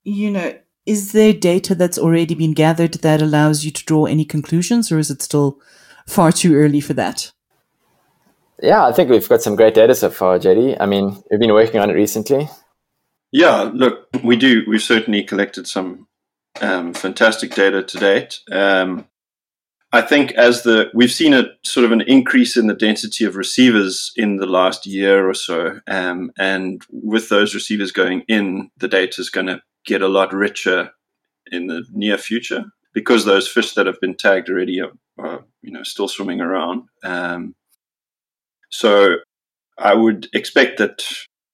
you 0.04 0.32
know, 0.32 0.58
is 0.86 1.12
there 1.12 1.34
data 1.34 1.76
that's 1.76 2.00
already 2.00 2.36
been 2.36 2.54
gathered 2.54 2.96
that 2.96 3.22
allows 3.22 3.64
you 3.64 3.72
to 3.72 3.86
draw 3.86 4.06
any 4.06 4.26
conclusions, 4.26 4.92
or 4.92 5.00
is 5.00 5.12
it 5.12 5.22
still 5.22 5.60
far 6.08 6.32
too 6.32 6.56
early 6.56 6.82
for 6.82 6.94
that? 6.94 7.32
Yeah, 8.62 8.86
I 8.86 8.92
think 8.92 9.10
we've 9.10 9.28
got 9.28 9.42
some 9.42 9.56
great 9.56 9.74
data 9.74 9.96
so 9.96 10.10
far, 10.10 10.38
JD. 10.38 10.78
I 10.80 10.86
mean, 10.86 11.22
we've 11.30 11.40
been 11.40 11.54
working 11.54 11.80
on 11.80 11.90
it 11.90 11.94
recently. 11.94 12.48
Yeah, 13.32 13.72
look, 13.74 14.08
we 14.24 14.36
do. 14.36 14.64
We've 14.68 14.82
certainly 14.82 15.24
collected 15.24 15.68
some 15.68 16.08
um, 16.62 16.94
fantastic 16.94 17.56
data 17.56 17.82
to 17.82 17.98
date. 17.98 18.40
Um, 18.52 19.08
I 19.94 20.02
think 20.02 20.32
as 20.34 20.64
the 20.64 20.90
we've 20.94 21.12
seen 21.12 21.34
a 21.34 21.46
sort 21.64 21.86
of 21.86 21.92
an 21.92 22.02
increase 22.02 22.56
in 22.56 22.68
the 22.68 22.74
density 22.74 23.26
of 23.26 23.36
receivers 23.36 24.14
in 24.16 24.38
the 24.38 24.46
last 24.46 24.86
year 24.86 25.28
or 25.30 25.34
so, 25.34 25.80
um, 25.88 26.32
and 26.38 26.86
with 26.92 27.30
those 27.30 27.54
receivers 27.54 27.92
going 27.92 28.24
in, 28.28 28.70
the 28.78 28.88
data 28.88 29.20
is 29.20 29.30
going 29.30 29.48
to 29.48 29.62
get 29.86 30.02
a 30.02 30.08
lot 30.08 30.34
richer 30.34 30.92
in 31.52 31.68
the 31.68 31.84
near 31.92 32.18
future 32.18 32.66
because 32.94 33.26
those 33.26 33.48
fish 33.48 33.74
that 33.74 33.86
have 33.86 34.00
been 34.00 34.16
tagged 34.16 34.50
already 34.50 34.80
are, 34.82 34.92
are 35.18 35.46
you 35.62 35.72
know 35.72 35.84
still 35.84 36.08
swimming 36.08 36.40
around. 36.40 36.84
Um, 37.04 37.56
so 38.72 39.18
I 39.78 39.94
would 39.94 40.30
expect 40.34 40.78
that 40.80 41.04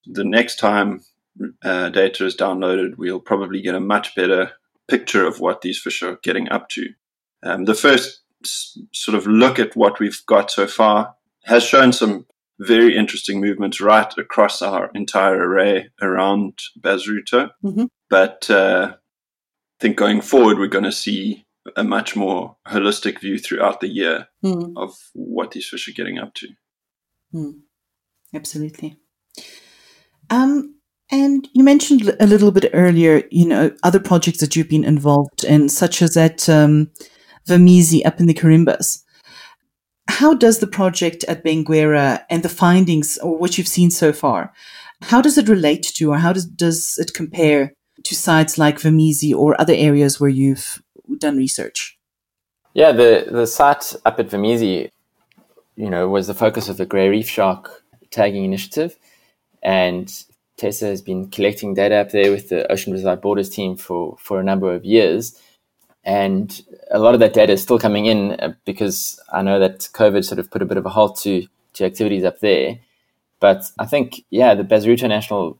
the 0.05 0.24
next 0.24 0.57
time 0.57 1.01
uh, 1.63 1.89
data 1.89 2.26
is 2.26 2.36
downloaded, 2.36 2.97
we'll 2.97 3.20
probably 3.20 3.61
get 3.61 3.76
a 3.76 3.80
much 3.80 4.15
better 4.15 4.51
picture 4.88 5.26
of 5.26 5.39
what 5.39 5.61
these 5.61 5.80
fish 5.80 6.01
are 6.01 6.20
getting 6.24 6.49
up 6.49 6.70
to. 6.70 6.89
Um, 7.43 7.65
the 7.65 7.74
first 7.74 8.22
s- 8.43 8.78
sort 8.93 9.18
of 9.18 9.28
look 9.28 9.59
at 9.59 9.76
what 9.76 9.99
we've 9.99 10.22
got 10.26 10.49
so 10.49 10.68
far 10.68 11.15
has 11.43 11.63
shown 11.63 11.91
some 11.91 12.26
very 12.59 12.95
interesting 12.97 13.39
movements 13.39 13.80
right 13.80 14.18
across 14.18 14.61
our 14.61 14.89
entire 14.95 15.38
array 15.38 15.89
around 16.01 16.59
Bazaruto. 16.80 17.51
Mm-hmm. 17.63 17.86
But 18.09 18.49
uh, 18.49 18.93
I 18.93 18.97
think 19.80 19.97
going 19.97 20.22
forward, 20.22 20.57
we're 20.57 20.68
going 20.68 20.84
to 20.84 20.91
see 20.91 21.45
a 21.76 21.84
much 21.84 22.15
more 22.15 22.55
holistic 22.68 23.20
view 23.20 23.38
throughout 23.38 23.82
the 23.82 23.89
year 23.89 24.28
mm. 24.43 24.74
of 24.76 24.95
what 25.13 25.51
these 25.51 25.68
fish 25.68 25.88
are 25.88 25.93
getting 25.93 26.18
up 26.18 26.34
to. 26.36 26.47
Mm. 27.34 27.61
Absolutely. 28.34 28.97
Um, 30.30 30.75
and 31.09 31.47
you 31.53 31.63
mentioned 31.63 32.15
a 32.19 32.28
little 32.28 32.51
bit 32.51 32.69
earlier, 32.73 33.23
you 33.32 33.47
know, 33.47 33.71
other 33.84 33.99
projects 33.99 34.39
that 34.39 34.55
you've 34.55 34.69
been 34.69 34.84
involved 34.84 35.43
in, 35.45 35.69
such 35.69 36.01
as 36.01 36.17
at 36.17 36.49
um, 36.49 36.91
Vamizi 37.47 38.05
up 38.05 38.19
in 38.19 38.25
the 38.25 38.34
Quirimbas 38.34 39.03
how 40.07 40.34
does 40.34 40.59
the 40.59 40.67
project 40.67 41.23
at 41.25 41.43
Benguerra 41.43 42.23
and 42.30 42.43
the 42.43 42.49
findings 42.49 43.17
or 43.19 43.38
what 43.38 43.57
you've 43.57 43.67
seen 43.67 43.91
so 43.91 44.13
far, 44.13 44.53
how 45.01 45.21
does 45.21 45.38
it 45.38 45.49
relate 45.49 45.84
to 45.84 46.11
or 46.11 46.17
how 46.17 46.34
does, 46.34 46.45
does 46.45 46.97
it 46.97 47.13
compare 47.13 47.73
to 48.03 48.15
sites 48.15 48.57
like 48.57 48.80
Vamizi 48.80 49.36
or 49.36 49.59
other 49.59 49.73
areas 49.75 50.19
where 50.19 50.30
you've 50.30 50.82
done 51.17 51.38
research? 51.38 51.97
Yeah, 52.73 52.91
the, 52.91 53.28
the 53.30 53.47
site 53.47 53.95
up 54.05 54.19
at 54.19 54.30
Vamizi, 54.30 54.89
you 55.78 55.89
know, 55.89 56.09
was 56.09 56.28
the 56.28 56.34
focus 56.34 56.67
of 56.67 56.75
the 56.75 56.86
grey 56.86 57.07
reef 57.07 57.30
shark 57.30 57.84
tagging 58.11 58.43
initiative. 58.43 58.97
And 59.63 60.13
Tessa 60.57 60.88
has 60.88 61.01
been 61.01 61.30
collecting 61.30 61.73
data 61.73 61.95
up 61.95 62.11
there 62.11 62.32
with 62.32 62.49
the 62.49 62.69
Ocean 62.69 62.91
Without 62.91 63.21
Borders 63.21 63.49
team 63.49 63.78
for, 63.78 64.17
for 64.19 64.39
a 64.39 64.43
number 64.43 64.73
of 64.73 64.84
years 64.84 65.39
and 66.07 66.63
a 66.89 66.99
lot 66.99 67.13
of 67.13 67.19
that 67.19 67.34
data 67.34 67.51
is 67.51 67.61
still 67.61 67.78
coming 67.78 68.05
in 68.05 68.32
uh, 68.39 68.53
because 68.63 69.19
I 69.34 69.41
know 69.41 69.59
that 69.59 69.89
COVID 69.91 70.23
sort 70.23 70.39
of 70.39 70.49
put 70.49 70.61
a 70.61 70.65
bit 70.65 70.78
of 70.78 70.86
a 70.86 70.89
halt 70.89 71.19
to 71.23 71.45
to 71.73 71.86
activities 71.86 72.23
up 72.23 72.39
there. 72.39 72.80
But 73.41 73.69
I 73.78 73.86
think, 73.86 74.23
yeah, 74.32 74.55
the 74.55 74.63
Bazaruto 74.63 75.07
National 75.09 75.59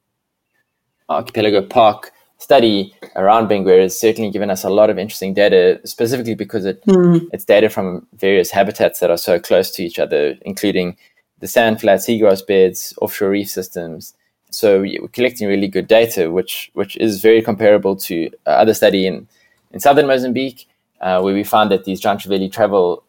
Archipelago 1.10 1.62
Park 1.64 2.12
study 2.38 2.94
around 3.16 3.48
Benguerra 3.48 3.82
has 3.84 4.00
certainly 4.00 4.30
given 4.32 4.50
us 4.50 4.64
a 4.64 4.70
lot 4.70 4.90
of 4.90 4.98
interesting 4.98 5.34
data, 5.34 5.80
specifically 5.86 6.36
because 6.36 6.66
it, 6.66 6.84
mm. 6.86 7.28
it's 7.34 7.46
data 7.46 7.70
from 7.70 8.06
various 8.14 8.52
habitats 8.52 9.00
that 9.00 9.10
are 9.10 9.18
so 9.18 9.40
close 9.40 9.72
to 9.72 9.84
each 9.84 10.00
other, 10.00 10.38
including 10.42 10.98
the 11.40 11.48
sand 11.48 11.82
flats, 11.82 12.08
seagrass 12.08 12.46
beds, 12.46 12.94
offshore 13.02 13.30
reef 13.30 13.50
systems. 13.50 14.14
So 14.50 14.82
we're 14.82 15.08
collecting 15.10 15.48
really 15.48 15.68
good 15.68 15.88
data, 15.88 16.32
which 16.32 16.72
which 16.74 16.96
is 16.98 17.22
very 17.22 17.42
comparable 17.42 17.96
to 17.98 18.30
other 18.46 18.74
study 18.74 19.06
in 19.06 19.28
in 19.72 19.80
southern 19.80 20.08
Mozambique, 20.08 20.68
uh, 21.02 21.20
where 21.22 21.34
we 21.34 21.44
found 21.44 21.70
that 21.72 21.84
these 21.84 22.00
giant 22.00 22.22
trevally 22.22 22.52
travel, 22.52 23.04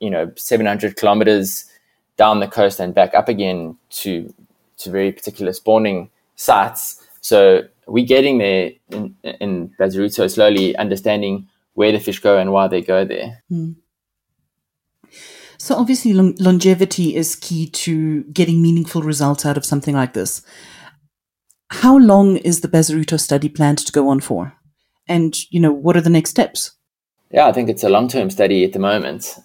you 0.00 0.08
know, 0.08 0.32
700 0.36 0.96
kilometers 0.96 1.66
down 2.16 2.40
the 2.40 2.48
coast 2.48 2.80
and 2.80 2.94
back 2.94 3.14
up 3.14 3.28
again 3.28 3.76
to 3.90 4.32
to 4.78 4.90
very 4.90 5.12
particular 5.12 5.52
spawning 5.52 6.08
sites. 6.36 7.06
So 7.20 7.64
we're 7.90 8.06
getting 8.06 8.38
there 8.38 8.72
in, 8.90 9.16
in 9.22 9.74
Bazaruto 9.78 10.30
slowly, 10.30 10.76
understanding 10.76 11.48
where 11.74 11.92
the 11.92 12.00
fish 12.00 12.20
go 12.20 12.38
and 12.38 12.52
why 12.52 12.68
they 12.68 12.80
go 12.80 13.04
there. 13.04 13.42
Mm. 13.50 13.76
So 15.58 15.74
obviously, 15.76 16.12
long- 16.12 16.36
longevity 16.38 17.14
is 17.14 17.36
key 17.36 17.68
to 17.68 18.24
getting 18.24 18.62
meaningful 18.62 19.02
results 19.02 19.44
out 19.44 19.56
of 19.56 19.64
something 19.64 19.94
like 19.94 20.14
this. 20.14 20.42
How 21.70 21.96
long 21.96 22.36
is 22.38 22.62
the 22.62 22.68
Bazaruto 22.68 23.20
study 23.20 23.48
planned 23.48 23.78
to 23.78 23.92
go 23.92 24.08
on 24.08 24.20
for? 24.20 24.54
and 25.10 25.34
you 25.50 25.60
know 25.60 25.72
what 25.72 25.96
are 25.96 26.00
the 26.00 26.08
next 26.08 26.30
steps 26.30 26.70
yeah 27.30 27.46
i 27.46 27.52
think 27.52 27.68
it's 27.68 27.84
a 27.84 27.88
long-term 27.88 28.30
study 28.30 28.64
at 28.64 28.72
the 28.72 28.78
moment 28.78 29.36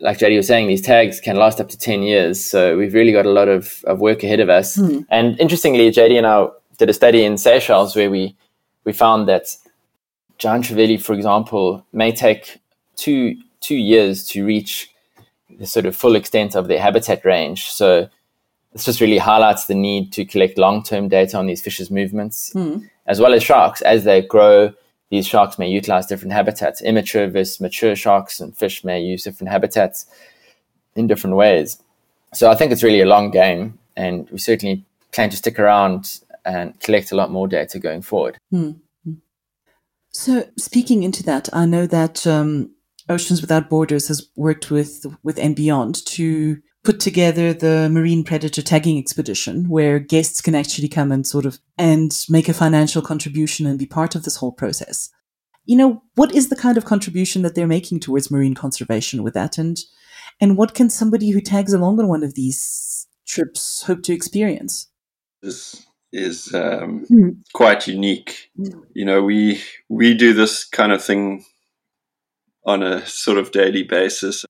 like 0.00 0.18
JD 0.18 0.36
was 0.36 0.46
saying, 0.46 0.68
these 0.68 0.80
tags 0.80 1.18
can 1.18 1.34
last 1.34 1.60
up 1.60 1.68
to 1.70 1.76
10 1.76 2.04
years. 2.04 2.44
So 2.44 2.78
we've 2.78 2.94
really 2.94 3.10
got 3.10 3.26
a 3.26 3.30
lot 3.30 3.48
of, 3.48 3.82
of 3.84 3.98
work 3.98 4.22
ahead 4.22 4.38
of 4.38 4.48
us. 4.48 4.76
Hmm. 4.76 5.00
And 5.10 5.36
interestingly, 5.40 5.90
JD 5.90 6.16
and 6.16 6.24
I 6.24 6.46
did 6.78 6.88
a 6.88 6.94
study 6.94 7.24
in 7.24 7.36
Seychelles 7.36 7.94
where 7.94 8.10
we, 8.10 8.36
we 8.84 8.92
found 8.92 9.28
that 9.28 9.56
giant 10.38 10.64
trevally, 10.64 11.00
for 11.00 11.12
example, 11.12 11.84
may 11.92 12.12
take 12.12 12.60
two, 12.96 13.36
two 13.60 13.76
years 13.76 14.26
to 14.28 14.46
reach 14.46 14.90
the 15.58 15.66
sort 15.66 15.86
of 15.86 15.96
full 15.96 16.14
extent 16.14 16.54
of 16.54 16.68
their 16.68 16.80
habitat 16.80 17.24
range. 17.24 17.70
So 17.70 18.08
this 18.72 18.84
just 18.84 19.00
really 19.00 19.18
highlights 19.18 19.66
the 19.66 19.74
need 19.74 20.12
to 20.12 20.24
collect 20.24 20.58
long-term 20.58 21.08
data 21.08 21.36
on 21.36 21.46
these 21.46 21.62
fish's 21.62 21.90
movements. 21.90 22.52
Hmm 22.52 22.78
as 23.08 23.20
well 23.20 23.32
as 23.34 23.42
sharks. 23.42 23.80
As 23.80 24.04
they 24.04 24.22
grow, 24.22 24.72
these 25.10 25.26
sharks 25.26 25.58
may 25.58 25.68
utilize 25.68 26.06
different 26.06 26.34
habitats. 26.34 26.82
Immature 26.82 27.26
versus 27.26 27.60
mature 27.60 27.96
sharks 27.96 28.38
and 28.38 28.54
fish 28.54 28.84
may 28.84 29.00
use 29.00 29.24
different 29.24 29.50
habitats 29.50 30.06
in 30.94 31.08
different 31.08 31.34
ways. 31.34 31.82
So 32.34 32.50
I 32.50 32.54
think 32.54 32.70
it's 32.70 32.82
really 32.82 33.00
a 33.00 33.06
long 33.06 33.30
game, 33.30 33.78
and 33.96 34.28
we 34.30 34.38
certainly 34.38 34.84
plan 35.12 35.30
to 35.30 35.36
stick 35.36 35.58
around 35.58 36.20
and 36.48 36.80
collect 36.80 37.12
a 37.12 37.14
lot 37.14 37.30
more 37.30 37.46
data 37.46 37.78
going 37.78 38.02
forward. 38.02 38.38
Hmm. 38.50 38.72
So 40.08 40.48
speaking 40.56 41.02
into 41.02 41.22
that, 41.24 41.48
I 41.52 41.66
know 41.66 41.86
that 41.86 42.26
um, 42.26 42.74
Oceans 43.08 43.42
Without 43.42 43.68
Borders 43.68 44.08
has 44.08 44.28
worked 44.34 44.70
with 44.70 45.04
with 45.22 45.38
And 45.38 45.54
Beyond 45.54 46.04
to 46.06 46.56
put 46.84 47.00
together 47.00 47.52
the 47.52 47.90
marine 47.90 48.24
predator 48.24 48.62
tagging 48.62 48.98
expedition 48.98 49.68
where 49.68 49.98
guests 49.98 50.40
can 50.40 50.54
actually 50.54 50.88
come 50.88 51.12
and 51.12 51.26
sort 51.26 51.44
of 51.44 51.58
and 51.76 52.12
make 52.30 52.48
a 52.48 52.54
financial 52.54 53.02
contribution 53.02 53.66
and 53.66 53.78
be 53.78 53.86
part 53.86 54.14
of 54.14 54.24
this 54.24 54.36
whole 54.36 54.52
process. 54.52 55.10
You 55.66 55.76
know, 55.76 56.02
what 56.14 56.34
is 56.34 56.48
the 56.48 56.56
kind 56.56 56.78
of 56.78 56.86
contribution 56.86 57.42
that 57.42 57.54
they're 57.54 57.66
making 57.66 58.00
towards 58.00 58.30
marine 58.30 58.54
conservation 58.54 59.22
with 59.22 59.34
that 59.34 59.58
and 59.58 59.76
and 60.40 60.56
what 60.56 60.74
can 60.74 60.88
somebody 60.88 61.30
who 61.30 61.42
tags 61.42 61.74
along 61.74 62.00
on 62.00 62.08
one 62.08 62.22
of 62.22 62.34
these 62.34 63.06
trips 63.26 63.82
hope 63.82 64.02
to 64.04 64.14
experience? 64.14 64.88
This 65.42 65.87
is 66.12 66.52
um, 66.54 67.04
mm. 67.10 67.36
quite 67.52 67.86
unique. 67.86 68.50
Mm. 68.58 68.82
You 68.94 69.04
know, 69.04 69.22
we 69.22 69.62
we 69.88 70.14
do 70.14 70.32
this 70.32 70.64
kind 70.64 70.92
of 70.92 71.04
thing 71.04 71.44
on 72.64 72.82
a 72.82 73.06
sort 73.06 73.38
of 73.38 73.52
daily 73.52 73.82
basis 73.82 74.44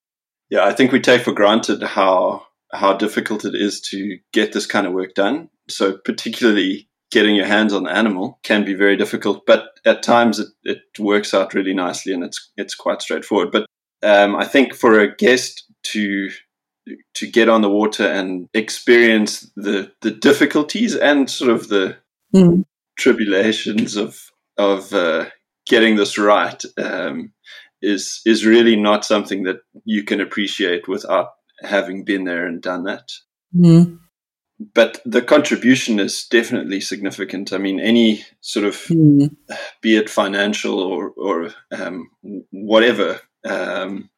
yeah, 0.50 0.64
I 0.64 0.72
think 0.72 0.92
we 0.92 1.00
take 1.00 1.22
for 1.22 1.32
granted 1.32 1.82
how 1.82 2.46
how 2.72 2.94
difficult 2.94 3.44
it 3.44 3.54
is 3.54 3.80
to 3.80 4.18
get 4.32 4.52
this 4.52 4.66
kind 4.66 4.86
of 4.86 4.92
work 4.92 5.14
done. 5.14 5.48
So 5.68 5.96
particularly 6.04 6.88
getting 7.10 7.34
your 7.34 7.46
hands 7.46 7.72
on 7.72 7.84
the 7.84 7.90
animal 7.90 8.38
can 8.42 8.64
be 8.64 8.74
very 8.74 8.94
difficult, 8.96 9.46
but 9.46 9.70
at 9.86 10.02
times 10.02 10.38
it, 10.38 10.48
it 10.64 10.80
works 10.98 11.32
out 11.32 11.54
really 11.54 11.72
nicely 11.72 12.12
and 12.12 12.22
it's 12.24 12.50
it's 12.56 12.74
quite 12.74 13.02
straightforward. 13.02 13.50
But 13.50 13.66
um, 14.02 14.36
I 14.36 14.44
think 14.44 14.74
for 14.74 14.98
a 14.98 15.14
guest 15.14 15.64
to 15.84 16.30
to 17.14 17.26
get 17.26 17.48
on 17.48 17.62
the 17.62 17.70
water 17.70 18.06
and 18.06 18.48
experience 18.54 19.50
the 19.56 19.92
the 20.02 20.10
difficulties 20.10 20.94
and 20.94 21.30
sort 21.30 21.50
of 21.50 21.68
the 21.68 21.96
mm. 22.34 22.64
tribulations 22.98 23.96
of 23.96 24.30
of 24.56 24.92
uh, 24.92 25.26
getting 25.66 25.96
this 25.96 26.18
right 26.18 26.62
um, 26.78 27.32
is 27.80 28.20
is 28.24 28.44
really 28.44 28.76
not 28.76 29.04
something 29.04 29.44
that 29.44 29.60
you 29.84 30.02
can 30.04 30.20
appreciate 30.20 30.88
without 30.88 31.30
having 31.62 32.04
been 32.04 32.24
there 32.24 32.46
and 32.46 32.60
done 32.62 32.84
that. 32.84 33.12
Mm. 33.54 33.98
But 34.74 35.00
the 35.04 35.22
contribution 35.22 36.00
is 36.00 36.26
definitely 36.26 36.80
significant. 36.80 37.52
I 37.52 37.58
mean, 37.58 37.78
any 37.78 38.24
sort 38.40 38.66
of, 38.66 38.74
Mm. 38.74 39.36
be 39.80 39.96
it 39.96 40.10
financial 40.10 40.80
or 40.80 41.10
or 41.16 41.54
um, 41.70 42.10
whatever, 42.50 43.20
um, 43.44 44.10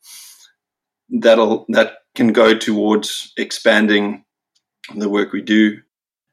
that'll 1.11 1.67
that 1.69 1.99
can 2.21 2.35
go 2.35 2.53
towards 2.55 3.33
expanding 3.39 4.23
the 4.95 5.09
work 5.09 5.33
we 5.33 5.41
do 5.41 5.79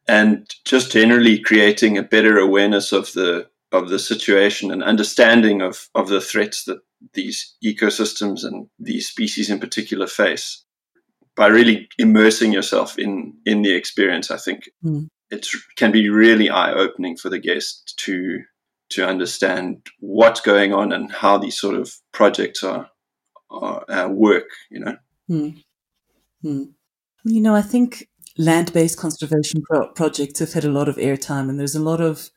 and 0.05 0.53
just 0.65 0.91
generally 0.91 1.39
creating 1.39 1.97
a 1.97 2.03
better 2.03 2.37
awareness 2.37 2.91
of 2.91 3.13
the 3.13 3.47
of 3.71 3.87
the 3.87 3.97
situation 3.97 4.69
and 4.69 4.83
understanding 4.83 5.61
of 5.61 5.87
of 5.95 6.09
the 6.09 6.19
threats 6.19 6.65
that 6.65 6.79
these 7.13 7.55
ecosystems 7.63 8.43
and 8.43 8.67
these 8.77 9.07
species 9.07 9.49
in 9.49 9.59
particular 9.61 10.07
face 10.07 10.65
by 11.37 11.47
really 11.47 11.87
immersing 11.97 12.51
yourself 12.51 12.99
in 12.99 13.33
in 13.45 13.61
the 13.61 13.73
experience 13.73 14.29
i 14.29 14.37
think 14.45 14.69
Mm. 14.83 15.07
it 15.31 15.47
can 15.77 15.91
be 15.93 16.09
really 16.09 16.49
eye 16.49 16.73
opening 16.73 17.15
for 17.15 17.29
the 17.29 17.39
guest 17.39 17.93
to 18.05 18.41
to 18.89 19.07
understand 19.07 19.87
what's 20.01 20.41
going 20.41 20.73
on 20.73 20.91
and 20.91 21.13
how 21.13 21.37
these 21.37 21.57
sort 21.57 21.75
of 21.75 21.95
projects 22.11 22.61
are, 22.61 22.89
are 23.49 23.89
uh, 23.89 24.09
work 24.09 24.49
you 24.69 24.81
know 24.81 24.97
Hmm. 25.29 25.49
Hmm. 26.41 26.63
You 27.23 27.41
know, 27.41 27.55
I 27.55 27.61
think 27.61 28.07
land-based 28.37 28.97
conservation 28.97 29.61
pro- 29.63 29.89
projects 29.89 30.39
have 30.39 30.53
had 30.53 30.63
a 30.63 30.71
lot 30.71 30.87
of 30.87 30.95
airtime, 30.97 31.49
and 31.49 31.59
there's 31.59 31.75
a 31.75 31.81
lot 31.81 32.01
of 32.01 32.29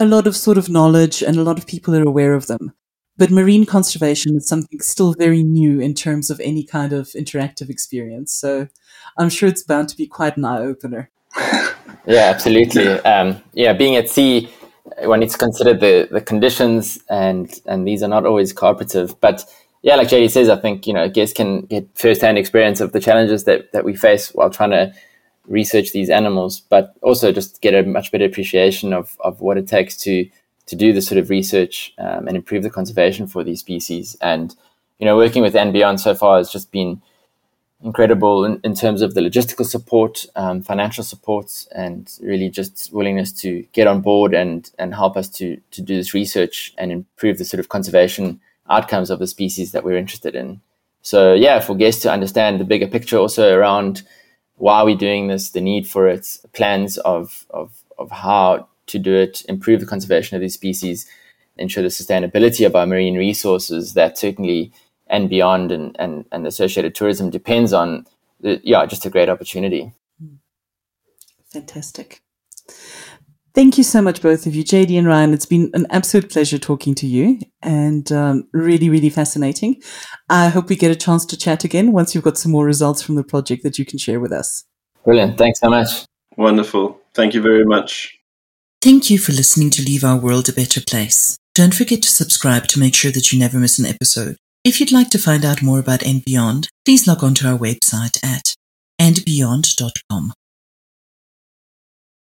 a 0.00 0.04
lot 0.04 0.26
of 0.26 0.34
sort 0.34 0.58
of 0.58 0.68
knowledge, 0.68 1.22
and 1.22 1.36
a 1.36 1.42
lot 1.42 1.58
of 1.58 1.66
people 1.66 1.94
are 1.94 2.02
aware 2.02 2.34
of 2.34 2.46
them. 2.46 2.72
But 3.16 3.30
marine 3.30 3.64
conservation 3.64 4.36
is 4.36 4.48
something 4.48 4.80
still 4.80 5.14
very 5.16 5.44
new 5.44 5.78
in 5.78 5.94
terms 5.94 6.30
of 6.30 6.40
any 6.40 6.64
kind 6.64 6.92
of 6.92 7.06
interactive 7.08 7.70
experience. 7.70 8.34
So 8.34 8.66
I'm 9.16 9.30
sure 9.30 9.48
it's 9.48 9.62
bound 9.62 9.88
to 9.90 9.96
be 9.96 10.08
quite 10.08 10.36
an 10.36 10.44
eye 10.44 10.58
opener. 10.58 11.10
Yeah, 12.06 12.30
absolutely. 12.34 12.86
Um, 13.00 13.42
yeah, 13.54 13.72
being 13.72 13.96
at 13.96 14.10
sea, 14.10 14.50
one 15.04 15.20
needs 15.20 15.32
to 15.32 15.38
consider 15.38 15.72
the, 15.72 16.08
the 16.10 16.20
conditions, 16.20 16.98
and 17.08 17.50
and 17.66 17.86
these 17.86 18.02
are 18.02 18.08
not 18.08 18.26
always 18.26 18.52
cooperative. 18.52 19.18
But 19.20 19.44
yeah, 19.84 19.96
like 19.96 20.08
JD 20.08 20.30
says, 20.30 20.48
I 20.48 20.56
think 20.56 20.86
you 20.86 20.94
know 20.94 21.10
guests 21.10 21.36
can 21.36 21.66
get 21.66 21.86
first-hand 21.94 22.38
experience 22.38 22.80
of 22.80 22.92
the 22.92 23.00
challenges 23.00 23.44
that 23.44 23.70
that 23.72 23.84
we 23.84 23.94
face 23.94 24.32
while 24.32 24.48
trying 24.48 24.70
to 24.70 24.94
research 25.46 25.92
these 25.92 26.08
animals, 26.08 26.60
but 26.70 26.94
also 27.02 27.30
just 27.32 27.60
get 27.60 27.74
a 27.74 27.82
much 27.82 28.10
better 28.10 28.24
appreciation 28.24 28.94
of 28.94 29.18
of 29.20 29.42
what 29.42 29.58
it 29.58 29.68
takes 29.68 29.94
to 29.98 30.26
to 30.68 30.74
do 30.74 30.94
this 30.94 31.06
sort 31.06 31.18
of 31.18 31.28
research 31.28 31.92
um, 31.98 32.26
and 32.26 32.34
improve 32.34 32.62
the 32.62 32.70
conservation 32.70 33.26
for 33.26 33.44
these 33.44 33.60
species. 33.60 34.16
And 34.22 34.56
you 34.98 35.04
know, 35.04 35.18
working 35.18 35.42
with 35.42 35.52
beyond 35.52 36.00
so 36.00 36.14
far 36.14 36.38
has 36.38 36.50
just 36.50 36.72
been 36.72 37.02
incredible 37.82 38.46
in, 38.46 38.60
in 38.64 38.74
terms 38.74 39.02
of 39.02 39.12
the 39.12 39.20
logistical 39.20 39.66
support, 39.66 40.24
um, 40.34 40.62
financial 40.62 41.04
support, 41.04 41.66
and 41.76 42.10
really 42.22 42.48
just 42.48 42.90
willingness 42.90 43.32
to 43.32 43.66
get 43.74 43.86
on 43.86 44.00
board 44.00 44.32
and 44.32 44.70
and 44.78 44.94
help 44.94 45.18
us 45.18 45.28
to 45.28 45.60
to 45.72 45.82
do 45.82 45.94
this 45.94 46.14
research 46.14 46.72
and 46.78 46.90
improve 46.90 47.36
the 47.36 47.44
sort 47.44 47.60
of 47.60 47.68
conservation 47.68 48.40
outcomes 48.68 49.10
of 49.10 49.18
the 49.18 49.26
species 49.26 49.72
that 49.72 49.84
we're 49.84 49.96
interested 49.96 50.34
in. 50.34 50.60
So 51.02 51.34
yeah, 51.34 51.60
for 51.60 51.76
guests 51.76 52.02
to 52.02 52.12
understand 52.12 52.58
the 52.58 52.64
bigger 52.64 52.86
picture 52.86 53.18
also 53.18 53.54
around 53.54 54.02
why 54.56 54.82
we're 54.82 54.96
doing 54.96 55.28
this, 55.28 55.50
the 55.50 55.60
need 55.60 55.86
for 55.86 56.08
it, 56.08 56.38
plans 56.52 56.96
of 56.98 57.46
of 57.50 57.82
of 57.98 58.10
how 58.10 58.68
to 58.86 58.98
do 58.98 59.14
it, 59.14 59.44
improve 59.48 59.80
the 59.80 59.86
conservation 59.86 60.34
of 60.34 60.40
these 60.40 60.54
species, 60.54 61.06
ensure 61.56 61.82
the 61.82 61.88
sustainability 61.88 62.66
of 62.66 62.74
our 62.74 62.86
marine 62.86 63.16
resources. 63.16 63.94
That 63.94 64.18
certainly 64.18 64.72
And 65.06 65.28
Beyond 65.28 65.70
and, 65.70 65.94
and, 65.98 66.24
and 66.32 66.46
associated 66.46 66.94
tourism 66.94 67.30
depends 67.30 67.72
on 67.72 68.06
yeah 68.40 68.86
just 68.86 69.06
a 69.06 69.10
great 69.10 69.28
opportunity 69.28 69.92
hmm. 70.18 70.36
Fantastic. 71.46 72.23
Thank 73.54 73.78
you 73.78 73.84
so 73.84 74.02
much, 74.02 74.20
both 74.20 74.46
of 74.46 74.54
you, 74.54 74.64
JD 74.64 74.98
and 74.98 75.06
Ryan. 75.06 75.32
It's 75.32 75.46
been 75.46 75.70
an 75.74 75.86
absolute 75.90 76.30
pleasure 76.30 76.58
talking 76.58 76.94
to 76.96 77.06
you 77.06 77.38
and 77.62 78.10
um, 78.10 78.48
really, 78.52 78.88
really 78.90 79.10
fascinating. 79.10 79.80
I 80.28 80.48
hope 80.48 80.68
we 80.68 80.74
get 80.74 80.90
a 80.90 80.96
chance 80.96 81.24
to 81.26 81.36
chat 81.36 81.62
again 81.62 81.92
once 81.92 82.14
you've 82.14 82.24
got 82.24 82.36
some 82.36 82.50
more 82.50 82.64
results 82.64 83.00
from 83.00 83.14
the 83.14 83.22
project 83.22 83.62
that 83.62 83.78
you 83.78 83.84
can 83.84 83.98
share 83.98 84.18
with 84.18 84.32
us. 84.32 84.64
brilliant 85.04 85.38
thanks 85.38 85.60
so 85.60 85.68
much 85.68 86.04
wonderful 86.36 86.98
thank 87.14 87.34
you 87.34 87.42
very 87.42 87.64
much 87.64 88.18
Thank 88.84 89.08
you 89.08 89.18
for 89.18 89.32
listening 89.32 89.70
to 89.70 89.82
Leave 89.82 90.04
Our 90.04 90.18
World 90.18 90.50
a 90.50 90.52
Better 90.52 90.82
Place. 90.82 91.38
Don't 91.54 91.72
forget 91.72 92.02
to 92.02 92.10
subscribe 92.10 92.66
to 92.66 92.78
make 92.78 92.94
sure 92.94 93.10
that 93.12 93.32
you 93.32 93.38
never 93.38 93.58
miss 93.58 93.78
an 93.78 93.86
episode. 93.86 94.36
If 94.62 94.78
you'd 94.78 94.92
like 94.92 95.08
to 95.12 95.18
find 95.18 95.42
out 95.42 95.62
more 95.62 95.78
about 95.78 96.02
And 96.02 96.22
Beyond, 96.22 96.68
please 96.84 97.06
log 97.08 97.24
on 97.24 97.32
to 97.36 97.48
our 97.48 97.56
website 97.56 98.22
at 98.22 98.54
andbeyond.com. 99.00 100.34